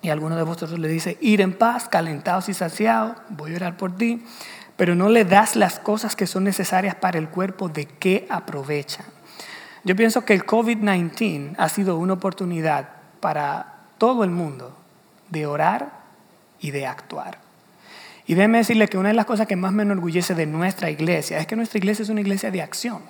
y 0.00 0.10
alguno 0.10 0.36
de 0.36 0.42
vosotros 0.42 0.78
le 0.78 0.88
dice, 0.88 1.16
ir 1.20 1.40
en 1.40 1.52
paz, 1.52 1.88
calentados 1.88 2.48
y 2.48 2.54
saciados, 2.54 3.16
voy 3.28 3.52
a 3.52 3.56
orar 3.56 3.76
por 3.76 3.94
ti, 3.96 4.24
pero 4.76 4.94
no 4.94 5.08
le 5.08 5.24
das 5.24 5.54
las 5.54 5.78
cosas 5.78 6.16
que 6.16 6.26
son 6.26 6.44
necesarias 6.44 6.94
para 6.94 7.18
el 7.18 7.28
cuerpo, 7.28 7.68
¿de 7.68 7.86
qué 7.86 8.26
aprovechan? 8.28 9.06
Yo 9.84 9.94
pienso 9.94 10.24
que 10.24 10.34
el 10.34 10.46
COVID-19 10.46 11.54
ha 11.58 11.68
sido 11.68 11.98
una 11.98 12.14
oportunidad 12.14 12.88
para 13.20 13.74
todo 13.98 14.24
el 14.24 14.30
mundo 14.30 14.76
de 15.30 15.46
orar 15.46 16.02
y 16.58 16.70
de 16.70 16.86
actuar. 16.86 17.38
Y 18.26 18.34
déjeme 18.34 18.58
decirle 18.58 18.88
que 18.88 18.98
una 18.98 19.08
de 19.08 19.14
las 19.14 19.26
cosas 19.26 19.46
que 19.46 19.56
más 19.56 19.72
me 19.72 19.82
enorgullece 19.82 20.34
de 20.34 20.46
nuestra 20.46 20.90
iglesia 20.90 21.38
es 21.38 21.46
que 21.46 21.56
nuestra 21.56 21.78
iglesia 21.78 22.02
es 22.02 22.08
una 22.08 22.20
iglesia 22.20 22.50
de 22.50 22.62
acción. 22.62 23.02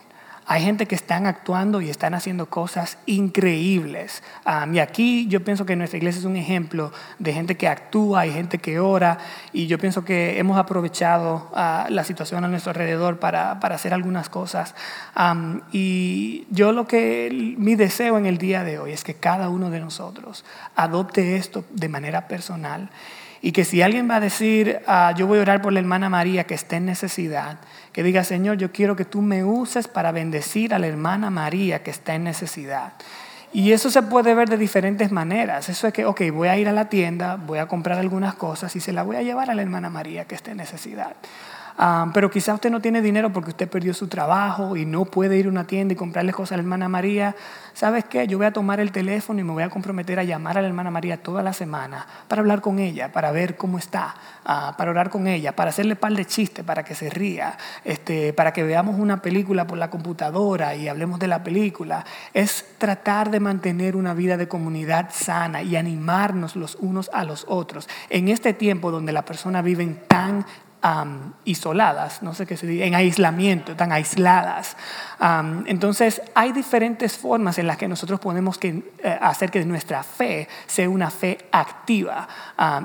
Hay 0.44 0.62
gente 0.62 0.86
que 0.86 0.96
están 0.96 1.26
actuando 1.26 1.80
y 1.80 1.88
están 1.88 2.14
haciendo 2.14 2.46
cosas 2.46 2.98
increíbles. 3.06 4.24
y 4.72 4.78
aquí 4.80 5.28
yo 5.28 5.44
pienso 5.44 5.64
que 5.64 5.76
nuestra 5.76 5.98
iglesia 5.98 6.18
es 6.18 6.24
un 6.24 6.34
ejemplo 6.34 6.92
de 7.20 7.32
gente 7.32 7.56
que 7.56 7.68
actúa 7.68 8.26
y 8.26 8.32
gente 8.32 8.58
que 8.58 8.80
ora. 8.80 9.18
Y 9.52 9.68
yo 9.68 9.78
pienso 9.78 10.04
que 10.04 10.38
hemos 10.40 10.58
aprovechado 10.58 11.48
ah, 11.54 11.86
la 11.90 12.02
situación 12.02 12.44
a 12.44 12.48
nuestro 12.48 12.70
alrededor 12.70 13.20
para, 13.20 13.60
para 13.60 13.76
hacer 13.76 13.94
algunas 13.94 14.28
cosas. 14.28 14.74
y 15.70 16.46
yo 16.50 16.72
lo 16.72 16.88
que, 16.88 17.54
mi 17.56 17.76
deseo 17.76 18.18
en 18.18 18.26
el 18.26 18.38
día 18.38 18.64
de 18.64 18.80
hoy 18.80 18.92
es 18.92 19.04
que 19.04 19.14
cada 19.14 19.48
uno 19.48 19.70
de 19.70 19.78
nosotros 19.78 20.44
adopte 20.74 21.36
esto 21.36 21.64
de 21.70 21.88
manera 21.88 22.26
personal 22.26 22.90
y 23.42 23.50
que 23.50 23.64
si 23.64 23.82
alguien 23.82 24.08
va 24.08 24.16
a 24.16 24.20
decir, 24.20 24.80
ah, 24.86 25.12
yo 25.16 25.26
voy 25.26 25.40
a 25.40 25.42
orar 25.42 25.60
por 25.60 25.72
la 25.72 25.80
hermana 25.80 26.08
María 26.08 26.44
que 26.44 26.54
está 26.54 26.76
en 26.76 26.86
necesidad, 26.86 27.58
que 27.92 28.04
diga, 28.04 28.22
Señor, 28.22 28.56
yo 28.56 28.70
quiero 28.70 28.94
que 28.94 29.04
tú 29.04 29.20
me 29.20 29.42
uses 29.42 29.88
para 29.88 30.12
bendecir 30.12 30.72
a 30.72 30.78
la 30.78 30.86
hermana 30.86 31.28
María 31.28 31.82
que 31.82 31.90
está 31.90 32.14
en 32.14 32.22
necesidad. 32.22 32.92
Y 33.52 33.72
eso 33.72 33.90
se 33.90 34.00
puede 34.02 34.34
ver 34.34 34.48
de 34.48 34.56
diferentes 34.56 35.10
maneras. 35.10 35.68
Eso 35.68 35.88
es 35.88 35.92
que, 35.92 36.06
ok, 36.06 36.22
voy 36.32 36.48
a 36.48 36.56
ir 36.56 36.68
a 36.68 36.72
la 36.72 36.88
tienda, 36.88 37.36
voy 37.36 37.58
a 37.58 37.66
comprar 37.66 37.98
algunas 37.98 38.34
cosas 38.34 38.74
y 38.76 38.80
se 38.80 38.92
la 38.92 39.02
voy 39.02 39.16
a 39.16 39.22
llevar 39.22 39.50
a 39.50 39.54
la 39.54 39.60
hermana 39.60 39.90
María 39.90 40.24
que 40.24 40.36
está 40.36 40.52
en 40.52 40.58
necesidad. 40.58 41.16
Ah, 41.78 42.10
pero 42.12 42.30
quizás 42.30 42.54
usted 42.54 42.70
no 42.70 42.80
tiene 42.80 43.00
dinero 43.00 43.32
porque 43.32 43.50
usted 43.50 43.68
perdió 43.68 43.94
su 43.94 44.08
trabajo 44.08 44.76
y 44.76 44.84
no 44.84 45.04
puede 45.04 45.38
ir 45.38 45.46
a 45.46 45.48
una 45.48 45.66
tienda 45.66 45.94
y 45.94 45.96
comprarle 45.96 46.32
cosas 46.32 46.52
a 46.52 46.56
la 46.56 46.62
hermana 46.62 46.88
María. 46.88 47.34
¿Sabes 47.74 48.04
qué? 48.04 48.26
Yo 48.26 48.36
voy 48.36 48.46
a 48.46 48.52
tomar 48.52 48.80
el 48.80 48.92
teléfono 48.92 49.40
y 49.40 49.44
me 49.44 49.52
voy 49.52 49.62
a 49.62 49.70
comprometer 49.70 50.18
a 50.18 50.24
llamar 50.24 50.58
a 50.58 50.62
la 50.62 50.68
hermana 50.68 50.90
María 50.90 51.22
toda 51.22 51.42
la 51.42 51.52
semana 51.52 52.06
para 52.28 52.40
hablar 52.40 52.60
con 52.60 52.78
ella, 52.78 53.10
para 53.12 53.32
ver 53.32 53.56
cómo 53.56 53.78
está, 53.78 54.14
ah, 54.44 54.74
para 54.76 54.90
orar 54.90 55.08
con 55.08 55.26
ella, 55.26 55.56
para 55.56 55.70
hacerle 55.70 55.96
par 55.96 56.12
de 56.12 56.26
chistes, 56.26 56.64
para 56.64 56.84
que 56.84 56.94
se 56.94 57.08
ría, 57.08 57.56
este, 57.84 58.32
para 58.32 58.52
que 58.52 58.62
veamos 58.62 58.98
una 58.98 59.22
película 59.22 59.66
por 59.66 59.78
la 59.78 59.88
computadora 59.88 60.74
y 60.74 60.88
hablemos 60.88 61.18
de 61.18 61.28
la 61.28 61.42
película. 61.42 62.04
Es 62.34 62.66
tratar 62.78 63.30
de 63.30 63.40
mantener 63.40 63.96
una 63.96 64.12
vida 64.12 64.36
de 64.36 64.48
comunidad 64.48 65.08
sana 65.10 65.62
y 65.62 65.76
animarnos 65.76 66.56
los 66.56 66.76
unos 66.76 67.10
a 67.14 67.24
los 67.24 67.46
otros. 67.48 67.88
En 68.10 68.28
este 68.28 68.52
tiempo 68.52 68.90
donde 68.90 69.12
las 69.12 69.24
personas 69.24 69.64
viven 69.64 70.02
tan 70.08 70.44
isoladas, 71.44 72.22
no 72.22 72.34
sé 72.34 72.44
qué 72.44 72.56
se 72.56 72.66
dice, 72.66 72.86
en 72.86 72.94
aislamiento, 72.94 73.76
tan 73.76 73.92
aisladas. 73.92 74.76
entonces, 75.66 76.20
hay 76.34 76.52
diferentes 76.52 77.16
formas 77.16 77.58
en 77.58 77.66
las 77.66 77.76
que 77.76 77.86
nosotros 77.86 78.18
podemos 78.18 78.58
eh, 78.62 78.82
hacer 79.20 79.50
que 79.50 79.64
nuestra 79.64 80.02
fe 80.02 80.48
sea 80.66 80.88
una 80.88 81.10
fe 81.10 81.38
activa 81.52 82.26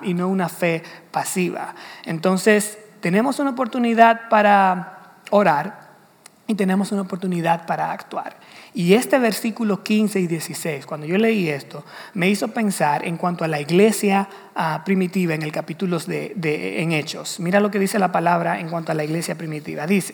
y 0.04 0.14
no 0.14 0.28
una 0.28 0.50
fe 0.50 0.84
pasiva. 1.12 1.74
Entonces, 2.04 2.78
tenemos 3.00 3.40
una 3.40 3.52
oportunidad 3.52 4.30
para 4.30 5.18
orar 5.32 5.88
y 6.48 6.56
tenemos 6.56 6.92
una 6.92 7.02
oportunidad 7.02 7.66
para 7.66 7.92
actuar. 7.92 8.38
Y 8.78 8.94
este 8.94 9.18
versículo 9.18 9.82
15 9.82 10.20
y 10.20 10.28
16, 10.28 10.86
cuando 10.86 11.08
yo 11.08 11.18
leí 11.18 11.50
esto, 11.50 11.84
me 12.14 12.30
hizo 12.30 12.50
pensar 12.50 13.08
en 13.08 13.18
cuanto 13.18 13.44
a 13.44 13.48
la 13.48 13.60
iglesia 13.60 14.30
ah, 14.54 14.84
primitiva 14.86 15.34
en 15.34 15.42
el 15.42 15.52
capítulo 15.52 15.98
de, 15.98 16.36
en 16.80 16.92
Hechos. 16.92 17.40
Mira 17.40 17.60
lo 17.60 17.72
que 17.72 17.80
dice 17.80 17.98
la 17.98 18.12
palabra 18.12 18.60
en 18.60 18.70
cuanto 18.70 18.92
a 18.92 18.96
la 18.96 19.04
iglesia 19.04 19.34
primitiva. 19.34 19.88
Dice, 19.88 20.14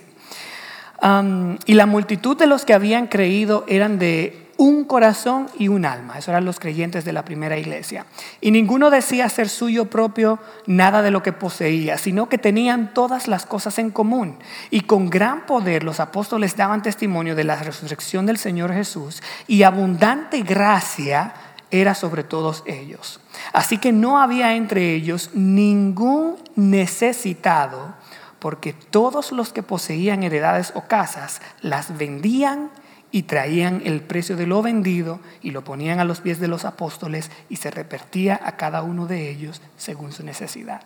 y 1.65 1.73
la 1.73 1.85
multitud 1.85 2.37
de 2.37 2.47
los 2.47 2.63
que 2.63 2.73
habían 2.73 3.07
creído 3.07 3.65
eran 3.67 3.99
de 3.99 4.42
un 4.63 4.85
corazón 4.85 5.47
y 5.59 5.67
un 5.67 5.83
alma. 5.83 6.17
Esos 6.17 6.29
eran 6.29 6.45
los 6.45 6.57
creyentes 6.57 7.03
de 7.03 7.11
la 7.11 7.25
primera 7.25 7.57
iglesia. 7.57 8.05
Y 8.39 8.51
ninguno 8.51 8.89
decía 8.89 9.27
ser 9.27 9.49
suyo 9.49 9.89
propio 9.89 10.39
nada 10.67 11.01
de 11.01 11.11
lo 11.11 11.21
que 11.21 11.33
poseía, 11.33 11.97
sino 11.97 12.29
que 12.29 12.37
tenían 12.37 12.93
todas 12.93 13.27
las 13.27 13.45
cosas 13.45 13.77
en 13.77 13.91
común. 13.91 14.37
Y 14.71 14.81
con 14.81 15.09
gran 15.09 15.45
poder 15.45 15.83
los 15.83 15.99
apóstoles 15.99 16.55
daban 16.55 16.81
testimonio 16.81 17.35
de 17.35 17.43
la 17.43 17.57
resurrección 17.57 18.25
del 18.25 18.37
Señor 18.37 18.71
Jesús 18.73 19.21
y 19.47 19.63
abundante 19.63 20.43
gracia 20.43 21.33
era 21.69 21.93
sobre 21.93 22.23
todos 22.23 22.63
ellos. 22.65 23.19
Así 23.51 23.79
que 23.79 23.91
no 23.91 24.21
había 24.21 24.55
entre 24.55 24.93
ellos 24.93 25.31
ningún 25.33 26.37
necesitado, 26.55 27.95
porque 28.39 28.71
todos 28.71 29.33
los 29.33 29.51
que 29.51 29.61
poseían 29.61 30.23
heredades 30.23 30.71
o 30.73 30.87
casas 30.87 31.41
las 31.61 31.97
vendían 31.97 32.69
y 33.13 33.23
traían 33.23 33.83
el 33.85 34.01
precio 34.01 34.35
de 34.35 34.47
lo 34.47 34.63
vendido 34.63 35.19
y 35.43 35.51
lo 35.51 35.63
ponían 35.63 35.99
a 35.99 36.03
los 36.03 36.19
pies 36.19 36.39
de 36.39 36.47
los 36.47 36.65
apóstoles 36.65 37.29
y 37.47 37.57
se 37.57 37.69
repartía 37.69 38.41
a 38.43 38.57
cada 38.57 38.81
uno 38.81 39.05
de 39.05 39.29
ellos 39.29 39.61
según 39.77 40.11
su 40.11 40.25
necesidad. 40.25 40.81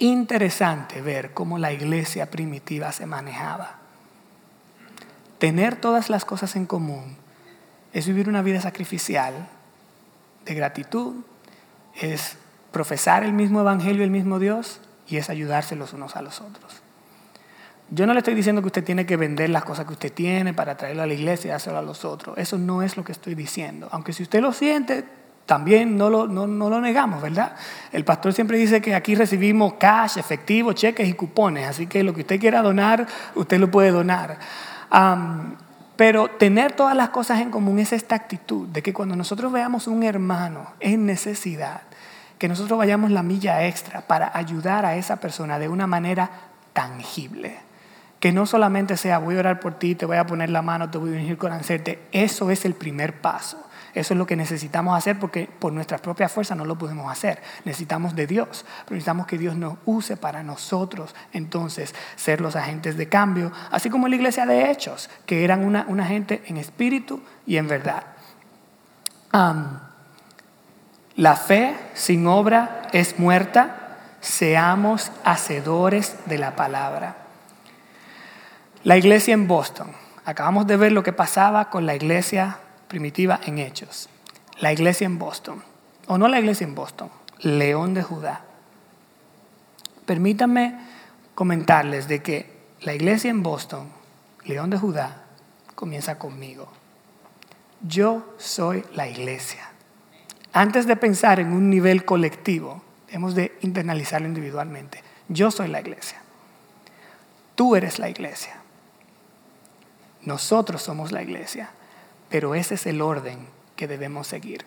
Interesante 0.00 1.00
ver 1.00 1.32
cómo 1.34 1.56
la 1.56 1.72
iglesia 1.72 2.32
primitiva 2.32 2.90
se 2.90 3.06
manejaba. 3.06 3.76
Tener 5.38 5.76
todas 5.76 6.10
las 6.10 6.24
cosas 6.24 6.56
en 6.56 6.66
común 6.66 7.16
es 7.92 8.08
vivir 8.08 8.28
una 8.28 8.42
vida 8.42 8.60
sacrificial 8.60 9.48
de 10.44 10.54
gratitud, 10.54 11.14
es 11.94 12.38
profesar 12.72 13.22
el 13.22 13.34
mismo 13.34 13.60
evangelio, 13.60 14.02
el 14.02 14.10
mismo 14.10 14.40
Dios 14.40 14.80
y 15.06 15.18
es 15.18 15.30
ayudarse 15.30 15.76
los 15.76 15.92
unos 15.92 16.16
a 16.16 16.22
los 16.22 16.40
otros. 16.40 16.83
Yo 17.90 18.06
no 18.06 18.14
le 18.14 18.18
estoy 18.18 18.34
diciendo 18.34 18.62
que 18.62 18.68
usted 18.68 18.84
tiene 18.84 19.04
que 19.04 19.16
vender 19.16 19.50
las 19.50 19.64
cosas 19.64 19.86
que 19.86 19.92
usted 19.92 20.12
tiene 20.12 20.54
para 20.54 20.76
traerlo 20.76 21.02
a 21.02 21.06
la 21.06 21.14
iglesia 21.14 21.48
y 21.48 21.52
hacerlo 21.52 21.78
a 21.78 21.82
los 21.82 22.04
otros. 22.04 22.36
Eso 22.38 22.58
no 22.58 22.82
es 22.82 22.96
lo 22.96 23.04
que 23.04 23.12
estoy 23.12 23.34
diciendo. 23.34 23.88
Aunque 23.92 24.12
si 24.12 24.22
usted 24.22 24.40
lo 24.40 24.52
siente, 24.52 25.04
también 25.46 25.98
no 25.98 26.08
lo, 26.08 26.26
no, 26.26 26.46
lo 26.46 26.80
negamos, 26.80 27.20
¿verdad? 27.20 27.54
El 27.92 28.04
pastor 28.04 28.32
siempre 28.32 28.56
dice 28.56 28.80
que 28.80 28.94
aquí 28.94 29.14
recibimos 29.14 29.74
cash, 29.74 30.16
efectivo, 30.16 30.72
cheques 30.72 31.06
y 31.06 31.12
cupones. 31.12 31.68
Así 31.68 31.86
que 31.86 32.02
lo 32.02 32.14
que 32.14 32.22
usted 32.22 32.40
quiera 32.40 32.62
donar, 32.62 33.06
usted 33.34 33.58
lo 33.58 33.70
puede 33.70 33.90
donar. 33.90 34.38
pero 35.96 36.28
tener 36.28 36.72
todas 36.72 36.96
las 36.96 37.10
cosas 37.10 37.40
en 37.40 37.50
común 37.50 37.78
es 37.78 37.92
esta 37.92 38.14
actitud 38.14 38.66
de 38.68 38.82
que 38.82 38.94
cuando 38.94 39.14
nosotros 39.14 39.52
veamos 39.52 39.86
un 39.86 40.02
hermano 40.02 40.72
en 40.80 41.04
necesidad, 41.04 41.82
que 42.38 42.48
nosotros 42.48 42.78
vayamos 42.78 43.10
la 43.10 43.22
milla 43.22 43.66
extra 43.66 44.00
para 44.00 44.36
ayudar 44.36 44.86
a 44.86 44.96
esa 44.96 45.16
persona 45.16 45.58
de 45.58 45.68
una 45.68 45.86
manera 45.86 46.30
tangible. 46.72 47.63
Que 48.24 48.32
no 48.32 48.46
solamente 48.46 48.96
sea 48.96 49.18
voy 49.18 49.36
a 49.36 49.40
orar 49.40 49.60
por 49.60 49.74
ti, 49.74 49.94
te 49.94 50.06
voy 50.06 50.16
a 50.16 50.24
poner 50.24 50.48
la 50.48 50.62
mano, 50.62 50.88
te 50.88 50.96
voy 50.96 51.10
a 51.10 51.20
unir 51.20 51.36
con 51.36 51.52
hacerte. 51.52 52.08
Eso 52.10 52.50
es 52.50 52.64
el 52.64 52.72
primer 52.72 53.20
paso. 53.20 53.62
Eso 53.92 54.14
es 54.14 54.18
lo 54.18 54.24
que 54.24 54.34
necesitamos 54.34 54.96
hacer 54.96 55.18
porque 55.18 55.46
por 55.58 55.74
nuestra 55.74 55.98
propia 55.98 56.30
fuerza 56.30 56.54
no 56.54 56.64
lo 56.64 56.78
podemos 56.78 57.12
hacer. 57.12 57.42
Necesitamos 57.66 58.16
de 58.16 58.26
Dios, 58.26 58.64
pero 58.86 58.94
necesitamos 58.94 59.26
que 59.26 59.36
Dios 59.36 59.56
nos 59.56 59.74
use 59.84 60.16
para 60.16 60.42
nosotros 60.42 61.14
entonces 61.34 61.94
ser 62.16 62.40
los 62.40 62.56
agentes 62.56 62.96
de 62.96 63.10
cambio, 63.10 63.52
así 63.70 63.90
como 63.90 64.08
la 64.08 64.16
iglesia 64.16 64.46
de 64.46 64.70
Hechos, 64.70 65.10
que 65.26 65.44
eran 65.44 65.62
una, 65.62 65.84
una 65.88 66.06
gente 66.06 66.42
en 66.46 66.56
espíritu 66.56 67.20
y 67.46 67.58
en 67.58 67.68
verdad. 67.68 68.04
la 71.16 71.36
fe 71.36 71.76
sin 71.92 72.26
obra 72.26 72.88
es 72.94 73.18
muerta, 73.18 73.98
seamos 74.22 75.12
hacedores 75.24 76.16
de 76.24 76.38
la 76.38 76.56
palabra. 76.56 77.23
La 78.84 78.98
iglesia 78.98 79.32
en 79.32 79.48
Boston. 79.48 79.90
Acabamos 80.26 80.66
de 80.66 80.76
ver 80.76 80.92
lo 80.92 81.02
que 81.02 81.14
pasaba 81.14 81.70
con 81.70 81.86
la 81.86 81.96
iglesia 81.96 82.58
primitiva 82.86 83.40
en 83.46 83.58
Hechos. 83.58 84.10
La 84.60 84.74
iglesia 84.74 85.06
en 85.06 85.18
Boston. 85.18 85.62
O 86.06 86.18
no 86.18 86.28
la 86.28 86.38
iglesia 86.38 86.66
en 86.66 86.74
Boston. 86.74 87.08
León 87.38 87.94
de 87.94 88.02
Judá. 88.02 88.42
Permítanme 90.04 90.78
comentarles 91.34 92.08
de 92.08 92.22
que 92.22 92.58
la 92.82 92.92
iglesia 92.92 93.30
en 93.30 93.42
Boston, 93.42 93.88
León 94.44 94.68
de 94.68 94.76
Judá, 94.76 95.24
comienza 95.74 96.18
conmigo. 96.18 96.68
Yo 97.80 98.34
soy 98.36 98.84
la 98.94 99.08
iglesia. 99.08 99.66
Antes 100.52 100.86
de 100.86 100.96
pensar 100.96 101.40
en 101.40 101.54
un 101.54 101.70
nivel 101.70 102.04
colectivo, 102.04 102.82
hemos 103.08 103.34
de 103.34 103.56
internalizarlo 103.62 104.28
individualmente. 104.28 105.02
Yo 105.28 105.50
soy 105.50 105.68
la 105.68 105.80
iglesia. 105.80 106.20
Tú 107.54 107.76
eres 107.76 107.98
la 107.98 108.10
iglesia. 108.10 108.60
Nosotros 110.24 110.82
somos 110.82 111.12
la 111.12 111.22
iglesia, 111.22 111.70
pero 112.28 112.54
ese 112.54 112.74
es 112.74 112.86
el 112.86 113.02
orden 113.02 113.38
que 113.76 113.86
debemos 113.88 114.26
seguir. 114.26 114.64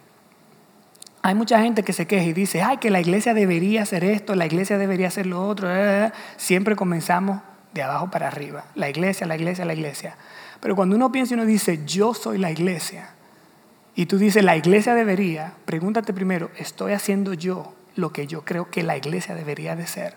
Hay 1.24 1.36
mucha 1.36 1.60
gente 1.62 1.84
que 1.84 1.94
se 1.94 2.08
queja 2.08 2.26
y 2.26 2.34
dice, 2.34 2.62
ay, 2.62 2.78
que 2.78 2.90
la 2.90 3.02
iglesia 3.02 3.34
debería 3.34 3.82
hacer 3.82 4.04
esto, 4.04 4.36
la 4.36 4.46
iglesia 4.46 4.78
debería 4.78 5.08
hacer 5.08 5.26
lo 5.26 5.46
otro. 5.46 5.70
Eh, 5.70 6.06
eh". 6.06 6.12
Siempre 6.38 6.76
comenzamos 6.76 7.42
de 7.74 7.84
abajo 7.84 8.10
para 8.10 8.28
arriba. 8.28 8.66
La 8.76 8.90
iglesia, 8.90 9.28
la 9.28 9.36
iglesia, 9.36 9.66
la 9.66 9.74
iglesia. 9.74 10.16
Pero 10.60 10.76
cuando 10.76 10.96
uno 10.96 11.12
piensa 11.12 11.34
y 11.34 11.36
uno 11.36 11.46
dice, 11.46 11.82
yo 11.86 12.14
soy 12.14 12.38
la 12.38 12.52
iglesia, 12.52 13.10
y 13.96 14.06
tú 14.06 14.20
dices, 14.20 14.44
la 14.44 14.56
iglesia 14.56 14.94
debería, 14.94 15.54
pregúntate 15.66 16.14
primero, 16.14 16.52
¿estoy 16.58 16.94
haciendo 16.94 17.34
yo 17.34 17.74
lo 17.96 18.14
que 18.14 18.28
yo 18.28 18.46
creo 18.46 18.70
que 18.70 18.84
la 18.84 18.96
iglesia 18.96 19.34
debería 19.34 19.76
de 19.76 19.88
ser? 19.88 20.16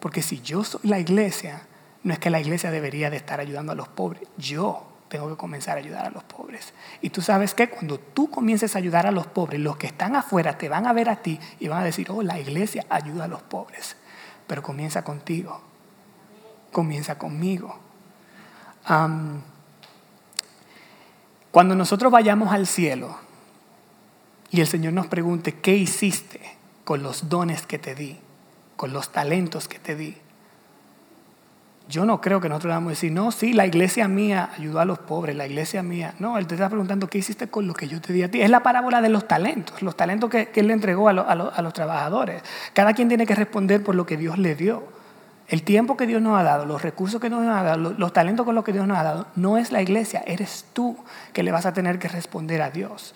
Porque 0.00 0.22
si 0.22 0.40
yo 0.40 0.64
soy 0.64 0.80
la 0.84 0.98
iglesia, 0.98 1.66
no 2.04 2.12
es 2.12 2.18
que 2.18 2.30
la 2.30 2.40
iglesia 2.40 2.70
debería 2.70 3.10
de 3.10 3.16
estar 3.16 3.40
ayudando 3.40 3.72
a 3.72 3.74
los 3.74 3.88
pobres. 3.88 4.28
Yo 4.36 4.86
tengo 5.08 5.28
que 5.28 5.36
comenzar 5.36 5.76
a 5.76 5.80
ayudar 5.80 6.06
a 6.06 6.10
los 6.10 6.24
pobres. 6.24 6.72
Y 7.00 7.10
tú 7.10 7.20
sabes 7.20 7.54
que 7.54 7.68
cuando 7.68 7.98
tú 7.98 8.30
comiences 8.30 8.74
a 8.74 8.78
ayudar 8.78 9.06
a 9.06 9.10
los 9.12 9.26
pobres, 9.26 9.60
los 9.60 9.76
que 9.76 9.86
están 9.86 10.16
afuera 10.16 10.58
te 10.58 10.68
van 10.68 10.86
a 10.86 10.92
ver 10.92 11.08
a 11.08 11.16
ti 11.16 11.38
y 11.60 11.68
van 11.68 11.82
a 11.82 11.84
decir, 11.84 12.10
oh, 12.10 12.22
la 12.22 12.40
iglesia 12.40 12.86
ayuda 12.88 13.24
a 13.24 13.28
los 13.28 13.42
pobres. 13.42 13.96
Pero 14.46 14.62
comienza 14.62 15.04
contigo. 15.04 15.60
Comienza 16.72 17.18
conmigo. 17.18 17.78
cuando 21.50 21.74
nosotros 21.74 22.10
vayamos 22.10 22.50
al 22.52 22.66
cielo 22.66 23.14
y 24.50 24.60
el 24.60 24.66
Señor 24.66 24.94
nos 24.94 25.06
pregunte, 25.06 25.60
¿qué 25.60 25.76
hiciste 25.76 26.40
con 26.84 27.02
los 27.02 27.28
dones 27.28 27.66
que 27.66 27.78
te 27.78 27.94
di? 27.94 28.18
Con 28.76 28.92
los 28.92 29.12
talentos 29.12 29.68
que 29.68 29.78
te 29.78 29.94
di 29.94 30.16
yo 31.88 32.04
no 32.06 32.20
creo 32.20 32.40
que 32.40 32.48
nosotros 32.48 32.72
vamos 32.72 32.88
a 32.88 32.90
decir, 32.90 33.12
no, 33.12 33.32
sí, 33.32 33.52
la 33.52 33.66
iglesia 33.66 34.08
mía 34.08 34.50
ayudó 34.56 34.80
a 34.80 34.84
los 34.84 34.98
pobres, 34.98 35.36
la 35.36 35.46
iglesia 35.46 35.82
mía. 35.82 36.14
No, 36.18 36.38
él 36.38 36.46
te 36.46 36.54
está 36.54 36.68
preguntando, 36.68 37.08
¿qué 37.08 37.18
hiciste 37.18 37.48
con 37.48 37.66
lo 37.66 37.74
que 37.74 37.88
yo 37.88 38.00
te 38.00 38.12
di 38.12 38.22
a 38.22 38.30
ti? 38.30 38.40
Es 38.40 38.50
la 38.50 38.62
parábola 38.62 39.00
de 39.00 39.08
los 39.08 39.26
talentos, 39.26 39.82
los 39.82 39.96
talentos 39.96 40.30
que, 40.30 40.50
él 40.54 40.68
le 40.68 40.72
entregó 40.72 41.08
a, 41.08 41.12
los 41.34 41.72
trabajadores. 41.72 42.42
Cada 42.72 42.94
quien 42.94 43.08
tiene 43.08 43.26
que 43.26 43.34
responder 43.34 43.82
por 43.82 43.94
lo 43.94 44.06
que 44.06 44.16
Dios 44.16 44.38
le 44.38 44.54
dio. 44.54 44.84
El 45.48 45.64
tiempo 45.64 45.96
que 45.96 46.06
Dios 46.06 46.22
nos 46.22 46.38
ha 46.38 46.42
dado, 46.44 46.64
los 46.64 46.80
recursos 46.80 47.20
que 47.20 47.28
nos 47.28 47.46
ha 47.46 47.62
dado, 47.62 47.76
los, 47.76 48.12
talentos 48.12 48.46
con 48.46 48.54
los 48.54 48.64
que 48.64 48.72
Dios 48.72 48.86
nos 48.86 48.96
ha 48.96 49.02
dado, 49.02 49.26
no 49.34 49.58
es 49.58 49.70
la 49.70 49.82
iglesia, 49.82 50.22
eres 50.26 50.66
tú 50.72 50.96
que 51.32 51.42
le 51.42 51.52
vas 51.52 51.66
a 51.66 51.72
tener 51.72 51.98
que 51.98 52.08
responder 52.08 52.62
a 52.62 52.70
Dios. 52.70 53.14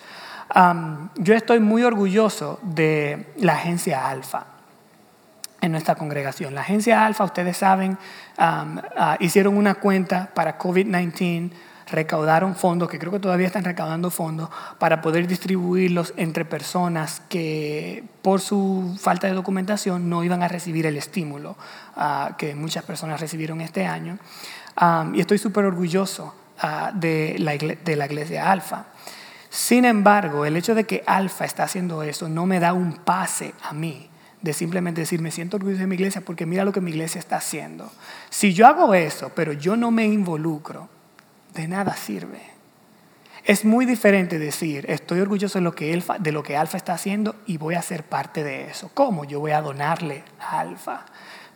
yo 1.15 1.33
estoy 1.33 1.59
muy 1.59 1.83
orgulloso 1.83 2.59
de 2.61 3.33
la 3.37 3.53
agencia 3.53 4.07
Alfa. 4.09 4.56
En 5.67 5.71
nuestra 5.73 5.95
congregación. 5.95 6.55
La 6.55 6.61
agencia 6.61 7.05
Alfa, 7.05 7.23
ustedes 7.23 7.57
saben, 7.57 7.97
ah, 8.37 9.17
hicieron 9.19 9.55
una 9.55 9.75
cuenta 9.75 10.31
para 10.33 10.57
COVID-19 10.57 11.51
recaudaron 11.89 12.55
fondos, 12.55 12.89
que 12.89 12.99
creo 12.99 13.13
que 13.13 13.19
todavía 13.19 13.47
están 13.47 13.63
recaudando 13.63 14.09
fondos, 14.09 14.49
para 14.77 15.01
poder 15.01 15.25
distribuirlos 15.25 16.13
entre 16.17 16.43
personas 16.43 17.21
que 17.29 18.03
por 18.21 18.41
su 18.41 18.97
falta 18.99 19.27
de 19.27 19.33
documentación 19.33 20.09
no 20.09 20.21
iban 20.23 20.43
a 20.43 20.49
recibir 20.49 20.85
el 20.85 20.97
estímulo 20.97 21.55
ah, 21.95 22.35
que 22.37 22.55
muchas 22.55 22.83
personas 22.83 23.21
recibieron 23.21 23.61
este 23.61 23.85
año. 23.85 24.17
y 25.13 25.19
estoy 25.19 25.37
súper 25.37 25.65
orgulloso 25.65 26.35
ah, 26.59 26.91
de, 26.93 27.35
la 27.39 27.53
de 27.53 27.95
la 27.95 28.05
iglesia 28.05 28.51
Alfa. 28.51 28.87
Sin 29.49 29.85
embargo, 29.85 30.45
el 30.45 30.57
hecho 30.57 30.75
de 30.75 30.83
que 30.83 31.03
Alfa 31.07 31.45
está 31.45 31.63
haciendo 31.63 32.03
eso 32.03 32.27
no 32.27 32.45
me 32.45 32.59
da 32.59 32.73
un 32.73 32.97
pase 32.97 33.53
a 33.63 33.71
mí 33.71 34.09
de 34.41 34.53
simplemente 34.53 35.01
decir, 35.01 35.21
me 35.21 35.31
siento 35.31 35.57
orgulloso 35.57 35.81
de 35.81 35.87
mi 35.87 35.95
iglesia 35.95 36.21
porque 36.21 36.45
mira 36.45 36.63
lo 36.63 36.71
que 36.71 36.81
mi 36.81 36.91
iglesia 36.91 37.19
está 37.19 37.37
haciendo. 37.37 37.91
Si 38.29 38.53
yo 38.53 38.67
hago 38.67 38.93
eso, 38.93 39.31
pero 39.35 39.53
yo 39.53 39.75
no 39.75 39.91
me 39.91 40.05
involucro, 40.05 40.89
de 41.53 41.67
nada 41.67 41.95
sirve. 41.95 42.41
Es 43.43 43.63
muy 43.63 43.85
diferente 43.85 44.39
decir, 44.39 44.85
estoy 44.89 45.21
orgulloso 45.21 45.57
de 45.57 45.63
lo, 45.63 45.73
que 45.73 45.93
Alfa, 45.93 46.19
de 46.19 46.31
lo 46.31 46.43
que 46.43 46.55
está 46.55 46.93
haciendo 46.93 47.35
y 47.45 47.57
voy 47.57 47.75
a 47.75 47.81
ser 47.81 48.03
parte 48.03 48.43
de 48.43 48.69
eso. 48.69 48.91
¿Cómo? 48.93 49.23
Yo 49.23 49.39
voy 49.39 49.51
a 49.51 49.61
donarle 49.61 50.23
a 50.39 50.59
Alfa. 50.59 51.05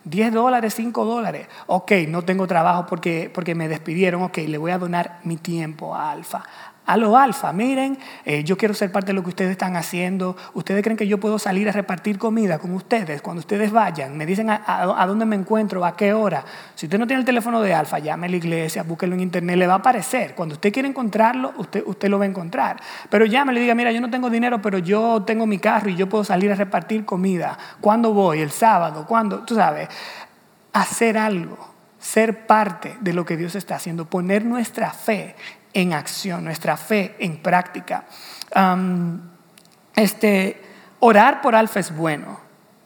10 0.06 0.34
dólares, 0.34 0.74
5 0.74 1.06
dólares. 1.06 1.48
Ok, 1.68 1.92
no 2.08 2.24
tengo 2.24 2.48
trabajo 2.48 2.88
porque, 2.88 3.30
porque 3.32 3.56
me 3.56 3.68
despidieron. 3.68 4.24
Ok, 4.24 4.38
le 4.38 4.58
voy 4.58 4.72
a 4.72 4.78
donar 4.78 5.20
mi 5.24 5.36
tiempo 5.36 5.94
a 5.94 6.12
Alfa 6.12 6.44
a 6.86 6.98
lo 6.98 7.16
alfa, 7.16 7.54
miren, 7.54 7.98
eh, 8.26 8.44
yo 8.44 8.58
quiero 8.58 8.74
ser 8.74 8.92
parte 8.92 9.08
de 9.08 9.14
lo 9.14 9.24
que 9.24 9.30
ustedes 9.30 9.52
están 9.52 9.76
haciendo. 9.76 10.36
¿Ustedes 10.54 10.84
creen 10.84 10.98
que 10.98 11.08
yo 11.08 11.20
puedo 11.20 11.38
salir 11.38 11.70
a 11.70 11.72
repartir 11.72 12.18
comida 12.18 12.60
con 12.60 12.74
ustedes? 12.74 13.22
Cuando 13.22 13.40
ustedes 13.40 13.72
vayan, 13.72 14.18
me 14.18 14.26
dicen 14.26 14.50
a, 14.50 15.06
dónde 15.06 15.26
me 15.26 15.36
encuentro, 15.36 15.86
a 15.86 15.96
qué 15.96 16.12
hora. 16.14 16.44
Si 16.76 16.88
usted 16.88 16.98
no 16.98 17.06
tiene 17.06 17.20
el 17.20 17.26
teléfono 17.26 17.62
de 17.62 17.74
alfa, 17.74 18.00
llame 18.00 18.28
a 18.28 18.30
la 18.32 18.36
iglesia, 18.36 18.84
búsquelo 18.84 19.14
en 19.14 19.22
internet, 19.22 19.58
le 19.58 19.68
va 19.68 19.74
a 19.74 19.78
aparecer. 19.78 20.34
Cuando 20.36 20.56
usted 20.56 20.74
quiere 20.74 20.90
encontrarlo, 20.90 21.54
usted, 21.58 21.84
usted 21.86 22.10
lo 22.10 22.18
va 22.18 22.26
a 22.26 22.28
encontrar. 22.28 22.82
Pero 23.10 23.26
llame, 23.26 23.54
le 23.54 23.62
diga, 23.62 23.76
mira, 23.76 23.92
yo 23.92 24.02
no 24.02 24.10
tengo 24.10 24.30
dinero, 24.30 24.62
pero 24.62 24.80
yo 24.80 25.24
tengo 25.24 25.46
mi 25.46 25.60
carro 25.60 25.90
y 25.90 25.96
yo 25.96 26.10
puedo 26.10 26.24
salir 26.24 26.52
a 26.52 26.56
repartir 26.56 27.06
comida. 27.06 27.58
¿Cuándo 27.80 28.14
voy? 28.14 28.42
¿El 28.42 28.52
sábado? 28.52 29.06
¿Cuándo? 29.08 29.40
Tú 29.40 29.56
sabes, 29.56 29.88
hacer 30.74 31.18
algo 31.18 31.72
ser 32.00 32.48
parte 32.48 32.98
de 33.00 33.14
lo 33.14 33.26
que 33.26 33.38
Dios 33.38 33.54
está 33.54 33.76
haciendo, 33.76 34.06
poner 34.06 34.44
nuestra 34.44 34.92
fe 34.92 35.36
en 35.74 35.94
acción, 35.94 36.44
nuestra 36.44 36.78
fe 36.78 37.16
en 37.20 37.38
práctica. 37.38 38.06
este, 39.96 40.62
orar 41.00 41.42
por 41.42 41.56
Alfa 41.56 41.80
es 41.80 41.96
bueno. 41.96 42.40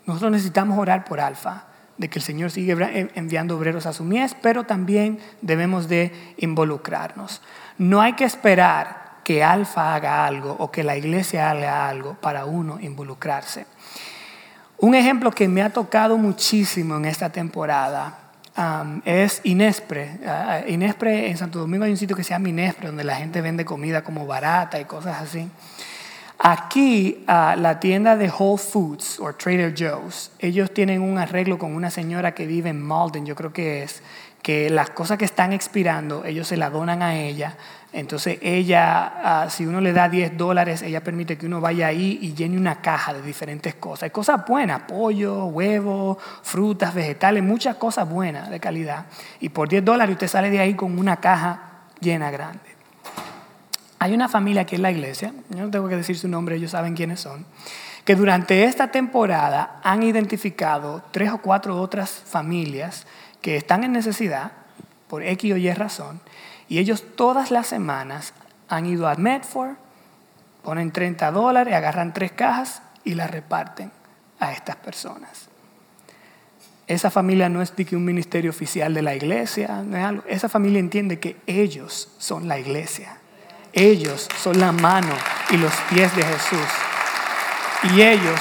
Nosotros 0.06 0.32
necesitamos 0.32 0.78
orar 0.78 1.04
por 1.06 1.20
Alfa, 1.20 1.66
de 1.98 2.10
que 2.10 2.20
el 2.20 2.24
Señor 2.24 2.52
sigue 2.52 2.76
enviando 3.16 3.58
obreros 3.58 3.86
a 3.86 3.94
su 3.94 4.04
mies, 4.04 4.36
pero 4.42 4.66
también 4.66 5.20
debemos 5.42 5.88
de 5.88 6.34
involucrarnos. 6.38 7.42
No 7.78 8.02
hay 8.02 8.14
que 8.14 8.26
esperar 8.26 9.06
que 9.24 9.44
Alfa 9.44 9.96
haga 9.96 10.26
algo 10.26 10.56
o 10.60 10.70
que 10.72 10.84
la 10.84 10.96
iglesia 10.96 11.50
haga 11.50 11.90
algo 11.90 12.14
para 12.22 12.46
uno 12.46 12.80
involucrarse. 12.80 13.66
Un 14.78 14.94
ejemplo 14.94 15.32
que 15.32 15.48
me 15.48 15.64
ha 15.64 15.72
tocado 15.72 16.18
muchísimo 16.18 16.98
en 16.98 17.06
esta 17.06 17.32
temporada 17.32 18.25
es 19.06 19.42
Inespre. 19.44 20.20
Inespre, 20.68 21.30
en 21.30 21.38
Santo 21.38 21.60
Domingo 21.60 21.86
hay 21.86 21.92
un 21.92 21.98
sitio 21.98 22.16
que 22.16 22.24
se 22.24 22.30
llama 22.32 22.50
Inespre, 22.50 22.88
donde 22.88 23.04
la 23.04 23.16
gente 23.16 23.42
vende 23.42 23.66
comida 23.66 24.04
como 24.04 24.26
barata 24.26 24.80
y 24.80 24.86
cosas 24.86 25.22
así. 25.22 25.50
Aquí, 26.38 27.24
la 27.28 27.80
tienda 27.80 28.18
de 28.18 28.30
Whole 28.30 28.62
Foods 28.62 29.20
o 29.20 29.34
Trader 29.34 29.74
Joe's, 29.78 30.32
ellos 30.40 30.74
tienen 30.74 31.02
un 31.02 31.18
arreglo 31.18 31.58
con 31.58 31.74
una 31.74 31.90
señora 31.90 32.34
que 32.34 32.46
vive 32.46 32.70
en 32.70 32.82
Malden, 32.82 33.26
yo 33.26 33.36
creo 33.36 33.54
que 33.54 33.84
es, 33.84 34.04
que 34.46 34.70
las 34.70 34.92
cosas 34.92 35.18
que 35.18 35.26
están 35.26 35.54
expirando, 35.54 36.24
ellos 36.24 36.48
se 36.48 36.56
las 36.56 36.72
donan 36.72 37.02
a 37.02 37.16
ella. 37.16 37.58
Entonces 37.92 38.38
ella, 38.44 39.42
ah, 39.42 39.50
si 39.50 39.66
uno 39.66 39.82
le 39.82 39.92
da 39.92 40.08
10 40.08 40.38
dólares, 40.38 40.84
ella 40.84 41.04
permite 41.04 41.36
que 41.36 41.48
uno 41.48 41.60
vaya 41.60 41.88
ahí 41.88 42.20
y 42.22 42.36
llene 42.36 42.56
una 42.56 42.80
caja 42.80 43.16
de 43.16 43.24
diferentes 43.24 43.74
cosas. 43.74 44.04
Hay 44.04 44.10
cosas 44.12 44.46
buenas, 44.48 44.82
pollo, 44.82 45.46
huevos, 45.46 46.20
frutas, 46.44 46.94
vegetales, 46.94 47.42
muchas 47.42 47.78
cosas 47.78 48.08
buenas 48.08 48.52
de 48.52 48.60
calidad. 48.60 49.08
Y 49.40 49.50
por 49.50 49.68
10 49.68 49.84
dólares 49.84 50.14
usted 50.14 50.28
sale 50.28 50.52
de 50.52 50.60
ahí 50.60 50.76
con 50.76 51.00
una 51.00 51.18
caja 51.18 51.88
llena 52.00 52.30
grande. 52.30 52.76
Hay 53.98 54.14
una 54.14 54.30
familia 54.30 54.62
aquí 54.62 54.76
en 54.76 54.84
la 54.84 54.92
iglesia, 54.92 55.34
yo 55.50 55.62
no 55.62 55.72
tengo 55.72 55.90
que 55.90 55.96
decir 55.96 56.20
su 56.20 56.28
nombre, 56.28 56.58
ellos 56.58 56.70
saben 56.70 56.94
quiénes 56.94 57.20
son, 57.20 57.48
que 58.04 58.14
durante 58.16 58.66
esta 58.66 58.92
temporada 58.92 59.80
han 59.84 60.04
identificado 60.04 61.02
tres 61.10 61.32
o 61.32 61.40
cuatro 61.40 61.82
otras 61.82 62.12
familias 62.12 63.08
que 63.46 63.58
están 63.58 63.84
en 63.84 63.92
necesidad, 63.92 64.54
por 65.08 65.22
X 65.22 65.54
o 65.54 65.58
Y 65.58 65.72
razón, 65.72 66.20
y 66.68 66.80
ellos 66.80 67.04
todas 67.16 67.52
las 67.52 67.68
semanas 67.68 68.34
han 68.68 68.88
ido 68.88 69.08
a 69.08 69.14
Medford, 69.14 69.76
ponen 70.64 70.92
30 70.92 71.30
dólares, 71.30 71.76
agarran 71.76 72.12
tres 72.12 72.32
cajas 72.32 72.82
y 73.04 73.14
las 73.14 73.30
reparten 73.30 73.92
a 74.40 74.52
estas 74.52 74.78
personas. 74.78 75.48
Esa 76.88 77.12
familia 77.12 77.48
no 77.48 77.62
es 77.62 77.76
de 77.76 77.86
que 77.86 77.96
un 77.96 78.04
ministerio 78.04 78.50
oficial 78.50 78.96
de 78.96 79.04
la 79.04 79.14
iglesia, 79.14 79.86
esa 80.26 80.50
familia 80.50 80.80
entiende 80.80 81.20
que 81.20 81.38
ellos 81.46 82.10
son 82.18 82.48
la 82.48 82.58
iglesia. 82.58 83.20
Ellos 83.74 84.28
son 84.42 84.60
la 84.60 84.72
mano 84.72 85.14
y 85.52 85.58
los 85.58 85.74
pies 85.92 86.16
de 86.16 86.24
Jesús. 86.24 86.68
Y 87.94 88.02
ellos 88.02 88.40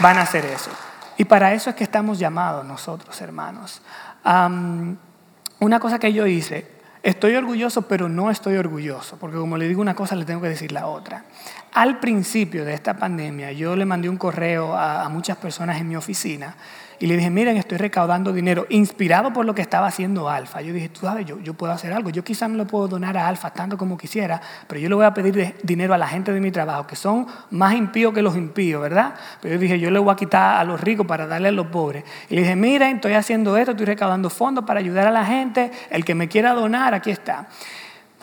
van 0.00 0.18
a 0.18 0.22
hacer 0.22 0.44
eso. 0.44 0.72
Y 1.16 1.24
para 1.24 1.52
eso 1.54 1.70
es 1.70 1.76
que 1.76 1.84
estamos 1.84 2.18
llamados 2.18 2.64
nosotros, 2.64 3.20
hermanos. 3.20 3.82
una 4.24 5.80
cosa 5.80 5.98
que 5.98 6.12
yo 6.12 6.26
hice, 6.26 6.70
estoy 7.02 7.34
orgulloso, 7.34 7.82
pero 7.82 8.08
no 8.08 8.30
estoy 8.30 8.56
orgulloso, 8.56 9.16
porque 9.18 9.36
como 9.36 9.56
le 9.56 9.68
digo 9.68 9.80
una 9.80 9.94
cosa, 9.94 10.14
le 10.14 10.24
tengo 10.24 10.42
que 10.42 10.48
decir 10.48 10.72
la 10.72 10.86
otra. 10.86 11.24
Al 11.72 12.00
principio 12.00 12.64
de 12.64 12.74
esta 12.74 12.94
pandemia, 12.94 13.52
yo 13.52 13.76
le 13.76 13.84
mandé 13.84 14.08
un 14.08 14.16
correo 14.16 14.76
a 14.76 15.08
muchas 15.08 15.36
personas 15.36 15.80
en 15.80 15.88
mi 15.88 15.96
oficina 15.96 16.54
y 16.98 17.06
le 17.06 17.16
dije, 17.16 17.30
miren, 17.30 17.56
estoy 17.56 17.78
recaudando 17.78 18.32
dinero, 18.32 18.66
inspirado 18.70 19.32
por 19.32 19.44
lo 19.44 19.54
que 19.54 19.62
estaba 19.62 19.86
haciendo 19.86 20.28
Alfa. 20.30 20.62
Yo 20.62 20.72
dije, 20.72 20.88
tú 20.88 21.00
sabes, 21.00 21.26
yo, 21.26 21.38
yo 21.40 21.54
puedo 21.54 21.72
hacer 21.72 21.92
algo. 21.92 22.10
Yo 22.10 22.24
quizás 22.24 22.48
no 22.48 22.56
lo 22.56 22.66
puedo 22.66 22.88
donar 22.88 23.16
a 23.16 23.28
Alfa 23.28 23.50
tanto 23.50 23.76
como 23.76 23.98
quisiera, 23.98 24.40
pero 24.66 24.80
yo 24.80 24.88
le 24.88 24.94
voy 24.94 25.04
a 25.04 25.12
pedir 25.12 25.56
dinero 25.62 25.94
a 25.94 25.98
la 25.98 26.08
gente 26.08 26.32
de 26.32 26.40
mi 26.40 26.50
trabajo, 26.50 26.86
que 26.86 26.96
son 26.96 27.26
más 27.50 27.74
impíos 27.74 28.14
que 28.14 28.22
los 28.22 28.36
impíos, 28.36 28.80
¿verdad? 28.80 29.14
Pero 29.40 29.54
yo 29.54 29.60
dije, 29.60 29.78
yo 29.78 29.90
le 29.90 29.98
voy 29.98 30.12
a 30.12 30.16
quitar 30.16 30.60
a 30.60 30.64
los 30.64 30.80
ricos 30.80 31.06
para 31.06 31.26
darle 31.26 31.48
a 31.48 31.52
los 31.52 31.66
pobres. 31.66 32.04
Y 32.30 32.34
le 32.34 32.42
dije, 32.42 32.56
miren, 32.56 32.96
estoy 32.96 33.12
haciendo 33.12 33.56
esto, 33.56 33.72
estoy 33.72 33.86
recaudando 33.86 34.30
fondos 34.30 34.64
para 34.64 34.80
ayudar 34.80 35.06
a 35.06 35.10
la 35.10 35.24
gente. 35.24 35.70
El 35.90 36.04
que 36.04 36.14
me 36.14 36.28
quiera 36.28 36.54
donar, 36.54 36.94
aquí 36.94 37.10
está. 37.10 37.48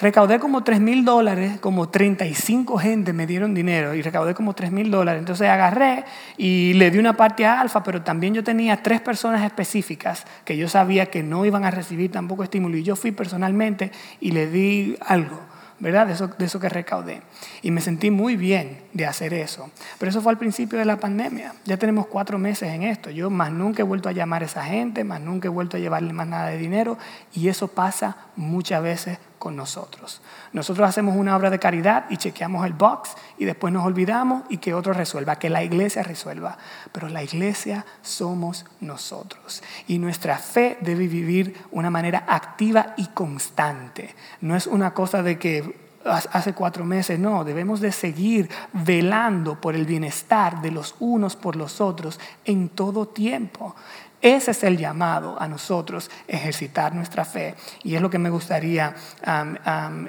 Recaudé 0.04 0.38
como 0.38 0.66
3 0.66 0.82
mil 0.82 1.06
dólares, 1.06 1.62
como 1.62 1.88
35 1.88 2.78
gente 2.78 3.14
me 3.14 3.26
dieron 3.26 3.54
dinero 3.54 3.93
y 3.93 4.01
recaudé 4.01 4.34
como 4.34 4.54
3 4.54 4.70
mil 4.70 4.91
dólares. 4.91 5.20
Entonces 5.20 5.47
agarré 5.47 6.04
y 6.36 6.74
le 6.74 6.91
di 6.91 6.97
una 6.97 7.16
parte 7.16 7.45
a 7.45 7.62
Alfa, 7.62 7.84
pero 7.84 8.01
también 8.01 8.34
yo 8.34 8.43
tenía 8.43 8.84
tres 8.84 8.99
personas 8.99 9.43
específicas 9.43 10.26
que 10.43 10.58
yo 10.58 10.68
sabía 10.68 11.06
que 11.06 11.24
no 11.24 11.45
iban 11.45 11.64
a 11.64 11.72
recibir 11.72 12.12
tampoco 12.12 12.43
estímulo. 12.43 12.76
Y 12.76 12.84
yo 12.84 12.97
fui 12.97 13.14
personalmente 13.14 13.93
y 14.20 14.32
le 14.32 14.47
di 14.47 14.97
algo. 15.08 15.39
¿verdad? 15.80 16.08
De 16.08 16.14
eso, 16.14 16.28
de 16.28 16.45
eso 16.45 16.60
que 16.60 16.70
recaudé. 16.70 17.22
Y 17.62 17.72
me 17.72 17.82
sentí 17.82 18.10
muy 18.10 18.38
bien 18.38 18.80
de 18.93 19.06
hacer 19.06 19.34
eso. 19.34 19.70
Pero 19.99 20.10
eso 20.10 20.22
fue 20.22 20.32
al 20.32 20.38
principio 20.38 20.80
de 20.80 20.86
la 20.86 20.97
pandemia. 20.97 21.54
Ya 21.66 21.76
tenemos 21.78 22.08
cuatro 22.08 22.38
meses 22.38 22.70
en 22.70 22.84
esto. 22.84 23.10
Yo 23.10 23.30
más 23.30 23.51
nunca 23.51 23.82
he 23.82 23.86
vuelto 23.86 24.08
a 24.08 24.14
llamar 24.14 24.43
a 24.43 24.45
esa 24.45 24.64
gente, 24.64 25.04
más 25.04 25.20
nunca 25.20 25.47
he 25.47 25.51
vuelto 25.51 25.76
a 25.76 25.80
llevarle 25.82 26.14
más 26.14 26.28
nada 26.28 26.47
de 26.47 26.58
dinero. 26.58 26.97
Y 27.34 27.49
eso 27.49 27.68
pasa 27.68 28.16
muchas 28.38 28.82
veces 28.82 29.20
con 29.43 29.57
nosotros. 29.57 30.21
Nosotros 30.53 30.87
hacemos 30.87 31.17
una 31.17 31.35
obra 31.35 31.49
de 31.49 31.59
caridad 31.59 32.05
y 32.09 32.15
chequeamos 32.15 32.65
el 32.65 32.71
box 32.71 33.09
y 33.37 33.43
después 33.43 33.73
nos 33.73 33.85
olvidamos 33.85 34.43
y 34.47 34.59
que 34.59 34.73
otro 34.73 34.93
resuelva, 34.93 35.35
que 35.35 35.49
la 35.49 35.65
iglesia 35.65 36.01
resuelva. 36.01 36.57
Pero 36.93 37.09
la 37.09 37.23
iglesia 37.23 37.85
somos 38.01 38.65
nosotros 38.79 39.61
y 39.85 39.99
nuestra 39.99 40.37
fe 40.37 40.77
debe 40.79 41.07
vivir 41.07 41.61
una 41.71 41.89
manera 41.89 42.23
activa 42.25 42.93
y 42.95 43.07
constante. 43.07 44.15
No 44.39 44.55
es 44.55 44.65
una 44.65 44.93
cosa 44.93 45.21
de 45.21 45.37
que 45.37 45.75
hace 46.05 46.53
cuatro 46.53 46.85
meses, 46.85 47.19
no, 47.19 47.43
debemos 47.43 47.81
de 47.81 47.91
seguir 47.91 48.49
velando 48.71 49.59
por 49.59 49.75
el 49.75 49.85
bienestar 49.85 50.61
de 50.61 50.71
los 50.71 50.95
unos 51.01 51.35
por 51.35 51.57
los 51.57 51.81
otros 51.81 52.17
en 52.45 52.69
todo 52.69 53.09
tiempo. 53.09 53.75
Ese 54.24 54.51
es 54.51 54.63
el 54.63 54.78
llamado 54.78 55.36
a 55.38 55.49
nosotros, 55.49 56.09
ejercitar 56.30 56.95
nuestra 56.95 57.26
fe. 57.26 57.55
Y 57.84 57.95
es 57.95 58.01
lo 58.01 58.09
que 58.09 58.17
me 58.17 58.30
gustaría 58.30 58.95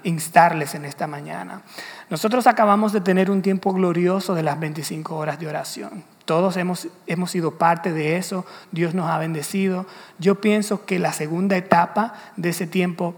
instarles 0.05 0.77
en 0.77 0.85
esta 0.85 1.09
mañana. 1.09 1.63
Nosotros 2.09 2.47
acabamos 2.47 2.93
de 2.93 3.01
tener 3.01 3.29
un 3.29 3.43
tiempo 3.43 3.73
glorioso 3.73 4.37
de 4.37 4.45
las 4.45 4.61
25 4.61 5.17
horas 5.17 5.41
de 5.41 5.49
oración. 5.49 6.05
Todos 6.27 6.57
hemos, 6.57 6.87
hemos 7.09 7.33
sido 7.33 7.59
parte 7.59 7.93
de 7.93 8.17
eso. 8.17 8.47
Dios 8.71 8.95
nos 8.95 9.11
ha 9.11 9.19
bendecido. 9.19 9.85
Yo 10.21 10.41
pienso 10.41 10.87
que 10.87 11.01
la 11.01 11.13
segunda 11.13 11.57
etapa 11.57 12.15
de 12.37 12.51
ese 12.51 12.69
tiempo 12.69 13.17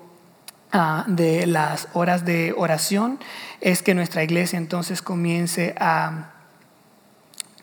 ah, 0.72 1.04
de 1.08 1.46
las 1.46 1.88
horas 1.92 2.24
de 2.24 2.54
oración 2.56 3.18
es 3.60 3.82
que 3.82 3.94
nuestra 3.94 4.24
iglesia 4.24 4.56
entonces 4.56 5.02
comience 5.02 5.74
a 5.78 6.32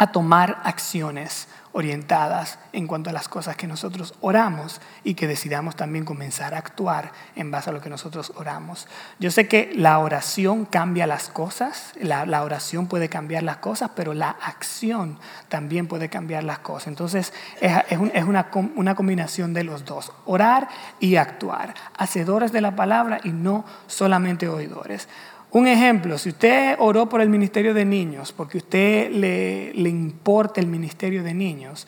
a 0.04 0.12
tomar 0.12 0.62
acciones 0.64 1.48
orientadas 1.74 2.60
en 2.72 2.88
cuanto 2.88 3.10
a 3.10 3.14
las 3.14 3.28
cosas 3.28 3.58
que 3.58 3.68
nosotros 3.68 4.14
oramos 4.22 4.80
y 5.04 5.16
que 5.16 5.28
decidamos 5.28 5.76
también 5.76 6.06
comenzar 6.06 6.54
a 6.54 6.60
actuar 6.60 7.12
en 7.36 7.52
base 7.52 7.72
a 7.72 7.74
lo 7.74 7.82
que 7.82 7.90
nosotros 7.90 8.32
oramos. 8.36 8.88
Yo 9.20 9.32
sé 9.32 9.48
que 9.48 9.72
la 9.76 10.00
oración 10.00 10.66
cambia 10.66 11.08
las 11.08 11.30
cosas, 11.30 11.94
la, 12.00 12.44
oración 12.44 12.88
puede 12.88 13.10
cambiar 13.10 13.44
las 13.44 13.58
cosas, 13.58 13.92
pero 13.96 14.14
la 14.14 14.30
acción 14.30 15.20
también 15.50 15.88
puede 15.88 16.10
cambiar 16.10 16.44
las 16.44 16.60
cosas. 16.60 16.88
Entonces 16.88 17.34
es, 17.60 18.24
una, 18.24 18.50
una 18.76 18.96
combinación 18.96 19.54
de 19.54 19.64
los 19.64 19.84
dos, 19.84 20.12
orar 20.26 20.70
y 21.00 21.16
actuar, 21.16 21.74
hacedores 21.98 22.52
de 22.52 22.62
la 22.62 22.76
palabra 22.76 23.20
y 23.24 23.30
no 23.30 23.66
solamente 23.88 24.48
oidores. 24.48 25.08
Un 25.54 25.68
ejemplo, 25.68 26.18
si 26.18 26.30
usted 26.30 26.76
oró 26.80 27.08
por 27.08 27.22
el 27.22 27.30
ministerio 27.30 27.76
de 27.76 27.86
niños, 27.86 28.32
porque 28.32 28.58
a 28.58 28.62
usted 28.62 29.12
le, 29.12 29.72
le, 29.76 29.88
importa 29.88 30.60
el 30.60 30.66
ministerio 30.66 31.22
de 31.22 31.36
niños, 31.36 31.88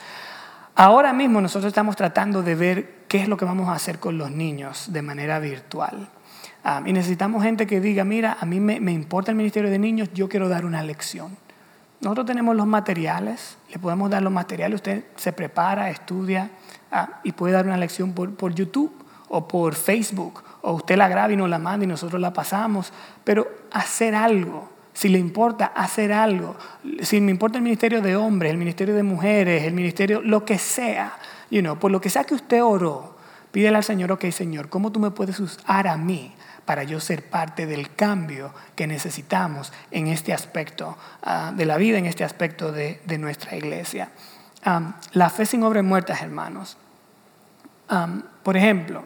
ahora 0.75 1.13
mismo 1.13 1.41
nosotros 1.41 1.69
estamos 1.69 1.95
tratando 1.95 2.43
de 2.43 2.53
ver 2.53 2.95
qué 3.07 3.17
es 3.17 3.27
lo 3.27 3.37
que 3.37 3.45
vamos 3.45 3.67
a 3.67 3.73
hacer 3.73 3.97
con 3.97 4.19
los 4.19 4.29
niños 4.29 4.93
de 4.93 5.01
manera 5.01 5.39
virtual. 5.39 6.09
Ah, 6.63 6.83
y 6.85 6.93
necesitamos 6.93 7.41
gente 7.41 7.65
que 7.65 7.81
diga, 7.81 8.03
mira, 8.03 8.37
a 8.39 8.45
mí 8.45 8.59
me, 8.59 8.79
me, 8.79 8.91
importa 8.91 9.31
el 9.31 9.37
ministerio 9.37 9.71
de 9.71 9.79
niños, 9.79 10.09
yo 10.13 10.29
quiero 10.29 10.47
dar 10.47 10.63
una 10.63 10.83
lección. 10.83 11.35
Nosotros 12.01 12.27
tenemos 12.27 12.55
los 12.55 12.67
materiales, 12.67 13.57
le 13.71 13.79
podemos 13.79 14.11
dar 14.11 14.21
los 14.21 14.31
materiales, 14.31 14.75
usted 14.75 15.05
se 15.15 15.33
prepara, 15.33 15.89
estudia 15.89 16.51
ah, 16.91 17.19
y 17.23 17.31
puede 17.31 17.53
dar 17.53 17.65
una 17.65 17.77
lección 17.77 18.13
por, 18.13 18.35
por 18.35 18.53
YouTube 18.53 18.93
o 19.27 19.47
por 19.47 19.73
Facebook 19.73 20.43
o 20.65 20.73
usted 20.73 20.97
la 20.97 21.07
graba 21.07 21.31
y 21.31 21.37
nos 21.37 21.47
la 21.47 21.59
manda 21.59 21.85
y 21.85 21.87
nosotros 21.87 22.19
la 22.19 22.33
pasamos, 22.33 22.91
pero 23.23 23.47
hacer 23.71 24.15
algo, 24.15 24.67
si 24.93 25.09
le 25.09 25.19
importa 25.19 25.67
hacer 25.67 26.11
algo, 26.11 26.55
si 27.01 27.21
me 27.21 27.29
importa 27.29 27.59
el 27.59 27.63
ministerio 27.63 28.01
de 28.01 28.15
hombres, 28.15 28.51
el 28.51 28.57
ministerio 28.57 28.95
de 28.95 29.03
mujeres, 29.03 29.63
el 29.63 29.73
ministerio, 29.73 30.21
lo 30.21 30.43
que 30.43 30.57
sea, 30.57 31.13
you 31.51 31.61
know, 31.61 31.77
por 31.77 31.91
lo 31.91 32.01
que 32.01 32.09
sea 32.09 32.23
que 32.23 32.33
usted 32.33 32.63
oró, 32.63 33.15
pídele 33.51 33.77
al 33.77 33.83
Señor, 33.83 34.11
ok 34.11 34.25
Señor, 34.31 34.69
¿cómo 34.69 34.91
tú 34.91 34.99
me 34.99 35.11
puedes 35.11 35.39
usar 35.39 35.87
a 35.87 35.97
mí 35.97 36.33
para 36.65 36.83
yo 36.83 36.99
ser 36.99 37.29
parte 37.29 37.67
del 37.67 37.93
cambio 37.93 38.51
que 38.75 38.87
necesitamos 38.87 39.71
en 39.91 40.07
este 40.07 40.33
aspecto 40.33 40.97
ah, 41.21 41.53
de 41.55 41.65
la 41.67 41.77
vida, 41.77 41.99
en 41.99 42.07
este 42.07 42.23
aspecto 42.23 42.71
de, 42.71 42.99
nuestra 43.19 43.55
iglesia? 43.55 44.09
la 45.13 45.29
fe 45.29 45.45
sin 45.45 45.61
obras 45.61 45.83
muertas, 45.83 46.23
hermanos. 46.23 46.75
por 48.41 48.57
ejemplo, 48.57 49.03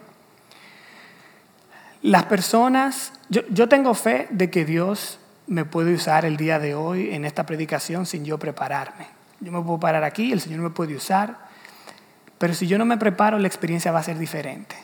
las 2.02 2.24
personas, 2.24 3.12
yo, 3.28 3.68
tengo 3.68 3.94
fe 3.94 4.26
de 4.30 4.50
que 4.50 4.64
Dios 4.64 5.18
me 5.46 5.64
puede 5.64 5.94
usar 5.94 6.24
el 6.24 6.36
día 6.36 6.58
de 6.58 6.74
hoy 6.74 7.14
en 7.14 7.24
esta 7.24 7.44
predicación 7.44 8.06
sin 8.06 8.24
yo 8.24 8.38
prepararme. 8.38 9.06
Yo 9.40 9.52
me 9.52 9.60
puedo 9.60 9.78
parar 9.78 10.04
aquí, 10.04 10.32
el 10.32 10.40
Señor 10.40 10.60
me 10.60 10.70
puede 10.70 10.94
usar, 10.94 11.38
pero 12.38 12.54
si 12.54 12.66
yo 12.66 12.78
no 12.78 12.86
me 12.86 12.96
preparo, 12.96 13.38
la 13.38 13.48
experiencia 13.48 13.92
va 13.92 13.98
a 13.98 14.02
ser 14.02 14.18
diferente. 14.18 14.76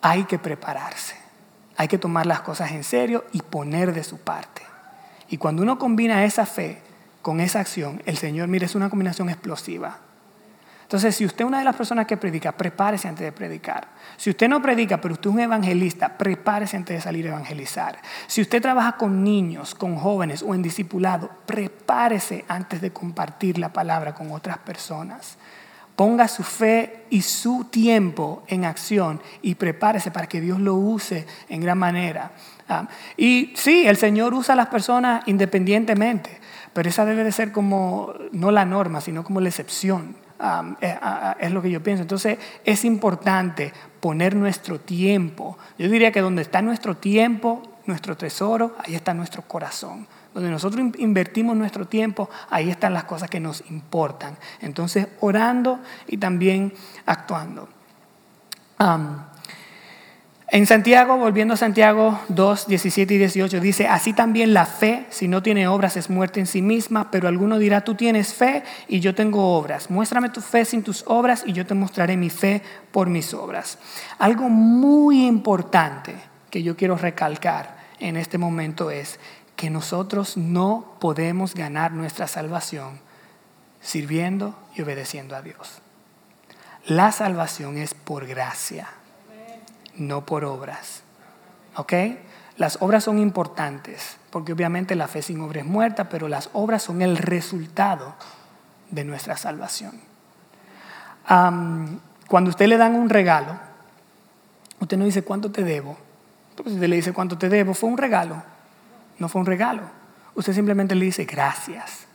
Hay 0.00 0.24
que 0.24 0.38
prepararse, 0.38 1.16
hay 1.76 1.88
que 1.88 1.98
tomar 1.98 2.24
las 2.24 2.40
cosas 2.40 2.72
en 2.72 2.84
serio 2.84 3.24
y 3.32 3.42
poner 3.42 3.92
de 3.92 4.04
su 4.04 4.18
parte. 4.18 4.62
Y 5.28 5.36
cuando 5.36 5.62
uno 5.62 5.78
combina 5.78 6.24
esa 6.24 6.46
fe 6.46 6.80
con 7.20 7.40
esa 7.40 7.60
acción, 7.60 8.02
el 8.06 8.16
Señor, 8.16 8.48
mire, 8.48 8.64
es 8.64 8.74
una 8.74 8.88
combinación 8.88 9.28
explosiva. 9.28 9.98
Entonces, 10.88 11.16
si 11.16 11.26
usted 11.26 11.44
es 11.44 11.46
una 11.46 11.58
de 11.58 11.66
las 11.66 11.76
personas 11.76 12.06
que 12.06 12.16
predica, 12.16 12.52
prepárese 12.52 13.08
antes 13.08 13.22
de 13.22 13.30
predicar. 13.30 13.88
Si 14.16 14.30
usted 14.30 14.48
no 14.48 14.62
predica, 14.62 14.98
pero 14.98 15.12
usted 15.12 15.28
es 15.28 15.34
un 15.34 15.40
evangelista, 15.40 16.16
prepárese 16.16 16.78
antes 16.78 16.96
de 16.96 17.02
salir 17.02 17.26
a 17.26 17.28
evangelizar. 17.28 17.98
Si 18.26 18.40
usted 18.40 18.62
trabaja 18.62 18.92
con 18.92 19.22
niños, 19.22 19.74
con 19.74 19.96
jóvenes 19.96 20.42
o 20.42 20.54
en 20.54 20.62
discipulado, 20.62 21.28
prepárese 21.44 22.46
antes 22.48 22.80
de 22.80 22.90
compartir 22.90 23.58
la 23.58 23.70
palabra 23.70 24.14
con 24.14 24.32
otras 24.32 24.56
personas. 24.56 25.36
Ponga 25.94 26.26
su 26.26 26.42
fe 26.42 27.04
y 27.10 27.20
su 27.20 27.64
tiempo 27.64 28.44
en 28.46 28.64
acción 28.64 29.20
y 29.42 29.56
prepárese 29.56 30.10
para 30.10 30.26
que 30.26 30.40
Dios 30.40 30.58
lo 30.58 30.74
use 30.76 31.26
en 31.50 31.60
gran 31.60 31.76
manera. 31.76 32.30
Ah, 32.66 32.88
y 33.14 33.52
sí, 33.56 33.86
el 33.86 33.98
Señor 33.98 34.32
usa 34.32 34.54
a 34.54 34.56
las 34.56 34.68
personas 34.68 35.22
independientemente, 35.26 36.40
pero 36.72 36.88
esa 36.88 37.04
debe 37.04 37.24
de 37.24 37.32
ser 37.32 37.52
como 37.52 38.14
no 38.32 38.50
la 38.50 38.64
norma, 38.64 39.02
sino 39.02 39.22
como 39.22 39.42
la 39.42 39.50
excepción. 39.50 40.27
Eh, 40.80 40.98
es 41.40 41.50
lo 41.50 41.62
que 41.62 41.70
yo 41.70 41.82
pienso. 41.82 42.02
Entonces 42.02 42.38
es 42.64 42.84
importante 42.84 43.72
poner 44.00 44.36
nuestro 44.36 44.78
tiempo. 44.78 45.58
Yo 45.78 45.88
diría 45.88 46.12
que 46.12 46.20
donde 46.20 46.42
está 46.42 46.62
nuestro 46.62 46.96
tiempo, 46.96 47.62
nuestro 47.86 48.16
tesoro, 48.16 48.76
ahí 48.78 48.94
está 48.94 49.14
nuestro 49.14 49.42
corazón. 49.42 50.06
Donde 50.34 50.50
nosotros 50.50 50.84
invertimos 50.98 51.56
nuestro 51.56 51.86
tiempo, 51.86 52.30
ahí 52.50 52.70
están 52.70 52.92
las 52.94 53.04
cosas 53.04 53.28
que 53.28 53.40
nos 53.40 53.68
importan. 53.70 54.36
Entonces 54.60 55.08
orando 55.20 55.80
y 56.06 56.18
también 56.18 56.72
actuando. 57.06 57.68
En 60.50 60.64
Santiago, 60.64 61.18
volviendo 61.18 61.52
a 61.52 61.56
Santiago 61.58 62.18
2, 62.28 62.68
17 62.68 63.12
y 63.12 63.18
18, 63.18 63.60
dice, 63.60 63.86
así 63.86 64.14
también 64.14 64.54
la 64.54 64.64
fe, 64.64 65.04
si 65.10 65.28
no 65.28 65.42
tiene 65.42 65.68
obras, 65.68 65.98
es 65.98 66.08
muerte 66.08 66.40
en 66.40 66.46
sí 66.46 66.62
misma, 66.62 67.10
pero 67.10 67.28
alguno 67.28 67.58
dirá, 67.58 67.82
tú 67.82 67.94
tienes 67.96 68.32
fe 68.32 68.62
y 68.88 69.00
yo 69.00 69.14
tengo 69.14 69.58
obras. 69.58 69.90
Muéstrame 69.90 70.30
tu 70.30 70.40
fe 70.40 70.64
sin 70.64 70.82
tus 70.82 71.04
obras 71.06 71.42
y 71.44 71.52
yo 71.52 71.66
te 71.66 71.74
mostraré 71.74 72.16
mi 72.16 72.30
fe 72.30 72.62
por 72.92 73.10
mis 73.10 73.34
obras. 73.34 73.76
Algo 74.18 74.48
muy 74.48 75.26
importante 75.26 76.14
que 76.48 76.62
yo 76.62 76.78
quiero 76.78 76.96
recalcar 76.96 77.76
en 78.00 78.16
este 78.16 78.38
momento 78.38 78.90
es 78.90 79.20
que 79.54 79.68
nosotros 79.68 80.38
no 80.38 80.96
podemos 80.98 81.54
ganar 81.54 81.92
nuestra 81.92 82.26
salvación 82.26 83.00
sirviendo 83.82 84.58
y 84.74 84.80
obedeciendo 84.80 85.36
a 85.36 85.42
Dios. 85.42 85.82
La 86.86 87.12
salvación 87.12 87.76
es 87.76 87.92
por 87.92 88.26
gracia 88.26 88.88
no 89.98 90.24
por 90.24 90.44
obras. 90.44 91.02
¿Ok? 91.76 91.92
Las 92.56 92.78
obras 92.80 93.04
son 93.04 93.18
importantes, 93.18 94.16
porque 94.30 94.52
obviamente 94.52 94.96
la 94.96 95.06
fe 95.06 95.22
sin 95.22 95.40
obra 95.40 95.60
es 95.60 95.66
muerta, 95.66 96.08
pero 96.08 96.26
las 96.26 96.50
obras 96.52 96.82
son 96.82 97.02
el 97.02 97.16
resultado 97.16 98.14
de 98.90 99.04
nuestra 99.04 99.36
salvación. 99.36 100.00
cuando 101.26 102.50
usted 102.50 102.66
le 102.66 102.76
dan 102.76 102.94
un 102.94 103.10
regalo, 103.10 103.58
usted 104.80 104.96
no 104.96 105.04
dice 105.04 105.22
cuánto 105.22 105.52
te 105.52 105.62
debo. 105.62 105.96
Si 106.56 106.74
usted 106.74 106.88
le 106.88 106.96
dice 106.96 107.12
cuánto 107.12 107.38
te 107.38 107.48
debo, 107.48 107.74
fue 107.74 107.90
un 107.90 107.98
regalo. 107.98 108.42
No 109.18 109.28
fue 109.28 109.40
un 109.40 109.46
regalo. 109.46 109.82
Usted 110.34 110.52
simplemente 110.52 110.94
le 110.94 111.04
dice 111.04 111.24
gracias. 111.24 112.06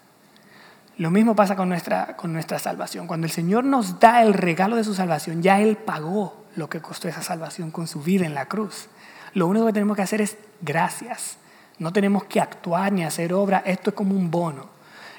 Lo 0.98 1.10
mismo 1.10 1.36
pasa 1.36 1.56
con 1.56 1.70
nuestra, 1.70 2.18
con 2.18 2.34
nuestra 2.34 2.60
salvación. 2.60 3.08
Cuando 3.08 3.26
el 3.26 3.32
Señor 3.32 3.64
nos 3.64 4.00
da 4.00 4.22
el 4.22 4.34
regalo 4.34 4.76
de 4.76 4.84
su 4.84 4.94
salvación, 4.94 5.42
ya 5.42 5.60
Él 5.60 5.78
pagó 5.78 6.43
lo 6.56 6.70
que 6.70 6.82
costó 6.82 7.08
esa 7.08 7.22
salvación 7.22 7.72
con 7.72 7.88
su 7.88 8.02
vida 8.02 8.26
en 8.26 8.34
la 8.34 8.46
cruz. 8.46 8.88
Lo 9.34 9.48
único 9.48 9.66
que 9.66 9.74
tenemos 9.74 9.96
que 9.96 10.04
hacer 10.04 10.22
es 10.22 10.38
gracias. 10.62 11.38
No 11.80 11.92
tenemos 11.92 12.26
que 12.26 12.40
actuar 12.40 12.92
ni 12.92 13.04
hacer 13.04 13.34
obra. 13.34 13.64
Esto 13.66 13.90
es 13.90 13.96
como 13.96 14.16
un 14.16 14.30
bono. 14.30 14.68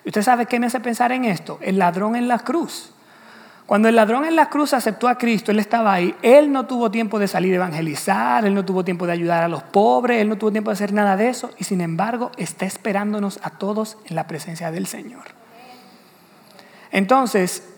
¿Y 0.05 0.09
usted 0.09 0.23
sabe 0.23 0.47
qué 0.47 0.61
me 0.61 0.67
hace 0.67 0.81
pensar 0.81 1.13
en 1.13 1.25
esto? 1.25 1.59
El 1.63 1.79
ladrón 1.79 2.15
en 2.15 2.29
la 2.29 2.39
cruz. 2.39 2.91
Cuando 3.67 3.89
el 3.89 3.97
ladrón 3.97 4.27
en 4.27 4.37
la 4.37 4.51
cruz 4.51 4.75
aceptó 4.75 5.09
a 5.09 5.17
Cristo, 5.17 5.51
él 5.51 5.59
estaba 5.59 5.95
ahí. 5.95 6.15
Él 6.21 6.53
no 6.53 6.67
tuvo 6.67 6.91
tiempo 6.91 7.19
de 7.19 7.27
salir 7.27 7.55
a 7.55 7.57
evangelizar, 7.57 8.45
él 8.45 8.55
no 8.55 8.65
tuvo 8.65 8.85
tiempo 8.85 9.07
de 9.07 9.15
ayudar 9.15 9.43
a 9.43 9.49
los 9.49 9.63
pobres, 9.63 10.21
él 10.21 10.29
no 10.29 10.37
tuvo 10.37 10.53
tiempo 10.53 10.71
de 10.71 10.75
hacer 10.75 10.93
nada 10.93 11.17
de 11.17 11.31
eso. 11.31 11.51
Y 11.59 11.65
sin 11.65 11.81
embargo, 11.81 12.31
está 12.37 12.67
esperándonos 12.67 13.41
a 13.43 13.51
todos 13.51 13.97
en 14.05 14.17
la 14.17 14.27
presencia 14.27 14.71
del 14.71 14.87
Señor. 14.87 15.25
Entonces, 16.93 17.74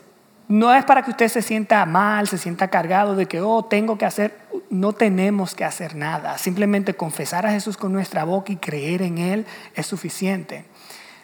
no 0.47 0.73
es 0.73 0.85
para 0.85 1.03
que 1.03 1.11
usted 1.11 1.27
se 1.27 1.41
sienta 1.41 1.85
mal, 1.85 2.27
se 2.27 2.37
sienta 2.37 2.69
cargado 2.69 3.15
de 3.15 3.25
que, 3.25 3.41
oh, 3.41 3.65
tengo 3.65 3.97
que 3.97 4.05
hacer, 4.05 4.37
no 4.69 4.93
tenemos 4.93 5.53
que 5.53 5.65
hacer 5.65 5.95
nada. 5.95 6.37
Simplemente 6.37 6.93
confesar 6.93 7.45
a 7.45 7.51
Jesús 7.51 7.75
con 7.75 7.91
nuestra 7.91 8.23
boca 8.23 8.53
y 8.53 8.57
creer 8.57 9.01
en 9.01 9.17
Él 9.17 9.45
es 9.75 9.85
suficiente. 9.85 10.65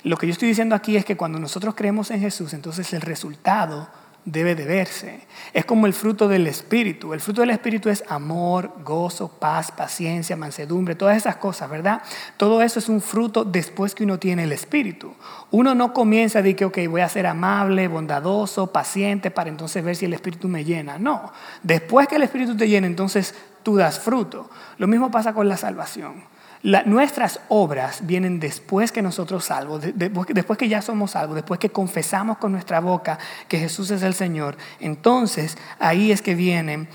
Lo 0.03 0.17
que 0.17 0.27
yo 0.27 0.33
estoy 0.33 0.49
diciendo 0.49 0.75
aquí 0.75 0.97
es 0.97 1.05
que 1.05 1.15
cuando 1.15 1.39
nosotros 1.39 1.75
creemos 1.75 2.11
en 2.11 2.19
Jesús, 2.19 2.53
entonces 2.53 2.91
el 2.91 3.01
resultado 3.01 3.87
debe 4.25 4.55
de 4.55 4.65
verse. 4.65 5.21
Es 5.53 5.65
como 5.65 5.85
el 5.87 5.93
fruto 5.93 6.27
del 6.27 6.47
Espíritu. 6.47 7.13
El 7.13 7.19
fruto 7.19 7.41
del 7.41 7.49
Espíritu 7.49 7.89
es 7.89 8.03
amor, 8.07 8.73
gozo, 8.83 9.27
paz, 9.27 9.71
paciencia, 9.71 10.35
mansedumbre, 10.35 10.95
todas 10.95 11.17
esas 11.17 11.35
cosas, 11.37 11.69
¿verdad? 11.69 12.01
Todo 12.37 12.61
eso 12.61 12.79
es 12.79 12.89
un 12.89 13.01
fruto 13.01 13.43
después 13.43 13.93
que 13.93 14.03
uno 14.03 14.19
tiene 14.19 14.43
el 14.43 14.51
Espíritu. 14.51 15.13
Uno 15.51 15.75
no 15.75 15.93
comienza 15.93 16.41
de 16.41 16.55
que, 16.55 16.65
ok, 16.65 16.79
voy 16.89 17.01
a 17.01 17.09
ser 17.09 17.27
amable, 17.27 17.87
bondadoso, 17.87 18.67
paciente, 18.67 19.31
para 19.31 19.49
entonces 19.49 19.83
ver 19.83 19.95
si 19.95 20.05
el 20.05 20.13
Espíritu 20.13 20.47
me 20.47 20.63
llena. 20.63 20.97
No, 20.97 21.31
después 21.61 22.07
que 22.07 22.15
el 22.15 22.23
Espíritu 22.23 22.55
te 22.55 22.67
llena, 22.67 22.87
entonces 22.87 23.35
tú 23.63 23.75
das 23.75 23.99
fruto. 23.99 24.49
Lo 24.77 24.87
mismo 24.87 25.11
pasa 25.11 25.33
con 25.33 25.47
la 25.47 25.57
salvación 25.57 26.32
nuestras 26.63 27.41
obras 27.49 28.05
vienen 28.07 28.39
después 28.39 28.91
que 28.91 29.01
nosotros 29.01 29.43
salvos, 29.45 29.81
después 29.95 30.57
que 30.57 30.69
ya 30.69 30.81
somos 30.81 31.11
salvos, 31.11 31.35
después 31.35 31.59
que 31.59 31.69
confesamos 31.69 32.37
con 32.37 32.53
nuestra 32.53 32.79
boca 32.79 33.19
que 33.49 33.59
Jesús 33.59 33.91
es 33.91 34.01
el 34.01 34.13
Señor. 34.13 34.55
Entonces 34.79 35.57
ahí 35.77 36.11
es 36.11 36.21
que 36.21 36.35
viene 36.35 36.87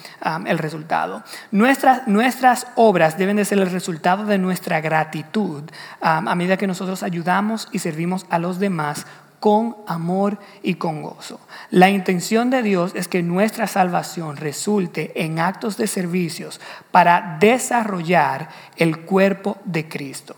el 0.46 0.58
resultado. 0.58 1.22
Nuestras, 1.50 2.08
nuestras 2.08 2.66
obras 2.76 3.18
deben 3.18 3.36
de 3.36 3.44
ser 3.44 3.58
el 3.58 3.70
resultado 3.70 4.24
de 4.24 4.38
nuestra 4.38 4.80
gratitud 4.80 5.64
a 6.00 6.34
medida 6.34 6.56
que 6.56 6.66
nosotros 6.66 7.02
ayudamos 7.02 7.68
y 7.70 7.80
servimos 7.80 8.24
a 8.30 8.38
los 8.38 8.58
demás 8.58 9.06
con 9.40 9.76
amor 9.86 10.38
y 10.62 10.74
con 10.74 11.02
gozo. 11.02 11.40
La 11.70 11.90
intención 11.90 12.50
de 12.50 12.62
Dios 12.62 12.92
es 12.94 13.08
que 13.08 13.22
nuestra 13.22 13.66
salvación 13.66 14.36
resulte 14.36 15.12
en 15.24 15.38
actos 15.38 15.76
de 15.76 15.86
servicios 15.86 16.60
para 16.90 17.38
desarrollar 17.40 18.48
el 18.76 19.00
cuerpo 19.00 19.58
de 19.64 19.88
Cristo. 19.88 20.36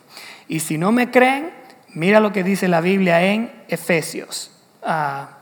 Y 0.49 0.61
si 0.61 0.79
no 0.79 0.93
me 0.93 1.11
creen, 1.11 1.51
mira 1.95 2.21
lo 2.21 2.33
que 2.33 2.45
dice 2.45 2.69
la 2.69 2.81
Biblia 2.81 3.23
en 3.23 3.65
Efesios. 3.69 4.51
Ah, 4.83 5.39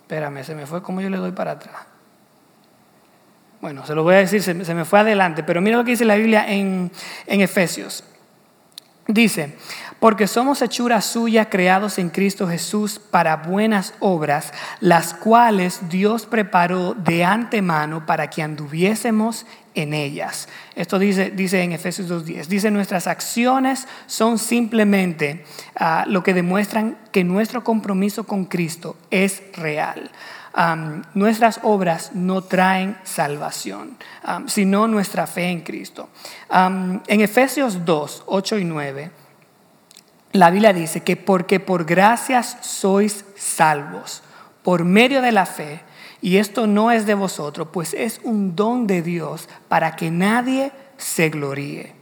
espérame, 0.00 0.42
se 0.44 0.54
me 0.54 0.66
fue, 0.66 0.82
¿cómo 0.82 1.00
yo 1.00 1.10
le 1.10 1.18
doy 1.18 1.32
para 1.32 1.52
atrás? 1.52 1.76
Bueno, 3.60 3.86
se 3.86 3.94
lo 3.94 4.02
voy 4.02 4.14
a 4.14 4.18
decir, 4.18 4.42
se, 4.42 4.54
me 4.54 4.84
fue 4.84 5.00
adelante, 5.00 5.42
pero 5.42 5.60
mira 5.60 5.76
lo 5.76 5.84
que 5.84 5.92
dice 5.92 6.04
la 6.04 6.16
Biblia 6.16 6.46
en 6.48 6.90
Efesios. 7.26 8.04
Dice, 9.08 9.54
porque 10.00 10.26
somos 10.26 10.62
hechura 10.62 11.00
suya 11.00 11.48
creados 11.48 11.98
en 11.98 12.10
Cristo 12.10 12.46
Jesús 12.48 12.98
para 12.98 13.36
buenas 13.36 13.94
obras, 14.00 14.52
las 14.80 15.14
cuales 15.14 15.88
Dios 15.88 16.26
preparó 16.26 16.94
de 16.94 17.24
antemano 17.24 18.04
para 18.04 18.28
que 18.28 18.42
anduviésemos 18.42 19.46
en 19.74 19.94
ellas. 19.94 20.48
Esto 20.74 20.98
dice, 20.98 21.30
dice 21.30 21.62
en 21.62 21.72
Efesios 21.72 22.10
2.10. 22.10 22.46
Dice, 22.46 22.70
nuestras 22.70 23.06
acciones 23.06 23.86
son 24.06 24.38
simplemente 24.38 25.44
ah, 25.76 26.04
lo 26.06 26.22
que 26.22 26.34
demuestran 26.34 26.98
que 27.12 27.24
nuestro 27.24 27.62
compromiso 27.62 28.24
con 28.24 28.46
Cristo 28.46 28.96
es 29.10 29.42
real. 29.54 30.10
nuestras 31.12 31.60
obras 31.62 32.12
no 32.14 32.40
traen 32.40 32.96
salvación, 33.04 33.98
sino 34.46 34.88
nuestra 34.88 35.26
fe 35.26 35.50
en 35.50 35.60
Cristo. 35.60 36.08
en 36.50 37.20
Efesios 37.20 37.84
2, 37.84 38.22
8 38.26 38.58
y 38.58 38.64
9 38.64 39.25
la 40.38 40.50
Biblia 40.50 40.72
dice 40.72 41.00
que 41.00 41.16
porque 41.16 41.60
por 41.60 41.84
gracias 41.84 42.58
sois 42.60 43.24
salvos, 43.36 44.22
por 44.62 44.84
medio 44.84 45.22
de 45.22 45.32
la 45.32 45.46
fe, 45.46 45.80
y 46.20 46.38
esto 46.38 46.66
no 46.66 46.90
es 46.90 47.06
de 47.06 47.14
vosotros, 47.14 47.68
pues 47.72 47.94
es 47.94 48.20
un 48.24 48.56
don 48.56 48.86
de 48.86 49.02
Dios 49.02 49.48
para 49.68 49.96
que 49.96 50.10
nadie 50.10 50.72
se 50.96 51.28
gloríe 51.30 51.95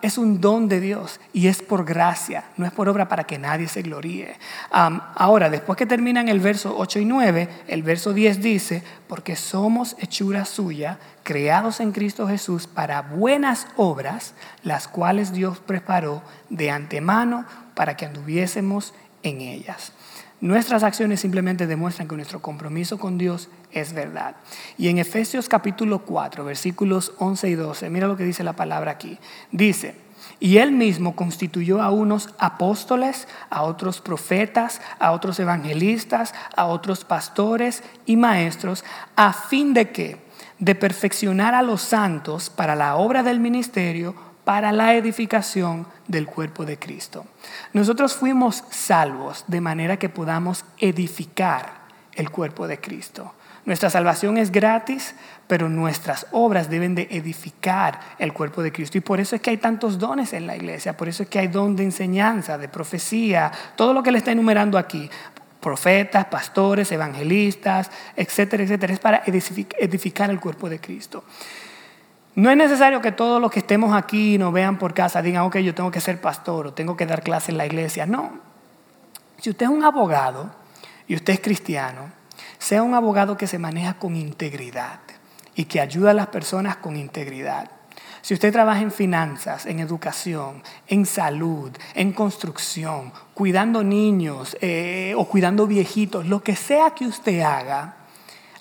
es 0.00 0.16
un 0.16 0.40
don 0.40 0.68
de 0.68 0.80
Dios 0.80 1.20
y 1.32 1.48
es 1.48 1.60
por 1.60 1.84
gracia, 1.84 2.44
no 2.56 2.66
es 2.66 2.72
por 2.72 2.88
obra 2.88 3.08
para 3.08 3.24
que 3.24 3.38
nadie 3.38 3.66
se 3.66 3.82
gloríe. 3.82 4.36
ahora, 4.70 5.50
después 5.50 5.76
que 5.76 5.86
terminan 5.86 6.28
el 6.28 6.38
verso 6.38 6.74
8 6.76 7.00
y 7.00 7.04
9, 7.04 7.48
el 7.66 7.82
verso 7.82 8.12
10 8.12 8.40
dice, 8.40 8.82
porque 9.08 9.34
somos 9.34 9.96
hechura 9.98 10.44
suya, 10.44 10.98
creados 11.24 11.80
en 11.80 11.90
Cristo 11.92 12.28
Jesús 12.28 12.68
para 12.68 13.02
buenas 13.02 13.66
obras, 13.76 14.34
las 14.62 14.86
cuales 14.86 15.32
Dios 15.32 15.58
preparó 15.58 16.22
de 16.48 16.70
antemano 16.70 17.44
para 17.74 17.96
que 17.96 18.06
anduviésemos 18.06 18.94
en 19.22 19.40
ellas. 19.40 19.92
Nuestras 20.40 20.84
acciones 20.84 21.20
simplemente 21.20 21.66
demuestran 21.66 22.08
que 22.08 22.16
nuestro 22.16 22.40
compromiso 22.40 22.98
con 22.98 23.18
Dios 23.18 23.50
es 23.72 23.92
verdad. 23.92 24.36
Y 24.78 24.88
en 24.88 24.96
Efesios 24.96 25.50
capítulo 25.50 25.98
4, 25.98 26.44
versículos 26.44 27.12
11 27.18 27.50
y 27.50 27.54
12, 27.56 27.90
mira 27.90 28.06
lo 28.06 28.16
que 28.16 28.24
dice 28.24 28.42
la 28.42 28.54
palabra 28.54 28.92
aquí. 28.92 29.18
Dice, 29.52 29.94
y 30.38 30.56
él 30.56 30.72
mismo 30.72 31.14
constituyó 31.14 31.82
a 31.82 31.90
unos 31.90 32.30
apóstoles, 32.38 33.28
a 33.50 33.62
otros 33.64 34.00
profetas, 34.00 34.80
a 34.98 35.12
otros 35.12 35.38
evangelistas, 35.38 36.34
a 36.56 36.64
otros 36.64 37.04
pastores 37.04 37.82
y 38.06 38.16
maestros, 38.16 38.82
a 39.16 39.34
fin 39.34 39.74
de 39.74 39.90
que, 39.90 40.16
de 40.58 40.74
perfeccionar 40.74 41.54
a 41.54 41.60
los 41.60 41.82
santos 41.82 42.48
para 42.48 42.74
la 42.74 42.96
obra 42.96 43.22
del 43.22 43.40
ministerio, 43.40 44.29
para 44.50 44.72
la 44.72 44.94
edificación 44.94 45.86
del 46.08 46.26
cuerpo 46.26 46.64
de 46.64 46.76
Cristo. 46.76 47.24
Nosotros 47.72 48.14
fuimos 48.14 48.64
salvos 48.68 49.44
de 49.46 49.60
manera 49.60 49.96
que 49.96 50.08
podamos 50.08 50.64
edificar 50.78 51.82
el 52.14 52.30
cuerpo 52.30 52.66
de 52.66 52.80
Cristo. 52.80 53.32
Nuestra 53.64 53.90
salvación 53.90 54.38
es 54.38 54.50
gratis, 54.50 55.14
pero 55.46 55.68
nuestras 55.68 56.26
obras 56.32 56.68
deben 56.68 56.96
de 56.96 57.06
edificar 57.12 58.00
el 58.18 58.32
cuerpo 58.32 58.60
de 58.64 58.72
Cristo. 58.72 58.98
Y 58.98 59.02
por 59.02 59.20
eso 59.20 59.36
es 59.36 59.40
que 59.40 59.50
hay 59.50 59.58
tantos 59.58 60.00
dones 60.00 60.32
en 60.32 60.48
la 60.48 60.56
iglesia, 60.56 60.96
por 60.96 61.08
eso 61.08 61.22
es 61.22 61.28
que 61.28 61.38
hay 61.38 61.46
don 61.46 61.76
de 61.76 61.84
enseñanza, 61.84 62.58
de 62.58 62.68
profecía, 62.68 63.52
todo 63.76 63.94
lo 63.94 64.02
que 64.02 64.10
le 64.10 64.18
está 64.18 64.32
enumerando 64.32 64.78
aquí. 64.78 65.08
Profetas, 65.60 66.24
pastores, 66.24 66.90
evangelistas, 66.90 67.88
etcétera, 68.16 68.64
etcétera. 68.64 68.94
Es 68.94 68.98
para 68.98 69.22
edificar 69.24 70.28
el 70.28 70.40
cuerpo 70.40 70.68
de 70.68 70.80
Cristo. 70.80 71.22
No 72.34 72.50
es 72.50 72.56
necesario 72.56 73.00
que 73.00 73.12
todos 73.12 73.40
los 73.40 73.50
que 73.50 73.58
estemos 73.58 73.94
aquí 73.94 74.38
nos 74.38 74.52
vean 74.52 74.78
por 74.78 74.94
casa 74.94 75.20
digan, 75.20 75.42
ok, 75.42 75.58
yo 75.58 75.74
tengo 75.74 75.90
que 75.90 76.00
ser 76.00 76.20
pastor 76.20 76.68
o 76.68 76.72
tengo 76.72 76.96
que 76.96 77.06
dar 77.06 77.22
clase 77.22 77.50
en 77.50 77.58
la 77.58 77.66
iglesia. 77.66 78.06
No. 78.06 78.38
Si 79.38 79.50
usted 79.50 79.66
es 79.66 79.72
un 79.72 79.82
abogado 79.82 80.50
y 81.08 81.16
usted 81.16 81.32
es 81.32 81.40
cristiano, 81.40 82.12
sea 82.58 82.82
un 82.82 82.94
abogado 82.94 83.36
que 83.36 83.46
se 83.46 83.58
maneja 83.58 83.94
con 83.94 84.16
integridad 84.16 85.00
y 85.54 85.64
que 85.64 85.80
ayuda 85.80 86.12
a 86.12 86.14
las 86.14 86.28
personas 86.28 86.76
con 86.76 86.96
integridad. 86.96 87.70
Si 88.22 88.34
usted 88.34 88.52
trabaja 88.52 88.80
en 88.80 88.92
finanzas, 88.92 89.66
en 89.66 89.80
educación, 89.80 90.62
en 90.88 91.06
salud, 91.06 91.72
en 91.94 92.12
construcción, 92.12 93.12
cuidando 93.34 93.82
niños 93.82 94.56
eh, 94.60 95.14
o 95.16 95.24
cuidando 95.24 95.66
viejitos, 95.66 96.26
lo 96.26 96.42
que 96.42 96.54
sea 96.54 96.90
que 96.90 97.06
usted 97.06 97.40
haga, 97.40 97.96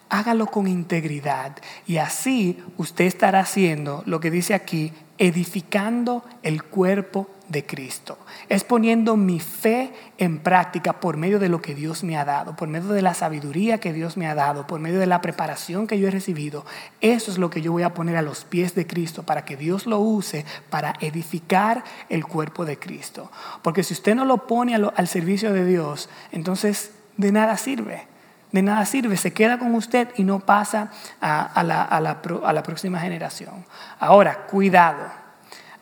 hágalo 0.10 0.48
con 0.48 0.68
integridad 0.68 1.56
y 1.88 1.98
así 1.98 2.62
usted 2.78 3.06
estará 3.06 3.42
haciendo 3.42 4.04
lo 4.06 4.20
que 4.20 4.32
dice 4.32 4.54
aquí, 4.54 4.92
edificando 5.18 6.24
el 6.44 6.64
cuerpo 6.64 7.30
de 7.50 7.66
Cristo. 7.66 8.18
Es 8.48 8.64
poniendo 8.64 9.18
mi 9.18 9.40
fe 9.40 9.92
en 10.18 10.40
práctica 10.40 11.00
por 11.00 11.18
medio 11.18 11.40
de 11.40 11.50
lo 11.50 11.62
que 11.62 11.76
Dios 11.76 12.04
me 12.04 12.16
ha 12.16 12.24
dado, 12.24 12.56
por 12.56 12.70
medio 12.70 12.90
de 12.90 13.02
la 13.02 13.14
sabiduría 13.14 13.80
que 13.80 13.92
Dios 13.92 14.18
me 14.18 14.28
ha 14.28 14.36
dado, 14.36 14.66
por 14.66 14.80
medio 14.80 15.00
de 15.00 15.08
la 15.08 15.22
preparación 15.22 15.88
que 15.88 16.00
yo 16.00 16.08
he 16.08 16.12
recibido. 16.12 16.66
Eso 17.02 17.32
es 17.32 17.38
lo 17.38 17.50
que 17.50 17.62
yo 17.62 17.72
voy 17.72 17.84
a 17.84 17.94
poner 17.94 18.16
a 18.18 18.22
los 18.22 18.46
pies 18.46 18.76
de 18.76 18.88
Cristo 18.88 19.24
para 19.24 19.46
que 19.46 19.58
Dios 19.58 19.88
lo 19.88 20.00
use 20.00 20.46
para 20.70 20.94
edificar 21.02 21.84
el 22.08 22.26
cuerpo 22.26 22.66
de 22.66 22.80
Cristo. 22.80 23.32
Porque 23.62 23.84
si 23.84 23.94
usted 23.94 24.16
no 24.16 24.26
lo 24.26 24.48
pone 24.48 24.76
al 24.76 25.08
servicio 25.08 25.52
de 25.52 25.66
Dios, 25.66 26.10
entonces 26.32 26.92
de 27.18 27.32
nada 27.32 27.58
sirve 27.58 28.09
de 28.52 28.62
nada 28.64 28.86
sirve, 28.86 29.16
se 29.18 29.32
queda 29.32 29.60
con 29.60 29.76
usted 29.76 30.10
y 30.16 30.24
no 30.24 30.40
pasa 30.40 30.92
a, 31.22 31.64
la, 31.64 32.64
próxima 32.64 33.00
generación. 33.00 33.66
Ahora, 34.00 34.48
cuidado, 34.48 35.06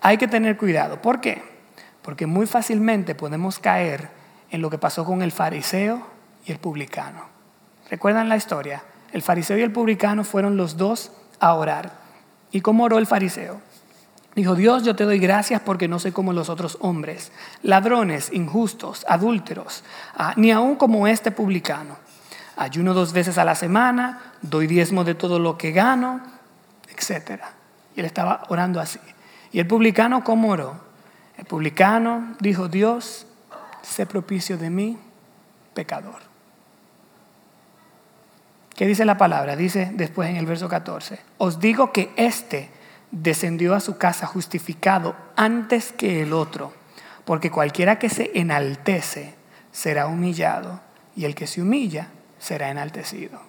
hay 0.01 0.18
que 0.18 0.28
tener 0.28 0.57
cuidado. 0.57 1.01
¿Por 1.01 1.22
qué? 1.22 1.41
Porque 2.01 2.26
muy 2.26 2.45
fácilmente 2.45 3.15
podemos 3.15 3.59
caer 3.59 4.09
en 4.51 4.61
lo 4.61 4.70
que 4.70 4.78
pasó 4.78 5.05
con 5.05 5.22
el 5.22 5.32
fariseo 5.32 6.05
y 6.45 6.51
el 6.51 6.59
publicano. 6.59 7.26
¿Recuerdan 7.89 8.28
la 8.28 8.36
historia? 8.36 8.84
El 9.13 9.22
fariseo 9.22 9.57
y 9.57 9.61
el 9.61 9.72
publicano 9.72 10.26
fueron 10.26 10.57
los 10.57 10.76
dos 10.76 11.11
a 11.39 11.53
orar. 11.53 11.93
¿Y 12.51 12.61
cómo 12.61 12.84
oró 12.84 12.97
el 12.97 13.07
fariseo? 13.07 13.61
Dijo, 14.36 14.55
Dios, 14.55 14.84
yo 14.84 14.95
te 14.95 15.05
doy 15.05 15.20
gracias 15.20 15.61
porque 15.61 15.88
no 15.88 15.99
soy 15.99 16.11
como 16.11 16.32
los 16.32 16.49
otros 16.49 16.78
hombres, 16.82 17.32
ladrones, 17.63 18.32
injustos, 18.32 19.05
adúlteros, 19.09 19.84
ah, 20.15 20.34
ni 20.36 20.51
aún 20.51 20.76
como 20.76 21.07
este 21.07 21.32
publicano 21.32 22.07
ayuno 22.58 22.93
dos 22.93 23.14
veces 23.14 23.38
a 23.38 23.45
la 23.45 23.55
semana, 23.55 24.34
doy 24.41 24.68
diezmo 24.68 25.03
de 25.03 25.16
todo 25.16 25.39
lo 25.39 25.58
que 25.58 25.72
gano, 25.72 26.22
etc. 26.89 27.41
Y 27.95 27.99
él 28.01 28.05
estaba 28.05 28.43
orando 28.49 28.80
así. 28.80 28.99
¿Y 29.51 29.60
el 29.60 29.68
publicano 29.68 30.24
cómo 30.24 30.49
oró? 30.49 30.82
El 31.38 31.45
publicano 31.45 32.36
dijo, 32.39 32.68
Dios, 32.68 33.28
sé 33.84 34.05
propicio 34.05 34.58
de 34.58 34.70
mí, 34.70 34.97
pecador. 35.74 36.28
¿Qué 38.76 38.86
dice 38.86 39.05
la 39.05 39.18
palabra? 39.18 39.55
Dice 39.55 39.91
después 39.93 40.30
en 40.30 40.36
el 40.36 40.45
verso 40.45 40.68
14, 40.68 41.20
os 41.38 41.60
digo 41.60 41.91
que 41.91 42.12
éste 42.16 42.70
descendió 43.12 43.74
a 43.74 43.80
su 43.80 43.97
casa 43.97 44.28
justificado 44.28 45.16
antes 45.36 45.91
que 45.91 46.22
el 46.24 46.34
otro, 46.34 46.74
porque 47.26 47.49
cualquiera 47.49 47.97
que 47.99 48.10
se 48.10 48.32
enaltece 48.36 49.36
será 49.72 50.08
humillado, 50.08 50.82
y 51.16 51.26
el 51.26 51.34
que 51.34 51.47
se 51.47 51.62
humilla 51.62 52.10
será 52.40 52.70
enaltecido. 52.70 53.40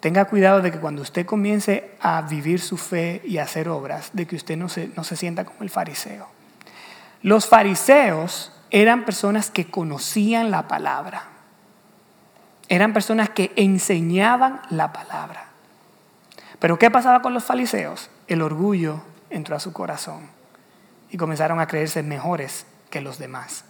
Tenga 0.00 0.24
cuidado 0.24 0.62
de 0.62 0.72
que 0.72 0.80
cuando 0.80 1.02
usted 1.02 1.26
comience 1.26 1.90
a 2.00 2.22
vivir 2.22 2.60
su 2.60 2.78
fe 2.78 3.20
y 3.24 3.38
a 3.38 3.42
hacer 3.42 3.68
obras, 3.68 4.10
de 4.14 4.26
que 4.26 4.36
usted 4.36 4.56
no 4.56 4.68
se, 4.68 4.88
no 4.96 5.04
se 5.04 5.16
sienta 5.16 5.44
como 5.44 5.62
el 5.62 5.70
fariseo. 5.70 6.26
Los 7.22 7.46
fariseos 7.46 8.52
eran 8.70 9.04
personas 9.04 9.50
que 9.50 9.70
conocían 9.70 10.50
la 10.50 10.68
palabra. 10.68 11.24
Eran 12.68 12.94
personas 12.94 13.28
que 13.30 13.52
enseñaban 13.56 14.62
la 14.70 14.92
palabra. 14.92 15.48
Pero 16.58 16.78
¿qué 16.78 16.90
pasaba 16.90 17.20
con 17.20 17.34
los 17.34 17.44
fariseos? 17.44 18.10
El 18.26 18.42
orgullo 18.42 19.02
entró 19.28 19.56
a 19.56 19.60
su 19.60 19.72
corazón 19.72 20.28
y 21.10 21.16
comenzaron 21.16 21.60
a 21.60 21.66
creerse 21.66 22.02
mejores 22.02 22.64
que 22.90 23.00
los 23.00 23.18
demás. 23.18 23.64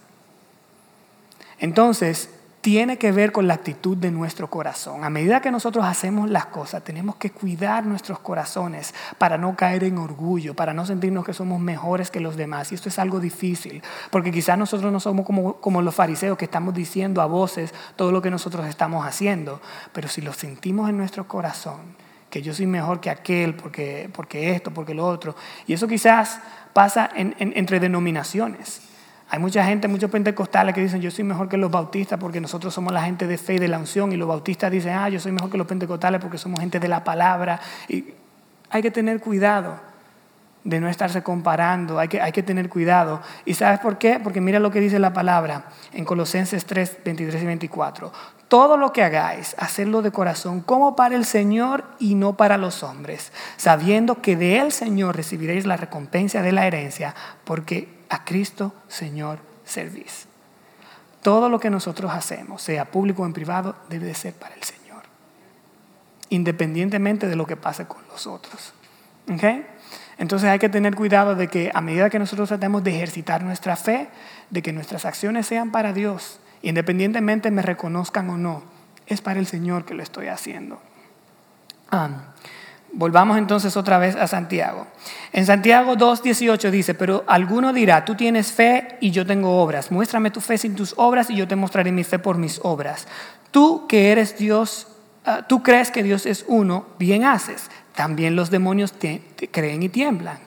Entonces, 1.59 2.29
tiene 2.61 2.97
que 2.97 3.11
ver 3.11 3.31
con 3.31 3.47
la 3.47 3.55
actitud 3.55 3.97
de 3.97 4.11
nuestro 4.11 4.47
corazón. 4.47 5.03
A 5.03 5.09
medida 5.09 5.41
que 5.41 5.51
nosotros 5.51 5.83
hacemos 5.83 6.29
las 6.29 6.45
cosas, 6.45 6.83
tenemos 6.83 7.15
que 7.15 7.31
cuidar 7.31 7.85
nuestros 7.85 8.19
corazones 8.19 8.93
para 9.17 9.37
no 9.37 9.55
caer 9.55 9.83
en 9.83 9.97
orgullo, 9.97 10.55
para 10.55 10.73
no 10.73 10.85
sentirnos 10.85 11.25
que 11.25 11.33
somos 11.33 11.59
mejores 11.59 12.11
que 12.11 12.19
los 12.19 12.37
demás. 12.37 12.71
Y 12.71 12.75
esto 12.75 12.89
es 12.89 12.99
algo 12.99 13.19
difícil, 13.19 13.81
porque 14.11 14.31
quizás 14.31 14.59
nosotros 14.59 14.91
no 14.91 14.99
somos 14.99 15.25
como, 15.25 15.55
como 15.55 15.81
los 15.81 15.95
fariseos 15.95 16.37
que 16.37 16.45
estamos 16.45 16.75
diciendo 16.75 17.21
a 17.21 17.25
voces 17.25 17.73
todo 17.95 18.11
lo 18.11 18.21
que 18.21 18.29
nosotros 18.29 18.67
estamos 18.67 19.07
haciendo, 19.07 19.59
pero 19.91 20.07
si 20.07 20.21
lo 20.21 20.31
sentimos 20.31 20.87
en 20.87 20.97
nuestro 20.97 21.27
corazón, 21.27 21.79
que 22.29 22.43
yo 22.43 22.53
soy 22.53 22.67
mejor 22.67 23.01
que 23.01 23.09
aquel, 23.09 23.55
porque, 23.55 24.09
porque 24.13 24.51
esto, 24.51 24.71
porque 24.71 24.93
lo 24.93 25.05
otro, 25.05 25.35
y 25.65 25.73
eso 25.73 25.87
quizás 25.87 26.39
pasa 26.73 27.09
entre 27.15 27.79
denominaciones. 27.79 28.90
Hay 29.33 29.39
mucha 29.39 29.63
gente, 29.63 29.87
muchos 29.87 30.11
pentecostales 30.11 30.75
que 30.75 30.81
dicen, 30.81 30.99
yo 30.99 31.09
soy 31.09 31.23
mejor 31.23 31.47
que 31.47 31.55
los 31.55 31.71
bautistas 31.71 32.19
porque 32.19 32.41
nosotros 32.41 32.73
somos 32.73 32.91
la 32.91 33.01
gente 33.03 33.27
de 33.27 33.37
fe 33.37 33.53
y 33.53 33.59
de 33.59 33.69
la 33.69 33.79
unción. 33.79 34.11
Y 34.11 34.17
los 34.17 34.27
bautistas 34.27 34.69
dicen, 34.69 34.93
ah, 34.93 35.07
yo 35.07 35.21
soy 35.21 35.31
mejor 35.31 35.49
que 35.49 35.57
los 35.57 35.67
pentecostales 35.67 36.19
porque 36.19 36.37
somos 36.37 36.59
gente 36.59 36.81
de 36.81 36.89
la 36.89 37.01
palabra. 37.05 37.57
Y 37.87 38.07
hay 38.69 38.81
que 38.81 38.91
tener 38.91 39.21
cuidado 39.21 39.79
de 40.65 40.81
no 40.81 40.89
estarse 40.89 41.23
comparando, 41.23 41.97
hay 41.97 42.09
que, 42.09 42.21
hay 42.21 42.33
que 42.33 42.43
tener 42.43 42.67
cuidado. 42.67 43.21
¿Y 43.45 43.53
sabes 43.53 43.79
por 43.79 43.97
qué? 43.97 44.19
Porque 44.21 44.41
mira 44.41 44.59
lo 44.59 44.69
que 44.69 44.81
dice 44.81 44.99
la 44.99 45.13
palabra 45.13 45.63
en 45.93 46.03
Colosenses 46.03 46.65
3, 46.65 46.97
23 47.05 47.41
y 47.41 47.45
24. 47.45 48.11
Todo 48.49 48.75
lo 48.75 48.91
que 48.91 49.01
hagáis, 49.01 49.55
hacerlo 49.59 50.01
de 50.01 50.11
corazón, 50.11 50.59
como 50.59 50.97
para 50.97 51.15
el 51.15 51.23
Señor 51.23 51.85
y 51.99 52.15
no 52.15 52.35
para 52.35 52.57
los 52.57 52.83
hombres, 52.83 53.31
sabiendo 53.55 54.21
que 54.21 54.35
de 54.35 54.59
él, 54.59 54.73
Señor, 54.73 55.15
recibiréis 55.15 55.65
la 55.65 55.77
recompensa 55.77 56.41
de 56.41 56.51
la 56.51 56.67
herencia, 56.67 57.15
porque 57.45 58.00
a 58.11 58.25
Cristo 58.25 58.73
Señor 58.89 59.39
servís. 59.63 60.27
Todo 61.23 61.49
lo 61.49 61.59
que 61.59 61.69
nosotros 61.69 62.11
hacemos, 62.11 62.61
sea 62.61 62.91
público 62.91 63.23
o 63.23 63.25
en 63.25 63.33
privado, 63.33 63.75
debe 63.89 64.05
de 64.05 64.13
ser 64.13 64.33
para 64.33 64.53
el 64.53 64.63
Señor, 64.63 65.03
independientemente 66.29 67.27
de 67.27 67.35
lo 67.37 67.47
que 67.47 67.55
pase 67.55 67.85
con 67.87 67.99
los 68.11 68.27
otros. 68.27 68.73
Entonces 70.17 70.49
hay 70.49 70.59
que 70.59 70.67
tener 70.67 70.93
cuidado 70.93 71.35
de 71.35 71.47
que 71.47 71.71
a 71.73 71.79
medida 71.79 72.09
que 72.09 72.19
nosotros 72.19 72.49
tratemos 72.49 72.83
de 72.83 72.93
ejercitar 72.95 73.43
nuestra 73.43 73.77
fe, 73.77 74.09
de 74.49 74.61
que 74.61 74.73
nuestras 74.73 75.05
acciones 75.05 75.47
sean 75.47 75.71
para 75.71 75.93
Dios, 75.93 76.39
independientemente 76.63 77.49
me 77.49 77.61
reconozcan 77.61 78.29
o 78.29 78.37
no, 78.37 78.63
es 79.07 79.21
para 79.21 79.39
el 79.39 79.47
Señor 79.47 79.85
que 79.85 79.93
lo 79.93 80.03
estoy 80.03 80.27
haciendo. 80.27 80.81
Volvamos 82.93 83.37
entonces 83.37 83.77
otra 83.77 83.97
vez 83.99 84.15
a 84.15 84.27
Santiago. 84.27 84.85
En 85.31 85.45
Santiago 85.45 85.95
2.18 85.95 86.69
dice, 86.71 86.93
pero 86.93 87.23
alguno 87.25 87.71
dirá, 87.71 88.03
tú 88.03 88.15
tienes 88.15 88.51
fe 88.51 88.97
y 88.99 89.11
yo 89.11 89.25
tengo 89.25 89.61
obras. 89.61 89.91
Muéstrame 89.91 90.29
tu 90.29 90.41
fe 90.41 90.57
sin 90.57 90.75
tus 90.75 90.93
obras 90.97 91.29
y 91.29 91.35
yo 91.35 91.47
te 91.47 91.55
mostraré 91.55 91.91
mi 91.91 92.03
fe 92.03 92.19
por 92.19 92.37
mis 92.37 92.59
obras. 92.63 93.07
Tú 93.51 93.87
que 93.87 94.11
eres 94.11 94.37
Dios, 94.37 94.87
ah, 95.25 95.45
tú 95.47 95.63
crees 95.63 95.89
que 95.89 96.03
Dios 96.03 96.25
es 96.25 96.43
uno, 96.47 96.85
bien 96.99 97.23
haces. 97.23 97.69
También 97.95 98.35
los 98.35 98.51
demonios 98.51 98.93
creen 99.51 99.83
y 99.83 99.89
tiemblan. 99.89 100.39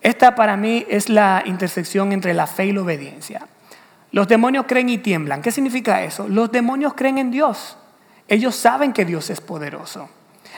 Esta 0.00 0.34
para 0.34 0.56
mí 0.56 0.86
es 0.88 1.10
la 1.10 1.42
intersección 1.44 2.12
entre 2.12 2.32
la 2.32 2.46
fe 2.46 2.66
y 2.66 2.72
la 2.72 2.80
obediencia. 2.80 3.46
Los 4.10 4.26
demonios 4.26 4.64
creen 4.66 4.88
y 4.88 4.98
tiemblan. 4.98 5.42
¿Qué 5.42 5.52
significa 5.52 6.02
eso? 6.02 6.28
Los 6.28 6.50
demonios 6.50 6.94
creen 6.94 7.18
en 7.18 7.30
Dios. 7.30 7.76
Ellos 8.26 8.56
saben 8.56 8.92
que 8.92 9.04
Dios 9.04 9.28
es 9.30 9.40
poderoso. 9.40 10.08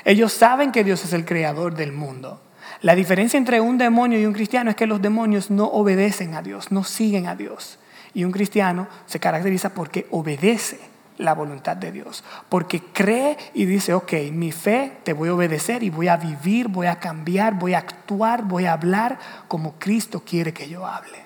Ellos 0.04 0.32
saben 0.32 0.72
que 0.72 0.84
Dios 0.84 1.04
es 1.04 1.12
el 1.12 1.24
creador 1.24 1.74
del 1.74 1.92
mundo. 1.92 2.40
La 2.80 2.94
diferencia 2.94 3.38
entre 3.38 3.60
un 3.60 3.78
demonio 3.78 4.20
y 4.20 4.26
un 4.26 4.32
cristiano 4.32 4.70
es 4.70 4.76
que 4.76 4.86
los 4.86 5.00
demonios 5.00 5.50
no 5.50 5.66
obedecen 5.66 6.34
a 6.34 6.42
Dios, 6.42 6.70
no 6.72 6.84
siguen 6.84 7.26
a 7.26 7.34
Dios. 7.34 7.78
Y 8.12 8.24
un 8.24 8.32
cristiano 8.32 8.88
se 9.06 9.20
caracteriza 9.20 9.74
porque 9.74 10.06
obedece 10.10 10.78
la 11.18 11.34
voluntad 11.34 11.76
de 11.76 11.92
Dios, 11.92 12.24
porque 12.48 12.82
cree 12.82 13.36
y 13.54 13.66
dice, 13.66 13.94
ok, 13.94 14.12
mi 14.32 14.52
fe 14.52 14.98
te 15.04 15.12
voy 15.12 15.28
a 15.28 15.34
obedecer 15.34 15.82
y 15.82 15.90
voy 15.90 16.08
a 16.08 16.16
vivir, 16.16 16.68
voy 16.68 16.86
a 16.88 16.98
cambiar, 16.98 17.54
voy 17.54 17.74
a 17.74 17.78
actuar, 17.78 18.42
voy 18.42 18.66
a 18.66 18.72
hablar 18.72 19.18
como 19.46 19.74
Cristo 19.78 20.22
quiere 20.26 20.52
que 20.52 20.68
yo 20.68 20.86
hable. 20.86 21.18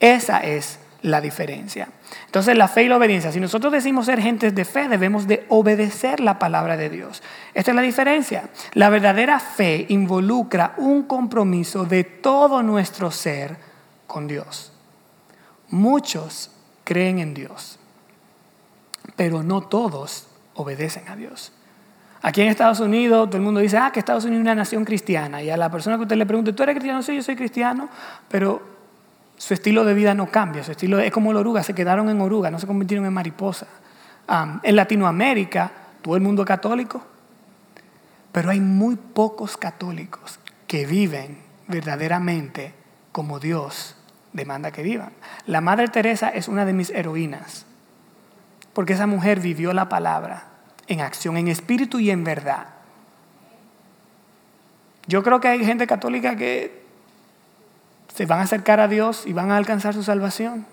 Esa 0.00 0.40
es 0.40 0.78
la 1.04 1.20
diferencia. 1.20 1.88
Entonces 2.24 2.56
la 2.56 2.66
fe 2.66 2.84
y 2.84 2.88
la 2.88 2.96
obediencia, 2.96 3.30
si 3.30 3.38
nosotros 3.38 3.70
decimos 3.70 4.06
ser 4.06 4.22
gentes 4.22 4.54
de 4.54 4.64
fe, 4.64 4.88
debemos 4.88 5.26
de 5.26 5.44
obedecer 5.50 6.18
la 6.18 6.38
palabra 6.38 6.78
de 6.78 6.88
Dios. 6.88 7.22
Esta 7.52 7.72
es 7.72 7.74
la 7.74 7.82
diferencia. 7.82 8.48
La 8.72 8.88
verdadera 8.88 9.38
fe 9.38 9.84
involucra 9.90 10.72
un 10.78 11.02
compromiso 11.02 11.84
de 11.84 12.04
todo 12.04 12.62
nuestro 12.62 13.10
ser 13.10 13.54
con 14.06 14.26
Dios. 14.26 14.72
Muchos 15.68 16.50
creen 16.84 17.18
en 17.18 17.34
Dios, 17.34 17.78
pero 19.14 19.42
no 19.42 19.60
todos 19.60 20.28
obedecen 20.54 21.06
a 21.08 21.16
Dios. 21.16 21.52
Aquí 22.22 22.40
en 22.40 22.48
Estados 22.48 22.80
Unidos 22.80 23.28
todo 23.28 23.36
el 23.36 23.42
mundo 23.42 23.60
dice, 23.60 23.76
ah, 23.76 23.90
que 23.92 23.98
Estados 23.98 24.24
Unidos 24.24 24.40
es 24.40 24.44
una 24.44 24.54
nación 24.54 24.86
cristiana. 24.86 25.42
Y 25.42 25.50
a 25.50 25.58
la 25.58 25.70
persona 25.70 25.96
que 25.96 26.04
usted 26.04 26.16
le 26.16 26.24
pregunte, 26.24 26.54
¿tú 26.54 26.62
eres 26.62 26.76
cristiano? 26.76 27.02
Sí, 27.02 27.14
yo 27.14 27.22
soy 27.22 27.36
cristiano, 27.36 27.90
pero 28.30 28.73
su 29.44 29.52
estilo 29.52 29.84
de 29.84 29.92
vida 29.92 30.14
no 30.14 30.30
cambia, 30.30 30.64
su 30.64 30.70
estilo 30.70 30.98
es 31.00 31.12
como 31.12 31.30
la 31.34 31.40
oruga, 31.40 31.62
se 31.62 31.74
quedaron 31.74 32.08
en 32.08 32.18
oruga, 32.18 32.50
no 32.50 32.58
se 32.58 32.66
convirtieron 32.66 33.04
en 33.04 33.12
mariposa. 33.12 33.66
en 34.62 34.74
Latinoamérica, 34.74 35.70
todo 36.00 36.16
el 36.16 36.22
mundo 36.22 36.44
es 36.44 36.48
católico, 36.48 37.02
pero 38.32 38.48
hay 38.48 38.60
muy 38.60 38.96
pocos 38.96 39.58
católicos 39.58 40.40
que 40.66 40.86
viven 40.86 41.42
verdaderamente 41.68 42.72
como 43.12 43.38
Dios 43.38 43.96
demanda 44.32 44.70
que 44.70 44.82
vivan. 44.82 45.12
La 45.44 45.60
Madre 45.60 45.88
Teresa 45.88 46.30
es 46.30 46.48
una 46.48 46.64
de 46.64 46.72
mis 46.72 46.88
heroínas, 46.88 47.66
porque 48.72 48.94
esa 48.94 49.06
mujer 49.06 49.40
vivió 49.40 49.74
la 49.74 49.90
palabra 49.90 50.44
en 50.86 51.02
acción, 51.02 51.36
en 51.36 51.48
espíritu 51.48 52.00
y 52.00 52.10
en 52.10 52.24
verdad. 52.24 52.68
Yo 55.06 55.22
creo 55.22 55.38
que 55.38 55.48
hay 55.48 55.66
gente 55.66 55.86
católica 55.86 56.34
que 56.34 56.83
se 58.14 58.26
van 58.26 58.38
a 58.38 58.42
acercar 58.42 58.78
a 58.78 58.86
Dios 58.86 59.24
y 59.26 59.32
van 59.32 59.50
a 59.50 59.56
alcanzar 59.56 59.92
su 59.92 60.04
salvación, 60.04 60.66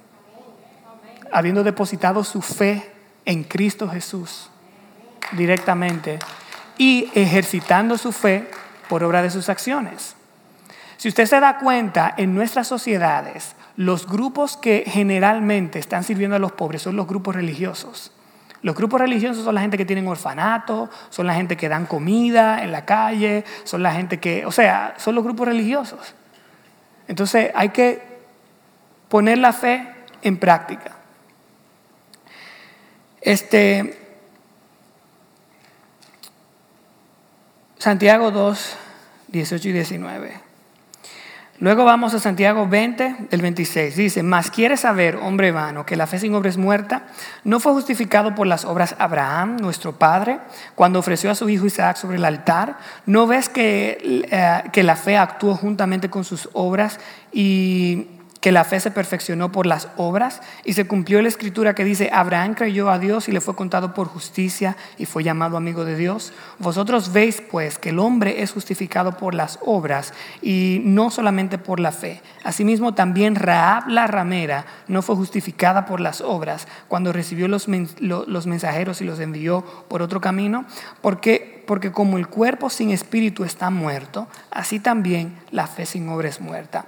habiendo 1.32 1.64
depositado 1.64 2.24
su 2.24 2.42
fe 2.42 2.92
en 3.26 3.44
Cristo 3.44 3.90
Jesús 3.90 4.50
directamente 5.32 6.20
y 6.78 7.10
ejercitando 7.16 7.98
su 7.98 8.12
fe 8.12 8.48
por 8.88 9.04
obra 9.04 9.24
de 9.24 9.32
sus 9.32 9.50
acciones. 9.50 10.16
Si 10.98 11.08
usted 11.10 11.26
se 11.26 11.40
da 11.40 11.58
cuenta, 11.58 12.14
en 12.16 12.36
nuestras 12.36 12.68
sociedades, 12.68 13.56
los 13.76 14.06
grupos 14.06 14.56
que 14.56 14.84
generalmente 14.86 15.80
están 15.80 16.04
sirviendo 16.04 16.36
a 16.36 16.40
los 16.40 16.52
pobres 16.52 16.84
son 16.84 16.96
los 16.96 17.08
grupos 17.08 17.36
religiosos. 17.36 18.12
Los 18.62 18.76
grupos 18.76 19.02
religiosos 19.02 19.44
son 19.44 19.56
la 19.56 19.62
gente 19.62 19.78
que 19.78 19.86
tienen 19.86 20.08
orfanato, 20.08 20.92
son 21.10 21.26
la 21.26 21.34
gente 21.34 21.58
que 21.58 21.70
dan 21.70 21.88
comida 21.88 22.64
en 22.64 22.72
la 22.72 22.86
calle, 22.86 23.44
son 23.64 23.82
la 23.82 23.94
gente 23.94 24.20
que, 24.20 24.46
o 24.46 24.52
sea, 24.52 24.94
son 24.98 25.16
los 25.16 25.24
grupos 25.24 25.48
religiosos. 25.48 26.14
Entonces 27.12 27.52
hay 27.56 27.72
que 27.72 28.02
poner 29.10 29.38
la 29.38 29.52
fe 29.52 29.86
en 30.22 30.38
práctica. 30.38 30.96
Este, 33.20 34.00
Santiago 37.78 38.32
2, 38.32 38.78
18 39.28 39.68
y 39.68 39.72
19. 39.74 40.51
Luego 41.62 41.86
vamos 41.86 42.16
a 42.16 42.20
Santiago 42.20 42.68
20, 42.68 43.28
del 43.30 43.40
26. 43.40 43.96
Dice, 43.96 44.24
mas 44.24 44.50
quieres 44.50 44.80
saber, 44.80 45.18
hombre 45.18 45.52
vano, 45.52 45.86
que 45.86 45.96
la 45.96 46.08
fe 46.08 46.18
sin 46.18 46.34
obra 46.34 46.50
es 46.50 46.58
muerta. 46.58 47.04
¿No 47.44 47.60
fue 47.60 47.72
justificado 47.74 48.34
por 48.34 48.48
las 48.48 48.66
obras 48.66 48.96
Abraham, 48.98 49.58
nuestro 49.58 49.94
padre, 49.94 50.40
cuando 50.74 50.98
ofreció 50.98 51.30
a 51.30 51.36
su 51.36 51.48
hijo 51.50 51.68
Isaac 51.68 51.98
sobre 51.98 52.18
el 52.18 52.26
altar? 52.26 52.80
¿No 53.06 53.28
ves 53.28 53.48
que, 53.48 54.26
eh, 54.32 54.70
que 54.72 54.82
la 54.82 54.96
fe 54.96 55.18
actuó 55.18 55.54
juntamente 55.56 56.10
con 56.10 56.24
sus 56.24 56.50
obras 56.54 57.00
y 57.32 58.08
que 58.42 58.52
la 58.52 58.64
fe 58.64 58.80
se 58.80 58.90
perfeccionó 58.90 59.52
por 59.52 59.68
las 59.68 59.88
obras 59.98 60.42
y 60.66 60.74
se 60.74 60.88
cumplió 60.88 61.22
la 61.22 61.28
escritura 61.28 61.76
que 61.76 61.84
dice, 61.84 62.10
Abraham 62.12 62.56
creyó 62.56 62.90
a 62.90 62.98
Dios 62.98 63.30
y 63.30 63.32
le 63.32 63.40
fue 63.40 63.56
contado 63.56 63.94
por 63.94 64.08
justicia 64.08 64.76
y 64.98 65.06
fue 65.06 65.24
llamado 65.24 65.58
amigo 65.58 65.86
de 65.86 65.96
Dios. 65.96 66.34
Vosotros 66.58 67.14
veis 67.14 67.40
pues 67.40 67.78
que 67.78 67.90
el 67.90 68.00
hombre 68.00 68.42
es 68.42 68.52
justificado 68.52 69.16
por 69.16 69.36
las 69.36 69.60
obras 69.64 70.14
y 70.42 70.82
no 70.84 71.12
solamente 71.12 71.60
por 71.60 71.80
la 71.80 71.92
fe. 71.92 72.20
Asimismo 72.44 72.96
también 72.96 73.36
Raab 73.36 73.88
la 73.88 74.08
ramera 74.08 74.66
no 74.88 75.04
fue 75.04 75.16
justificada 75.16 75.86
por 75.86 76.02
las 76.02 76.20
obras 76.20 76.68
cuando 76.88 77.14
recibió 77.14 77.48
los, 77.48 77.68
los 78.00 78.48
mensajeros 78.48 79.02
y 79.02 79.06
los 79.06 79.20
envió 79.20 79.64
por 79.88 80.02
otro 80.02 80.20
camino, 80.20 80.66
porque, 81.02 81.64
porque 81.68 81.92
como 81.92 82.18
el 82.18 82.28
cuerpo 82.28 82.72
sin 82.72 82.90
espíritu 82.90 83.44
está 83.44 83.70
muerto, 83.70 84.28
así 84.50 84.80
también 84.80 85.38
la 85.52 85.68
fe 85.68 85.86
sin 85.86 86.10
obra 86.10 86.28
es 86.28 86.42
muerta. 86.42 86.88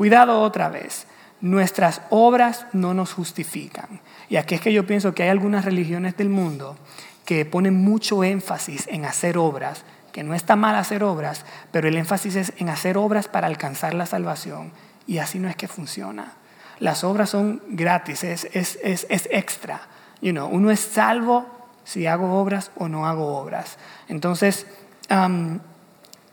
Cuidado 0.00 0.40
otra 0.40 0.70
vez, 0.70 1.06
nuestras 1.42 2.00
obras 2.08 2.64
no 2.72 2.94
nos 2.94 3.12
justifican. 3.12 4.00
Y 4.30 4.36
aquí 4.36 4.54
es 4.54 4.62
que 4.62 4.72
yo 4.72 4.86
pienso 4.86 5.12
que 5.12 5.24
hay 5.24 5.28
algunas 5.28 5.66
religiones 5.66 6.16
del 6.16 6.30
mundo 6.30 6.78
que 7.26 7.44
ponen 7.44 7.74
mucho 7.74 8.24
énfasis 8.24 8.86
en 8.86 9.04
hacer 9.04 9.36
obras, 9.36 9.84
que 10.12 10.22
no 10.22 10.32
está 10.32 10.56
mal 10.56 10.74
hacer 10.76 11.04
obras, 11.04 11.44
pero 11.70 11.86
el 11.86 11.98
énfasis 11.98 12.36
es 12.36 12.54
en 12.56 12.70
hacer 12.70 12.96
obras 12.96 13.28
para 13.28 13.46
alcanzar 13.46 13.92
la 13.92 14.06
salvación. 14.06 14.72
Y 15.06 15.18
así 15.18 15.38
no 15.38 15.50
es 15.50 15.56
que 15.56 15.68
funciona. 15.68 16.32
Las 16.78 17.04
obras 17.04 17.28
son 17.28 17.60
gratis, 17.68 18.24
es, 18.24 18.48
es, 18.54 18.78
es, 18.82 19.06
es 19.10 19.28
extra. 19.30 19.82
You 20.22 20.32
know, 20.32 20.48
uno 20.48 20.70
es 20.70 20.80
salvo 20.80 21.44
si 21.84 22.06
hago 22.06 22.40
obras 22.40 22.70
o 22.76 22.88
no 22.88 23.06
hago 23.06 23.36
obras. 23.36 23.76
Entonces, 24.08 24.66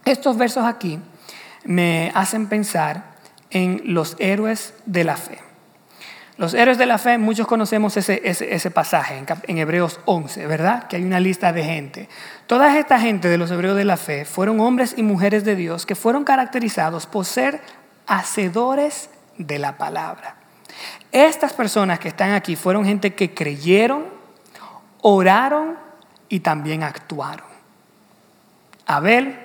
estos 0.06 0.38
versos 0.38 0.64
aquí 0.64 1.02
me 1.66 2.14
hacen 2.16 2.48
pensar 2.48 3.17
en 3.52 3.82
los 3.86 4.16
héroes 4.20 4.74
de 4.86 5.04
la 5.04 5.18
fe. 5.18 5.40
Los 6.38 6.54
héroes 6.54 6.78
de 6.78 6.86
la 6.86 7.00
fe, 7.00 7.18
muchos 7.18 7.48
conocemos 7.48 7.98
ese, 7.98 8.22
ese, 8.24 8.72
pasaje 8.72 9.18
en, 9.18 9.26
en, 9.48 9.58
Hebreos 9.58 10.00
11, 10.06 10.46
¿verdad? 10.46 10.88
Que 10.88 10.98
hay 10.98 11.04
una 11.04 11.20
lista 11.20 11.52
de 11.52 11.64
gente. 11.64 12.10
Toda 12.46 12.78
esta 12.78 13.00
gente 13.00 13.28
de 13.28 13.40
los 13.40 13.50
hebreos 13.50 13.76
de 13.76 13.86
la 13.86 13.98
fe 13.98 14.24
fueron 14.24 14.60
hombres 14.60 14.94
y 14.98 15.02
mujeres 15.02 15.44
de 15.46 15.56
Dios 15.56 15.88
que 15.88 15.96
fueron 15.96 16.24
caracterizados 16.24 17.08
por 17.08 17.26
ser 17.26 17.60
hacedores 18.06 19.10
de 19.40 19.58
la 19.58 19.78
palabra. 19.78 20.36
Estas 21.12 21.54
personas 21.54 22.00
que 22.00 22.10
están 22.10 22.32
aquí 22.34 22.56
fueron 22.56 22.86
gente 22.86 23.16
que 23.16 23.34
creyeron, 23.34 24.06
oraron 25.02 25.78
y 26.30 26.42
también 26.42 26.84
actuaron. 26.84 27.48
Abel, 28.86 29.40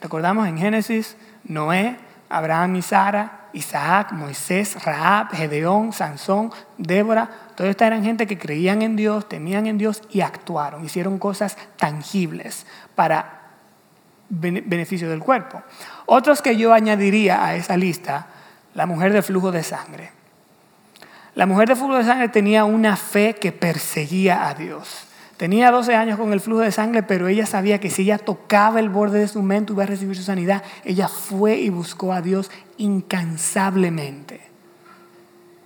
recordamos 0.00 0.48
en 0.48 0.56
Génesis, 0.56 1.16
Noé, 1.44 1.96
Abraham 2.36 2.76
y 2.76 2.82
Sara, 2.82 3.48
Isaac, 3.52 4.12
Moisés, 4.12 4.82
Raab, 4.84 5.30
Gedeón, 5.32 5.92
Sansón, 5.92 6.52
Débora, 6.76 7.30
todos 7.54 7.70
estas 7.70 7.86
eran 7.86 8.02
gente 8.02 8.26
que 8.26 8.36
creían 8.36 8.82
en 8.82 8.96
Dios, 8.96 9.28
temían 9.28 9.66
en 9.66 9.78
Dios 9.78 10.02
y 10.10 10.20
actuaron, 10.20 10.84
hicieron 10.84 11.18
cosas 11.18 11.56
tangibles 11.76 12.66
para 12.94 13.42
beneficio 14.28 15.08
del 15.08 15.20
cuerpo. 15.20 15.62
Otros 16.06 16.42
que 16.42 16.56
yo 16.56 16.72
añadiría 16.72 17.44
a 17.44 17.54
esa 17.54 17.76
lista, 17.76 18.26
la 18.74 18.86
mujer 18.86 19.12
de 19.12 19.22
flujo 19.22 19.52
de 19.52 19.62
sangre. 19.62 20.10
La 21.34 21.46
mujer 21.46 21.68
de 21.68 21.76
flujo 21.76 21.96
de 21.96 22.04
sangre 22.04 22.28
tenía 22.28 22.64
una 22.64 22.96
fe 22.96 23.34
que 23.34 23.52
perseguía 23.52 24.48
a 24.48 24.54
Dios. 24.54 25.06
Tenía 25.36 25.72
12 25.72 25.96
años 25.96 26.18
con 26.18 26.32
el 26.32 26.40
flujo 26.40 26.60
de 26.60 26.70
sangre, 26.70 27.02
pero 27.02 27.26
ella 27.26 27.44
sabía 27.44 27.80
que 27.80 27.90
si 27.90 28.02
ella 28.02 28.18
tocaba 28.18 28.78
el 28.78 28.88
borde 28.88 29.18
de 29.18 29.28
su 29.28 29.42
mento 29.42 29.72
iba 29.72 29.82
a 29.82 29.86
recibir 29.86 30.16
su 30.16 30.22
sanidad. 30.22 30.62
Ella 30.84 31.08
fue 31.08 31.56
y 31.56 31.70
buscó 31.70 32.12
a 32.12 32.22
Dios 32.22 32.50
incansablemente. 32.76 34.40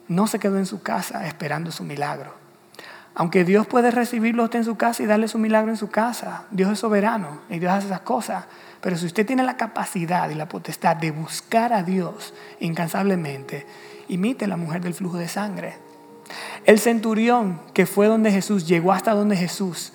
No 0.08 0.26
se 0.26 0.38
quedó 0.38 0.56
en 0.56 0.64
su 0.64 0.80
casa 0.80 1.26
esperando 1.26 1.70
su 1.70 1.84
milagro. 1.84 2.32
Aunque 3.14 3.44
Dios 3.44 3.66
puede 3.66 3.90
recibirlo 3.90 4.44
usted 4.44 4.60
en 4.60 4.64
su 4.64 4.76
casa 4.76 5.02
y 5.02 5.06
darle 5.06 5.28
su 5.28 5.38
milagro 5.38 5.70
en 5.70 5.76
su 5.76 5.90
casa, 5.90 6.44
Dios 6.50 6.70
es 6.72 6.78
soberano 6.78 7.40
y 7.50 7.58
Dios 7.58 7.72
hace 7.72 7.88
esas 7.88 8.00
cosas. 8.00 8.44
Pero 8.80 8.96
si 8.96 9.06
usted 9.06 9.26
tiene 9.26 9.42
la 9.42 9.56
capacidad 9.56 10.30
y 10.30 10.34
la 10.34 10.48
potestad 10.48 10.96
de 10.96 11.10
buscar 11.10 11.72
a 11.72 11.82
Dios 11.82 12.32
incansablemente, 12.60 13.66
imite 14.08 14.46
a 14.46 14.48
la 14.48 14.56
mujer 14.56 14.80
del 14.80 14.94
flujo 14.94 15.18
de 15.18 15.28
sangre. 15.28 15.87
El 16.64 16.78
centurión 16.78 17.60
que 17.74 17.86
fue 17.86 18.06
donde 18.06 18.30
Jesús, 18.30 18.66
llegó 18.66 18.92
hasta 18.92 19.14
donde 19.14 19.36
Jesús 19.36 19.92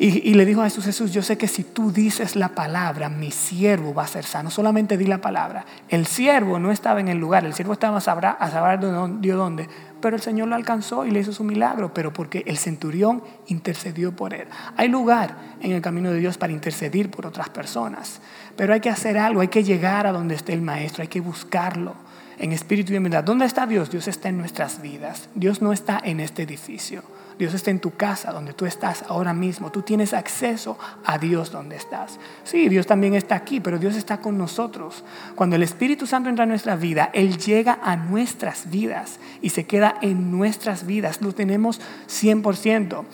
y, 0.00 0.34
le 0.34 0.44
dijo 0.44 0.60
a 0.60 0.64
Jesús, 0.64 0.84
Jesús, 0.84 1.12
yo 1.12 1.22
sé 1.22 1.36
que 1.36 1.48
si 1.48 1.64
tú 1.64 1.90
dices 1.90 2.36
la 2.36 2.50
palabra, 2.50 3.08
mi 3.08 3.32
siervo 3.32 3.92
va 3.92 4.04
a 4.04 4.06
ser 4.06 4.24
sano. 4.24 4.48
Solamente 4.48 4.96
di 4.96 5.06
la 5.06 5.20
palabra. 5.20 5.64
El 5.88 6.06
siervo 6.06 6.60
no 6.60 6.70
estaba 6.70 7.00
en 7.00 7.08
el 7.08 7.18
lugar, 7.18 7.44
el 7.44 7.52
siervo 7.52 7.72
estaba 7.72 7.98
a 7.98 8.00
saber, 8.00 8.26
a 8.26 8.48
saber 8.48 8.78
dónde, 8.78 9.68
pero 10.00 10.14
el 10.14 10.22
Señor 10.22 10.46
lo 10.46 10.54
alcanzó 10.54 11.04
y 11.04 11.10
le 11.10 11.18
hizo 11.18 11.32
su 11.32 11.42
milagro, 11.42 11.92
pero 11.92 12.12
porque 12.12 12.44
el 12.46 12.58
centurión 12.58 13.24
intercedió 13.48 14.14
por 14.14 14.34
él. 14.34 14.46
Hay 14.76 14.86
lugar 14.86 15.34
en 15.60 15.72
el 15.72 15.82
camino 15.82 16.12
de 16.12 16.20
Dios 16.20 16.38
para 16.38 16.52
intercedir 16.52 17.10
por 17.10 17.26
otras 17.26 17.48
personas, 17.48 18.20
pero 18.56 18.74
hay 18.74 18.80
que 18.80 18.90
hacer 18.90 19.18
algo, 19.18 19.40
hay 19.40 19.48
que 19.48 19.64
llegar 19.64 20.06
a 20.06 20.12
donde 20.12 20.36
esté 20.36 20.52
el 20.52 20.62
maestro, 20.62 21.02
hay 21.02 21.08
que 21.08 21.20
buscarlo 21.20 21.94
en 22.38 22.52
espíritu 22.52 22.92
y 22.92 22.96
en 22.96 23.04
verdad. 23.04 23.24
¿Dónde 23.24 23.46
está 23.46 23.66
Dios? 23.66 23.90
Dios 23.90 24.08
está 24.08 24.28
en 24.28 24.38
nuestras 24.38 24.80
vidas. 24.80 25.28
Dios 25.34 25.62
no 25.62 25.72
está 25.72 26.00
en 26.02 26.20
este 26.20 26.42
edificio. 26.42 27.02
Dios 27.38 27.54
está 27.54 27.70
en 27.70 27.78
tu 27.78 27.92
casa, 27.92 28.32
donde 28.32 28.52
tú 28.52 28.66
estás 28.66 29.04
ahora 29.08 29.32
mismo. 29.32 29.70
Tú 29.70 29.82
tienes 29.82 30.12
acceso 30.12 30.76
a 31.04 31.18
Dios 31.18 31.52
donde 31.52 31.76
estás. 31.76 32.18
Sí, 32.42 32.68
Dios 32.68 32.86
también 32.86 33.14
está 33.14 33.36
aquí, 33.36 33.60
pero 33.60 33.78
Dios 33.78 33.94
está 33.94 34.18
con 34.18 34.36
nosotros. 34.36 35.04
Cuando 35.36 35.54
el 35.54 35.62
Espíritu 35.62 36.06
Santo 36.06 36.28
entra 36.28 36.44
en 36.44 36.50
nuestra 36.50 36.74
vida, 36.74 37.10
Él 37.12 37.38
llega 37.38 37.78
a 37.82 37.96
nuestras 37.96 38.70
vidas 38.70 39.20
y 39.40 39.50
se 39.50 39.66
queda 39.66 39.94
en 40.02 40.32
nuestras 40.32 40.84
vidas. 40.84 41.22
Lo 41.22 41.32
tenemos 41.32 41.80
100%. 42.08 43.04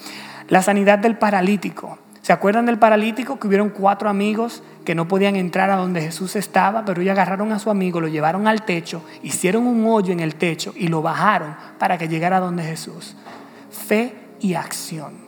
La 0.49 0.63
sanidad 0.63 0.99
del 0.99 1.19
paralítico. 1.19 1.99
¿Se 2.25 2.33
acuerdan 2.33 2.65
del 2.65 2.79
paralítico 2.79 3.39
que 3.39 3.47
hubieron 3.47 3.69
cuatro 3.69 4.09
amigos 4.09 4.63
que 4.87 4.95
no 4.95 5.07
podían 5.07 5.37
entrar 5.37 5.69
a 5.69 5.77
donde 5.77 6.01
Jesús 6.01 6.37
estaba, 6.37 6.83
pero 6.87 7.03
ellos 7.03 7.13
agarraron 7.13 7.53
a 7.53 7.59
su 7.59 7.69
amigo, 7.69 8.01
lo 8.01 8.09
llevaron 8.09 8.49
al 8.49 8.65
techo, 8.65 9.05
hicieron 9.23 9.67
un 9.67 9.85
hoyo 9.85 10.11
en 10.11 10.21
el 10.21 10.37
techo 10.37 10.73
y 10.75 10.89
lo 10.89 11.03
bajaron 11.03 11.55
para 11.79 11.99
que 11.99 12.09
llegara 12.09 12.39
a 12.39 12.41
donde 12.41 12.63
Jesús? 12.63 13.15
Fe 13.71 14.15
y 14.41 14.55
acción. 14.55 15.19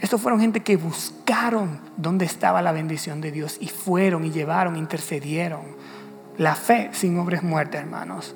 Estos 0.00 0.22
fueron 0.22 0.40
gente 0.40 0.60
que 0.60 0.78
buscaron 0.78 1.80
dónde 1.98 2.24
estaba 2.24 2.62
la 2.62 2.72
bendición 2.72 3.20
de 3.20 3.30
Dios 3.30 3.58
y 3.60 3.68
fueron 3.68 4.24
y 4.24 4.30
llevaron, 4.30 4.76
intercedieron. 4.76 5.76
La 6.38 6.54
fe 6.54 6.88
sin 6.92 7.18
obras 7.18 7.42
muertas, 7.42 7.82
hermanos. 7.82 8.34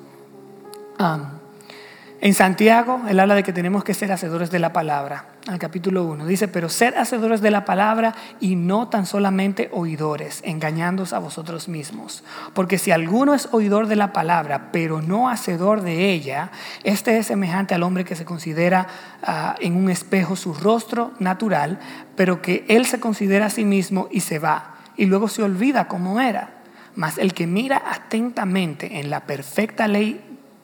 En 2.21 2.33
Santiago, 2.35 3.01
él 3.09 3.19
habla 3.19 3.33
de 3.33 3.41
que 3.41 3.53
tenemos 3.53 3.83
que 3.83 3.95
ser 3.95 4.11
hacedores 4.11 4.51
de 4.51 4.59
la 4.59 4.71
palabra. 4.71 5.32
Al 5.45 5.59
capítulo 5.59 6.05
1 6.05 6.25
dice, 6.25 6.47
pero 6.47 6.69
ser 6.69 6.97
hacedores 6.97 7.41
de 7.41 7.51
la 7.51 7.65
palabra 7.65 8.15
y 8.39 8.55
no 8.55 8.87
tan 8.87 9.05
solamente 9.05 9.67
oidores, 9.73 10.39
engañándoos 10.45 11.11
a 11.11 11.19
vosotros 11.19 11.67
mismos. 11.67 12.23
Porque 12.53 12.77
si 12.77 12.91
alguno 12.91 13.33
es 13.33 13.49
oidor 13.51 13.87
de 13.87 13.97
la 13.97 14.13
palabra, 14.13 14.69
pero 14.71 15.01
no 15.01 15.27
hacedor 15.27 15.81
de 15.81 16.11
ella, 16.11 16.49
este 16.85 17.17
es 17.17 17.27
semejante 17.27 17.75
al 17.75 17.83
hombre 17.83 18.05
que 18.05 18.15
se 18.15 18.23
considera 18.23 18.87
ah, 19.21 19.57
en 19.59 19.75
un 19.75 19.89
espejo 19.89 20.37
su 20.37 20.53
rostro 20.53 21.11
natural, 21.19 21.77
pero 22.15 22.41
que 22.41 22.63
él 22.69 22.85
se 22.85 23.01
considera 23.01 23.47
a 23.47 23.49
sí 23.49 23.65
mismo 23.65 24.07
y 24.11 24.21
se 24.21 24.39
va, 24.39 24.75
y 24.95 25.07
luego 25.07 25.27
se 25.27 25.43
olvida 25.43 25.89
cómo 25.89 26.21
era. 26.21 26.51
Mas 26.95 27.17
el 27.17 27.33
que 27.33 27.47
mira 27.47 27.83
atentamente 27.91 29.01
en 29.01 29.09
la 29.09 29.25
perfecta 29.25 29.89
ley 29.89 30.21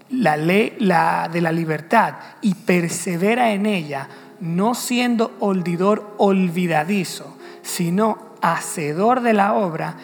la 0.09 0.37
ley 0.37 0.75
la 0.79 1.29
de 1.31 1.41
la 1.41 1.51
libertad 1.51 2.15
y 2.41 2.55
persevera 2.55 3.51
en 3.51 3.67
ella, 3.67 4.07
no 4.41 4.75
siendo 4.75 5.35
olvidor 5.39 6.15
olvidadizo, 6.17 7.37
sino 7.61 8.29
hacedor 8.41 9.21
de 9.21 9.33
la 9.33 9.53
obra, 9.53 9.95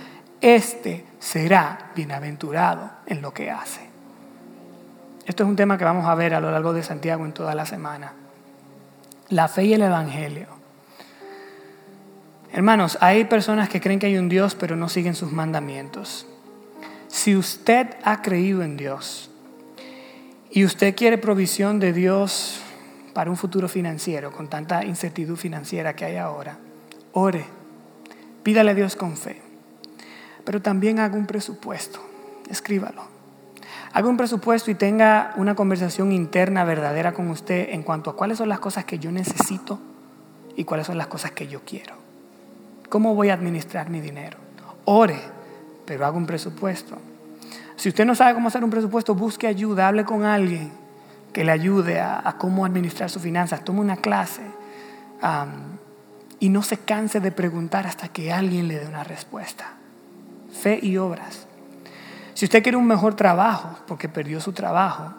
éste 0.42 1.06
será 1.20 1.92
bienaventurado 1.96 2.92
en 3.06 3.22
lo 3.22 3.34
que 3.34 3.50
hace. 3.50 3.82
Esto 5.26 5.44
es 5.44 5.50
un 5.50 5.56
tema 5.56 5.78
que 5.78 5.86
vamos 5.86 6.06
a 6.06 6.16
ver 6.16 6.36
a 6.36 6.40
lo 6.40 6.52
largo 6.52 6.74
de 6.74 6.84
Santiago 6.84 7.26
en 7.26 7.34
toda 7.34 7.56
la 7.56 7.66
semana. 7.66 8.14
La 9.30 9.48
fe 9.48 9.64
y 9.64 9.74
el 9.74 9.82
Evangelio. 9.82 10.48
Hermanos, 12.52 12.98
hay 13.02 13.26
personas 13.26 13.70
que 13.70 13.82
creen 13.82 14.00
que 14.00 14.06
hay 14.06 14.18
un 14.18 14.30
Dios 14.30 14.56
pero 14.56 14.76
no 14.76 14.88
siguen 14.88 15.16
sus 15.16 15.32
mandamientos. 15.32 16.28
Si 17.08 17.36
usted 17.36 17.96
ha 18.04 18.22
creído 18.22 18.62
en 18.62 18.78
Dios, 18.78 19.32
y 20.56 20.64
usted 20.64 20.96
quiere 20.96 21.18
provisión 21.18 21.80
de 21.82 21.92
Dios 21.92 22.62
para 23.16 23.32
un 23.32 23.38
futuro 23.38 23.70
financiero, 23.70 24.34
con 24.34 24.50
tanta 24.50 24.84
incertidumbre 24.84 25.42
financiera 25.42 25.96
que 25.96 26.04
hay 26.04 26.18
ahora, 26.18 26.58
ore, 27.14 27.46
pídale 28.44 28.72
a 28.72 28.74
Dios 28.74 28.98
con 28.98 29.16
fe, 29.16 29.42
pero 30.44 30.62
también 30.62 31.00
haga 31.00 31.16
un 31.16 31.26
presupuesto, 31.26 32.02
escríbalo. 32.50 33.04
Haga 33.94 34.10
un 34.10 34.18
presupuesto 34.18 34.70
y 34.70 34.76
tenga 34.76 35.32
una 35.38 35.56
conversación 35.56 36.12
interna 36.12 36.66
verdadera 36.66 37.14
con 37.14 37.30
usted 37.30 37.70
en 37.70 37.84
cuanto 37.84 38.10
a 38.10 38.18
cuáles 38.18 38.38
son 38.38 38.50
las 38.50 38.60
cosas 38.60 38.84
que 38.84 39.00
yo 39.00 39.10
necesito 39.14 39.80
y 40.58 40.66
cuáles 40.66 40.88
son 40.88 40.98
las 40.98 41.08
cosas 41.08 41.32
que 41.32 41.48
yo 41.48 41.62
quiero. 41.64 41.96
¿Cómo 42.90 43.16
voy 43.16 43.30
a 43.30 43.36
administrar 43.36 43.90
mi 43.90 44.02
dinero? 44.02 44.38
Ore, 44.84 45.22
pero 45.86 46.06
haga 46.06 46.18
un 46.18 46.26
presupuesto. 46.26 46.98
Si 47.78 47.88
usted 47.88 48.06
no 48.06 48.14
sabe 48.14 48.34
cómo 48.34 48.50
hacer 48.50 48.66
un 48.66 48.70
presupuesto, 48.70 49.16
busque 49.16 49.48
ayuda, 49.48 49.88
hable 49.88 50.04
con 50.04 50.26
alguien 50.26 50.85
que 51.36 51.44
le 51.44 51.52
ayude 51.52 52.00
a, 52.00 52.34
cómo 52.38 52.64
administrar 52.64 53.10
sus 53.10 53.22
finanzas, 53.22 53.66
tome 53.66 53.82
una 53.82 53.98
clase 53.98 54.42
y 56.40 56.48
no 56.48 56.64
se 56.64 56.78
canse 56.78 57.20
de 57.20 57.34
preguntar 57.34 57.86
hasta 57.86 58.08
que 58.08 58.32
alguien 58.32 58.70
le 58.70 58.80
dé 58.80 58.88
una 58.88 59.04
respuesta. 59.04 59.74
Fe 60.62 60.80
y 60.82 60.96
obras. 60.96 61.46
Si 62.36 62.46
usted 62.46 62.64
quiere 62.64 62.78
un 62.78 62.88
mejor 62.88 63.16
trabajo 63.16 63.78
porque 63.86 64.08
perdió 64.08 64.40
su 64.40 64.54
trabajo, 64.54 65.14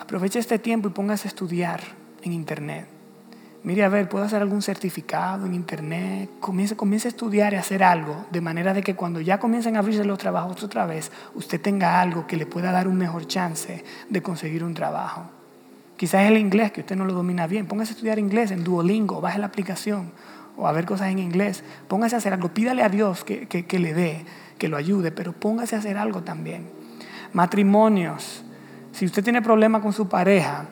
aproveche 0.00 0.38
este 0.38 0.58
tiempo 0.58 0.88
y 0.88 0.92
póngase 0.92 1.28
a 1.28 1.30
estudiar 1.30 1.82
en 2.22 2.32
internet 2.32 2.97
mire 3.64 3.84
a 3.84 3.88
ver, 3.88 4.08
puedo 4.08 4.24
hacer 4.24 4.40
algún 4.40 4.62
certificado 4.62 5.46
en 5.46 5.54
internet, 5.54 6.30
comience, 6.40 6.76
comience 6.76 7.08
a 7.08 7.10
estudiar 7.10 7.52
y 7.52 7.56
hacer 7.56 7.82
algo, 7.82 8.26
de 8.30 8.40
manera 8.40 8.72
de 8.72 8.82
que 8.82 8.94
cuando 8.94 9.20
ya 9.20 9.38
comiencen 9.38 9.76
a 9.76 9.80
abrirse 9.80 10.04
los 10.04 10.18
trabajos 10.18 10.62
otra 10.62 10.86
vez, 10.86 11.10
usted 11.34 11.60
tenga 11.60 12.00
algo 12.00 12.26
que 12.26 12.36
le 12.36 12.46
pueda 12.46 12.72
dar 12.72 12.88
un 12.88 12.96
mejor 12.96 13.26
chance 13.26 13.84
de 14.08 14.22
conseguir 14.22 14.64
un 14.64 14.74
trabajo. 14.74 15.24
Quizás 15.96 16.22
es 16.22 16.30
el 16.30 16.38
inglés 16.38 16.70
que 16.70 16.80
usted 16.82 16.96
no 16.96 17.04
lo 17.04 17.12
domina 17.12 17.46
bien, 17.46 17.66
póngase 17.66 17.92
a 17.92 17.94
estudiar 17.94 18.18
inglés 18.18 18.52
en 18.52 18.62
Duolingo, 18.62 19.20
baje 19.20 19.38
la 19.38 19.46
aplicación 19.46 20.12
o 20.56 20.66
a 20.66 20.72
ver 20.72 20.84
cosas 20.86 21.08
en 21.08 21.18
inglés, 21.18 21.64
póngase 21.88 22.14
a 22.14 22.18
hacer 22.18 22.32
algo, 22.32 22.48
pídale 22.50 22.82
a 22.82 22.88
Dios 22.88 23.24
que, 23.24 23.46
que 23.46 23.78
le 23.78 23.94
dé, 23.94 24.24
que 24.58 24.68
lo 24.68 24.76
ayude, 24.76 25.10
pero 25.10 25.32
póngase 25.32 25.76
a 25.76 25.80
hacer 25.80 25.98
algo 25.98 26.22
también. 26.22 26.68
Matrimonios, 27.32 28.44
si 28.92 29.06
usted 29.06 29.22
tiene 29.22 29.42
problemas 29.42 29.82
con 29.82 29.92
su 29.92 30.08
pareja, 30.08 30.66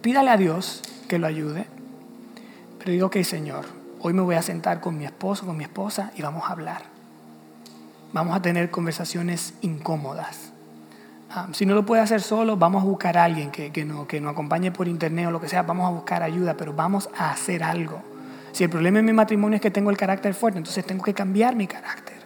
pídale 0.00 0.30
a 0.30 0.36
Dios 0.36 0.82
que 1.12 1.18
lo 1.18 1.26
ayude. 1.26 1.66
Pero 2.78 2.90
digo, 2.90 3.06
ok 3.08 3.18
Señor, 3.22 3.66
hoy 4.00 4.14
me 4.14 4.22
voy 4.22 4.34
a 4.34 4.40
sentar 4.40 4.80
con 4.80 4.96
mi 4.96 5.04
esposo, 5.04 5.44
con 5.44 5.58
mi 5.58 5.64
esposa 5.64 6.10
y 6.16 6.22
vamos 6.22 6.44
a 6.48 6.52
hablar. 6.52 6.84
Vamos 8.14 8.34
a 8.34 8.40
tener 8.40 8.70
conversaciones 8.70 9.52
incómodas. 9.60 10.54
Ah, 11.30 11.48
si 11.52 11.66
no 11.66 11.74
lo 11.74 11.84
puede 11.84 12.00
hacer 12.00 12.22
solo, 12.22 12.56
vamos 12.56 12.82
a 12.82 12.86
buscar 12.86 13.18
a 13.18 13.24
alguien 13.24 13.50
que, 13.50 13.70
que, 13.72 13.84
no, 13.84 14.06
que 14.06 14.22
nos 14.22 14.32
acompañe 14.32 14.72
por 14.72 14.88
internet 14.88 15.26
o 15.26 15.30
lo 15.30 15.38
que 15.38 15.50
sea. 15.50 15.64
Vamos 15.64 15.86
a 15.86 15.90
buscar 15.90 16.22
ayuda, 16.22 16.54
pero 16.56 16.72
vamos 16.72 17.10
a 17.14 17.30
hacer 17.30 17.62
algo. 17.62 18.00
Si 18.52 18.64
el 18.64 18.70
problema 18.70 19.00
en 19.00 19.04
mi 19.04 19.12
matrimonio 19.12 19.56
es 19.56 19.60
que 19.60 19.70
tengo 19.70 19.90
el 19.90 19.98
carácter 19.98 20.32
fuerte, 20.32 20.60
entonces 20.60 20.82
tengo 20.86 21.04
que 21.04 21.12
cambiar 21.12 21.54
mi 21.54 21.66
carácter. 21.66 22.16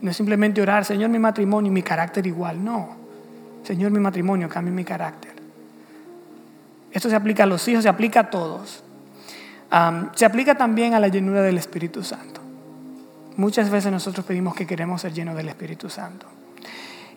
No 0.00 0.10
es 0.10 0.16
simplemente 0.16 0.60
orar, 0.60 0.84
Señor, 0.84 1.10
mi 1.10 1.20
matrimonio 1.20 1.70
y 1.70 1.74
mi 1.74 1.84
carácter 1.84 2.26
igual. 2.26 2.64
No. 2.64 2.96
Señor, 3.62 3.92
mi 3.92 4.00
matrimonio, 4.00 4.48
cambie 4.48 4.74
mi 4.74 4.82
carácter. 4.82 5.31
Esto 6.92 7.08
se 7.08 7.16
aplica 7.16 7.44
a 7.44 7.46
los 7.46 7.66
hijos, 7.68 7.82
se 7.82 7.88
aplica 7.88 8.20
a 8.20 8.30
todos. 8.30 8.84
se 10.14 10.24
aplica 10.24 10.54
también 10.54 10.94
a 10.94 11.00
la 11.00 11.08
llenura 11.08 11.42
del 11.42 11.58
Espíritu 11.58 12.04
Santo. 12.04 12.40
Muchas 13.36 13.70
veces 13.70 13.90
nosotros 13.90 14.26
pedimos 14.26 14.54
que 14.54 14.66
queremos 14.66 15.00
ser 15.00 15.14
llenos 15.14 15.34
del 15.36 15.48
Espíritu 15.48 15.88
Santo. 15.88 16.26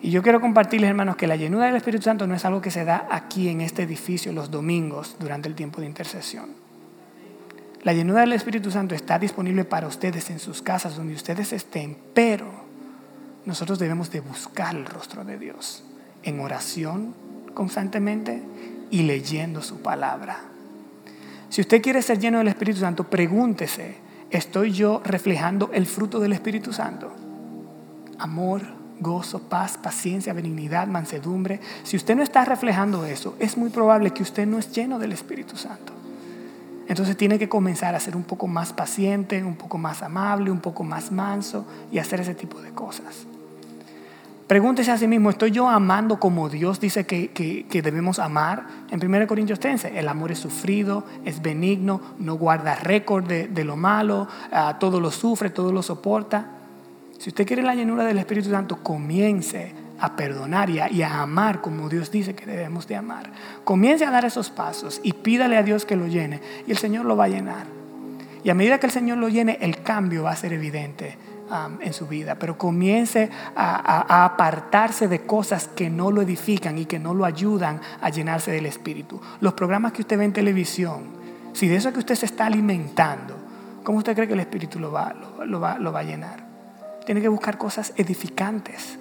Y 0.00 0.10
yo 0.10 0.22
quiero 0.22 0.40
compartirles, 0.40 0.88
hermanos, 0.88 1.16
que 1.16 1.26
la 1.26 1.36
llenura 1.36 1.66
del 1.66 1.76
Espíritu 1.76 2.04
Santo 2.04 2.26
no 2.26 2.34
es 2.34 2.44
algo 2.44 2.60
que 2.60 2.70
se 2.70 2.84
da 2.84 3.06
aquí 3.10 3.48
en 3.48 3.60
este 3.60 3.82
edificio 3.82 4.32
los 4.32 4.50
domingos 4.50 5.16
durante 5.18 5.48
el 5.48 5.54
tiempo 5.54 5.80
de 5.80 5.86
intercesión. 5.86 6.50
La 7.82 7.92
llenura 7.92 8.20
del 8.20 8.32
Espíritu 8.32 8.70
Santo 8.70 8.94
está 8.94 9.18
disponible 9.18 9.64
para 9.64 9.86
ustedes 9.86 10.30
en 10.30 10.38
sus 10.38 10.62
casas, 10.62 10.96
donde 10.96 11.14
ustedes 11.14 11.52
estén, 11.52 11.96
pero 12.14 12.50
nosotros 13.44 13.78
debemos 13.78 14.10
de 14.10 14.20
buscar 14.20 14.74
el 14.74 14.86
rostro 14.86 15.24
de 15.24 15.38
Dios 15.38 15.84
en 16.22 16.40
oración 16.40 17.14
constantemente 17.54 18.42
y 18.90 19.02
leyendo 19.02 19.62
su 19.62 19.80
palabra. 19.80 20.38
Si 21.48 21.60
usted 21.60 21.80
quiere 21.80 22.02
ser 22.02 22.18
lleno 22.18 22.38
del 22.38 22.48
Espíritu 22.48 22.80
Santo, 22.80 23.04
pregúntese, 23.04 23.96
¿estoy 24.30 24.72
yo 24.72 25.00
reflejando 25.04 25.70
el 25.72 25.86
fruto 25.86 26.20
del 26.20 26.32
Espíritu 26.32 26.72
Santo? 26.72 27.12
Amor, 28.18 28.62
gozo, 29.00 29.40
paz, 29.48 29.78
paciencia, 29.78 30.32
benignidad, 30.32 30.86
mansedumbre. 30.86 31.60
Si 31.82 31.96
usted 31.96 32.16
no 32.16 32.22
está 32.22 32.44
reflejando 32.44 33.04
eso, 33.04 33.36
es 33.38 33.56
muy 33.56 33.70
probable 33.70 34.10
que 34.10 34.22
usted 34.22 34.46
no 34.46 34.58
es 34.58 34.72
lleno 34.72 34.98
del 34.98 35.12
Espíritu 35.12 35.56
Santo. 35.56 35.92
Entonces 36.88 37.16
tiene 37.16 37.38
que 37.38 37.48
comenzar 37.48 37.94
a 37.94 38.00
ser 38.00 38.16
un 38.16 38.22
poco 38.22 38.46
más 38.46 38.72
paciente, 38.72 39.42
un 39.42 39.56
poco 39.56 39.76
más 39.76 40.02
amable, 40.02 40.50
un 40.50 40.60
poco 40.60 40.84
más 40.84 41.10
manso 41.10 41.66
y 41.90 41.98
hacer 41.98 42.20
ese 42.20 42.34
tipo 42.34 42.60
de 42.60 42.70
cosas. 42.70 43.26
Pregúntese 44.46 44.92
a 44.92 44.96
sí 44.96 45.08
mismo, 45.08 45.30
¿estoy 45.30 45.50
yo 45.50 45.68
amando 45.68 46.20
como 46.20 46.48
Dios 46.48 46.78
dice 46.78 47.04
que, 47.04 47.66
debemos 47.82 48.20
amar? 48.20 48.64
En 48.90 49.04
1 49.04 49.26
Corintios 49.26 49.58
13, 49.58 49.98
el 49.98 50.06
amor 50.06 50.30
es 50.30 50.38
sufrido, 50.38 51.04
es 51.24 51.42
benigno, 51.42 52.00
no 52.20 52.36
guarda 52.36 52.76
récord 52.76 53.24
de, 53.26 53.64
lo 53.64 53.76
malo, 53.76 54.28
ah, 54.52 54.76
todo 54.78 55.00
lo 55.00 55.10
sufre, 55.10 55.50
todo 55.50 55.72
lo 55.72 55.82
soporta. 55.82 56.46
Si 57.18 57.30
usted 57.30 57.44
quiere 57.44 57.64
la 57.64 57.74
llenura 57.74 58.04
del 58.04 58.18
Espíritu 58.18 58.50
Santo, 58.50 58.84
comience 58.84 59.74
a 59.98 60.14
perdonar 60.14 60.70
y 60.70 61.02
a, 61.02 61.22
amar 61.22 61.60
como 61.60 61.88
Dios 61.88 62.12
dice 62.12 62.36
que 62.36 62.46
debemos 62.46 62.86
de 62.86 62.94
amar. 62.94 63.28
Comience 63.64 64.04
a 64.04 64.12
dar 64.12 64.24
esos 64.24 64.50
pasos 64.50 65.00
y 65.02 65.12
pídale 65.14 65.56
a 65.56 65.64
Dios 65.64 65.84
que 65.84 65.96
lo 65.96 66.06
llene 66.06 66.40
y 66.68 66.70
el 66.70 66.78
Señor 66.78 67.04
lo 67.04 67.16
va 67.16 67.24
a 67.24 67.28
llenar. 67.28 67.66
Y 68.44 68.50
a 68.50 68.54
medida 68.54 68.78
que 68.78 68.86
el 68.86 68.92
Señor 68.92 69.18
lo 69.18 69.28
llene, 69.28 69.58
el 69.60 69.82
cambio 69.82 70.22
va 70.22 70.30
a 70.30 70.36
ser 70.36 70.52
evidente 70.52 71.18
um, 71.50 71.80
en 71.80 71.92
su 71.92 72.06
vida. 72.06 72.36
Pero 72.36 72.58
comience 72.58 73.30
a, 73.54 74.24
apartarse 74.24 75.08
de 75.08 75.26
cosas 75.26 75.68
que 75.68 75.90
no 75.90 76.10
lo 76.10 76.22
edifican 76.22 76.78
y 76.78 76.86
que 76.86 76.98
no 76.98 77.14
lo 77.14 77.24
ayudan 77.24 77.80
a 78.00 78.10
llenarse 78.10 78.50
del 78.50 78.66
Espíritu. 78.66 79.20
Los 79.40 79.54
programas 79.54 79.92
que 79.92 80.02
usted 80.02 80.18
ve 80.18 80.24
en 80.24 80.32
televisión, 80.32 81.04
si 81.52 81.68
de 81.68 81.76
eso 81.76 81.92
que 81.92 82.00
usted 82.00 82.14
se 82.14 82.26
está 82.26 82.46
alimentando, 82.46 83.34
¿cómo 83.82 83.98
usted 83.98 84.14
cree 84.14 84.26
que 84.26 84.34
el 84.34 84.40
Espíritu 84.40 84.78
lo 84.78 84.92
va, 84.92 85.14
lo, 85.44 85.60
va, 85.60 85.78
lo 85.78 85.92
va 85.92 86.00
a 86.00 86.04
llenar? 86.04 86.44
Tiene 87.04 87.20
que 87.20 87.28
buscar 87.28 87.56
cosas 87.56 87.92
edificantes 87.96 88.98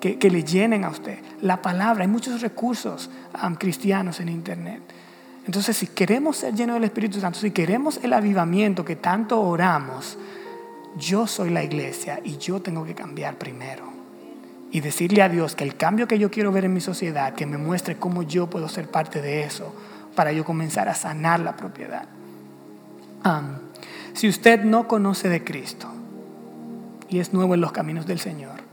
que, 0.00 0.30
le 0.30 0.42
llenen 0.42 0.84
a 0.84 0.88
usted. 0.88 1.18
La 1.42 1.60
palabra, 1.60 2.02
hay 2.02 2.08
muchos 2.08 2.40
recursos 2.40 3.10
um, 3.42 3.54
cristianos 3.54 4.20
en 4.20 4.30
Internet. 4.30 4.80
Entonces, 5.46 5.76
si 5.76 5.88
queremos 5.88 6.38
ser 6.38 6.54
llenos 6.54 6.74
del 6.74 6.84
Espíritu 6.84 7.20
Santo, 7.20 7.38
si 7.38 7.50
queremos 7.50 8.00
el 8.02 8.12
avivamiento 8.12 8.84
que 8.84 8.96
tanto 8.96 9.40
oramos, 9.40 10.16
yo 10.96 11.26
soy 11.26 11.50
la 11.50 11.62
iglesia 11.62 12.20
y 12.24 12.36
yo 12.38 12.60
tengo 12.60 12.84
que 12.84 12.94
cambiar 12.94 13.36
primero. 13.36 13.84
Y 14.72 14.80
decirle 14.80 15.22
a 15.22 15.28
Dios 15.28 15.56
que 15.56 15.64
el 15.64 15.76
cambio 15.76 16.06
que 16.06 16.18
yo 16.18 16.30
quiero 16.30 16.52
ver 16.52 16.64
en 16.64 16.74
mi 16.74 16.80
sociedad, 16.80 17.34
que 17.34 17.46
me 17.46 17.58
muestre 17.58 17.96
cómo 17.96 18.22
yo 18.22 18.48
puedo 18.48 18.68
ser 18.68 18.88
parte 18.88 19.20
de 19.20 19.42
eso, 19.42 19.74
para 20.14 20.32
yo 20.32 20.44
comenzar 20.44 20.88
a 20.88 20.94
sanar 20.94 21.40
la 21.40 21.56
propiedad. 21.56 22.06
Si 24.14 24.28
usted 24.28 24.62
no 24.62 24.86
conoce 24.88 25.28
de 25.28 25.44
Cristo 25.44 25.88
y 27.08 27.18
es 27.18 27.32
nuevo 27.32 27.54
en 27.54 27.60
los 27.60 27.72
caminos 27.72 28.06
del 28.06 28.20
Señor, 28.20 28.70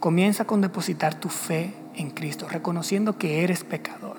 Comienza 0.00 0.44
con 0.44 0.60
depositar 0.60 1.18
tu 1.18 1.28
fe 1.28 1.74
en 1.96 2.10
Cristo, 2.10 2.46
reconociendo 2.48 3.18
que 3.18 3.42
eres 3.42 3.64
pecador, 3.64 4.18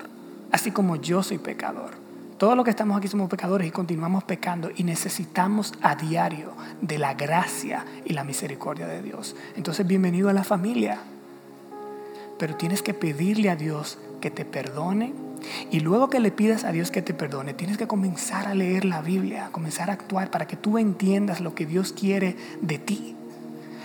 así 0.52 0.72
como 0.72 0.98
yo 0.98 1.24
soy 1.24 1.38
pecador. 1.38 1.92
Todos 2.40 2.56
los 2.56 2.64
que 2.64 2.72
estamos 2.72 2.98
aquí 2.98 3.10
somos 3.10 3.30
pecadores 3.30 3.68
y 3.68 3.72
continuamos 3.72 4.24
pecando 4.24 4.72
y 4.74 4.86
necesitamos 4.86 5.74
a 5.82 5.96
diario 5.96 6.54
de 6.80 6.98
la 6.98 7.14
gracia 7.14 7.86
y 8.06 8.14
la 8.14 8.24
misericordia 8.24 8.88
de 8.88 9.02
Dios. 9.02 9.36
Entonces, 9.58 9.86
bienvenido 9.86 10.30
a 10.30 10.34
la 10.34 10.46
familia. 10.46 11.00
Pero 12.38 12.56
tienes 12.56 12.82
que 12.82 12.94
pedirle 12.94 13.50
a 13.50 13.58
Dios 13.58 13.98
que 14.22 14.32
te 14.32 14.46
perdone 14.46 15.14
y 15.70 15.82
luego 15.82 16.10
que 16.10 16.22
le 16.22 16.32
pidas 16.32 16.64
a 16.64 16.72
Dios 16.72 16.92
que 16.92 17.02
te 17.02 17.14
perdone, 17.14 17.54
tienes 17.54 17.78
que 17.78 17.88
comenzar 17.88 18.48
a 18.48 18.56
leer 18.56 18.86
la 18.86 19.02
Biblia, 19.02 19.50
comenzar 19.52 19.90
a 19.90 19.94
actuar 19.94 20.32
para 20.32 20.48
que 20.48 20.56
tú 20.56 20.78
entiendas 20.78 21.42
lo 21.42 21.56
que 21.56 21.66
Dios 21.66 21.92
quiere 21.92 22.38
de 22.62 22.78
ti. 22.78 23.18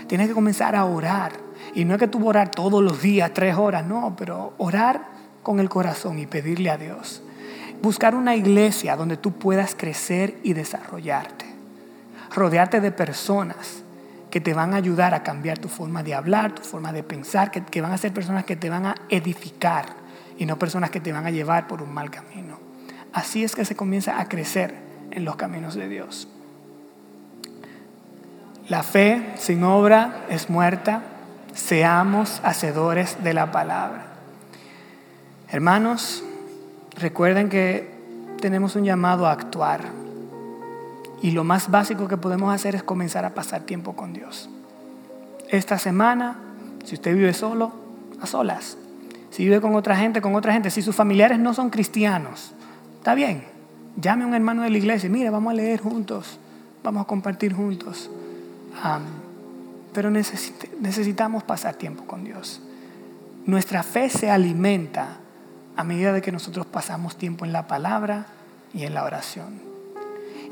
Tienes 0.06 0.28
que 0.28 0.34
comenzar 0.34 0.76
a 0.76 0.84
orar 0.84 1.32
y 1.74 1.84
no 1.84 1.94
es 1.94 1.98
que 1.98 2.06
tú 2.06 2.24
orar 2.24 2.52
todos 2.52 2.84
los 2.84 3.02
días, 3.02 3.32
tres 3.34 3.56
horas, 3.56 3.84
no, 3.84 4.14
pero 4.16 4.54
orar 4.58 5.08
con 5.42 5.58
el 5.58 5.68
corazón 5.68 6.20
y 6.20 6.26
pedirle 6.26 6.70
a 6.70 6.76
Dios. 6.76 7.20
Buscar 7.84 8.14
una 8.14 8.34
iglesia 8.34 8.96
donde 8.96 9.18
tú 9.18 9.32
puedas 9.32 9.74
crecer 9.74 10.38
y 10.42 10.54
desarrollarte. 10.54 11.44
Rodearte 12.34 12.80
de 12.80 12.90
personas 12.90 13.82
que 14.30 14.40
te 14.40 14.54
van 14.54 14.72
a 14.72 14.78
ayudar 14.78 15.12
a 15.12 15.22
cambiar 15.22 15.58
tu 15.58 15.68
forma 15.68 16.02
de 16.02 16.14
hablar, 16.14 16.54
tu 16.54 16.62
forma 16.62 16.94
de 16.94 17.02
pensar, 17.02 17.50
que, 17.50 17.62
que 17.62 17.82
van 17.82 17.92
a 17.92 17.98
ser 17.98 18.14
personas 18.14 18.46
que 18.46 18.56
te 18.56 18.70
van 18.70 18.86
a 18.86 18.94
edificar 19.10 19.84
y 20.38 20.46
no 20.46 20.58
personas 20.58 20.88
que 20.88 21.00
te 21.00 21.12
van 21.12 21.26
a 21.26 21.30
llevar 21.30 21.66
por 21.66 21.82
un 21.82 21.92
mal 21.92 22.10
camino. 22.10 22.58
Así 23.12 23.44
es 23.44 23.54
que 23.54 23.66
se 23.66 23.76
comienza 23.76 24.18
a 24.18 24.30
crecer 24.30 24.74
en 25.10 25.26
los 25.26 25.36
caminos 25.36 25.74
de 25.74 25.86
Dios. 25.86 26.26
La 28.66 28.82
fe 28.82 29.34
sin 29.36 29.62
obra 29.62 30.24
es 30.30 30.48
muerta, 30.48 31.02
seamos 31.52 32.40
hacedores 32.44 33.22
de 33.22 33.34
la 33.34 33.52
palabra. 33.52 34.06
Hermanos, 35.50 36.24
recuerden 36.96 37.48
que 37.48 37.92
tenemos 38.40 38.76
un 38.76 38.84
llamado 38.84 39.26
a 39.26 39.32
actuar 39.32 39.82
y 41.22 41.30
lo 41.30 41.44
más 41.44 41.70
básico 41.70 42.06
que 42.08 42.16
podemos 42.16 42.54
hacer 42.54 42.74
es 42.74 42.82
comenzar 42.82 43.24
a 43.24 43.34
pasar 43.34 43.62
tiempo 43.62 43.94
con 43.94 44.12
Dios. 44.12 44.50
Esta 45.48 45.78
semana, 45.78 46.36
si 46.84 46.96
usted 46.96 47.14
vive 47.14 47.32
solo, 47.32 47.72
a 48.20 48.26
solas. 48.26 48.76
Si 49.30 49.44
vive 49.44 49.60
con 49.60 49.74
otra 49.74 49.96
gente, 49.96 50.20
con 50.20 50.34
otra 50.34 50.52
gente. 50.52 50.70
Si 50.70 50.82
sus 50.82 50.94
familiares 50.94 51.38
no 51.38 51.54
son 51.54 51.70
cristianos, 51.70 52.52
está 52.98 53.14
bien. 53.14 53.44
Llame 54.00 54.24
a 54.24 54.26
un 54.26 54.34
hermano 54.34 54.62
de 54.62 54.70
la 54.70 54.78
iglesia. 54.78 55.08
Mira, 55.08 55.30
vamos 55.30 55.52
a 55.52 55.54
leer 55.54 55.80
juntos. 55.80 56.38
Vamos 56.82 57.02
a 57.02 57.06
compartir 57.06 57.54
juntos. 57.54 58.10
Pero 59.92 60.10
necesitamos 60.10 61.42
pasar 61.42 61.76
tiempo 61.76 62.04
con 62.04 62.24
Dios. 62.24 62.60
Nuestra 63.46 63.82
fe 63.82 64.10
se 64.10 64.30
alimenta 64.30 65.18
a 65.76 65.84
medida 65.84 66.12
de 66.12 66.22
que 66.22 66.32
nosotros 66.32 66.66
pasamos 66.66 67.16
tiempo 67.16 67.44
en 67.44 67.52
la 67.52 67.66
palabra 67.66 68.26
y 68.72 68.84
en 68.84 68.94
la 68.94 69.04
oración. 69.04 69.60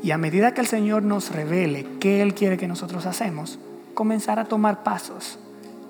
Y 0.03 0.11
a 0.11 0.18
medida 0.18 0.53
que 0.53 0.61
el 0.61 0.66
Señor 0.66 1.03
nos 1.03 1.31
revele 1.31 1.87
qué 2.01 2.23
Él 2.23 2.35
quiere 2.35 2.57
que 2.57 2.66
nosotros 2.66 3.07
hacemos, 3.07 3.59
comenzar 3.95 4.39
a 4.39 4.47
tomar 4.47 4.83
pasos 4.83 5.39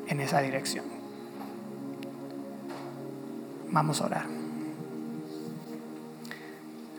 en 0.06 0.20
esa 0.20 0.40
dirección. 0.40 0.84
Vamos 3.70 4.02
a 4.02 4.06
orar. 4.06 4.26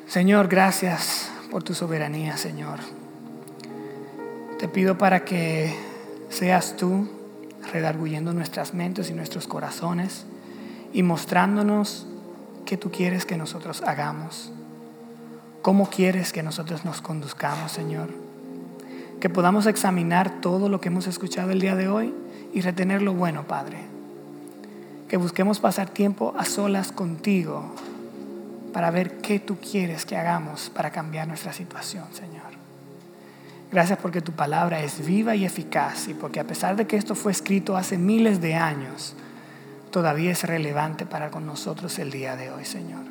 Señor, 0.07 0.47
gracias 0.47 1.31
por 1.51 1.63
tu 1.63 1.75
soberanía, 1.75 2.37
Señor. 2.37 2.79
Te 4.57 4.67
pido 4.67 4.97
para 4.97 5.23
que 5.23 5.75
seas 6.29 6.75
tú 6.77 7.07
redarguyendo 7.71 8.33
nuestras 8.33 8.73
mentes 8.73 9.09
y 9.09 9.13
nuestros 9.13 9.45
corazones 9.45 10.25
y 10.93 11.03
mostrándonos 11.03 12.07
qué 12.65 12.77
tú 12.77 12.91
quieres 12.91 13.25
que 13.25 13.37
nosotros 13.37 13.81
hagamos, 13.85 14.51
cómo 15.61 15.89
quieres 15.89 16.33
que 16.33 16.43
nosotros 16.43 16.85
nos 16.85 17.01
conduzcamos, 17.01 17.71
Señor. 17.71 18.09
Que 19.19 19.29
podamos 19.29 19.65
examinar 19.65 20.41
todo 20.41 20.69
lo 20.69 20.81
que 20.81 20.89
hemos 20.89 21.07
escuchado 21.07 21.51
el 21.51 21.61
día 21.61 21.75
de 21.75 21.87
hoy 21.87 22.13
y 22.53 22.61
retener 22.61 23.01
lo 23.01 23.13
bueno, 23.13 23.43
Padre. 23.47 23.77
Que 25.07 25.17
busquemos 25.17 25.59
pasar 25.59 25.89
tiempo 25.89 26.33
a 26.37 26.45
solas 26.45 26.91
contigo 26.91 27.73
para 28.73 28.91
ver 28.91 29.17
qué 29.17 29.39
tú 29.39 29.57
quieres 29.57 30.05
que 30.05 30.17
hagamos 30.17 30.69
para 30.69 30.91
cambiar 30.91 31.27
nuestra 31.27 31.53
situación, 31.53 32.05
Señor. 32.11 32.43
Gracias 33.71 33.97
porque 33.99 34.21
tu 34.21 34.33
palabra 34.33 34.83
es 34.83 35.03
viva 35.05 35.35
y 35.35 35.45
eficaz 35.45 36.07
y 36.07 36.13
porque 36.13 36.39
a 36.39 36.43
pesar 36.45 36.75
de 36.75 36.85
que 36.85 36.97
esto 36.97 37.15
fue 37.15 37.31
escrito 37.31 37.77
hace 37.77 37.97
miles 37.97 38.41
de 38.41 38.55
años, 38.55 39.15
todavía 39.93 40.31
es 40.31 40.43
relevante 40.43 41.05
para 41.05 41.29
con 41.29 41.45
nosotros 41.45 41.99
el 41.99 42.09
día 42.09 42.35
de 42.35 42.49
hoy, 42.49 42.65
Señor. 42.65 43.03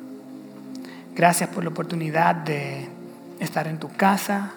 Gracias 1.15 1.49
por 1.49 1.63
la 1.63 1.69
oportunidad 1.69 2.35
de 2.35 2.89
estar 3.39 3.67
en 3.67 3.79
tu 3.79 3.87
casa 3.95 4.51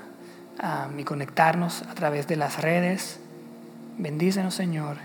y 0.98 1.04
conectarnos 1.04 1.82
a 1.82 1.94
través 1.94 2.26
de 2.26 2.34
las 2.34 2.60
redes. 2.60 3.20
Bendícenos, 3.96 4.54
Señor, 4.54 4.96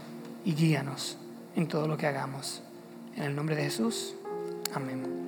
y 0.44 0.56
guíanos 0.56 1.20
en 1.56 1.68
todo 1.68 1.88
lo 1.88 1.96
que 1.96 2.08
hagamos. 2.08 2.64
En 3.16 3.24
el 3.24 3.36
nombre 3.36 3.56
de 3.56 3.66
Jesús. 3.66 4.16
Amén. 4.74 5.21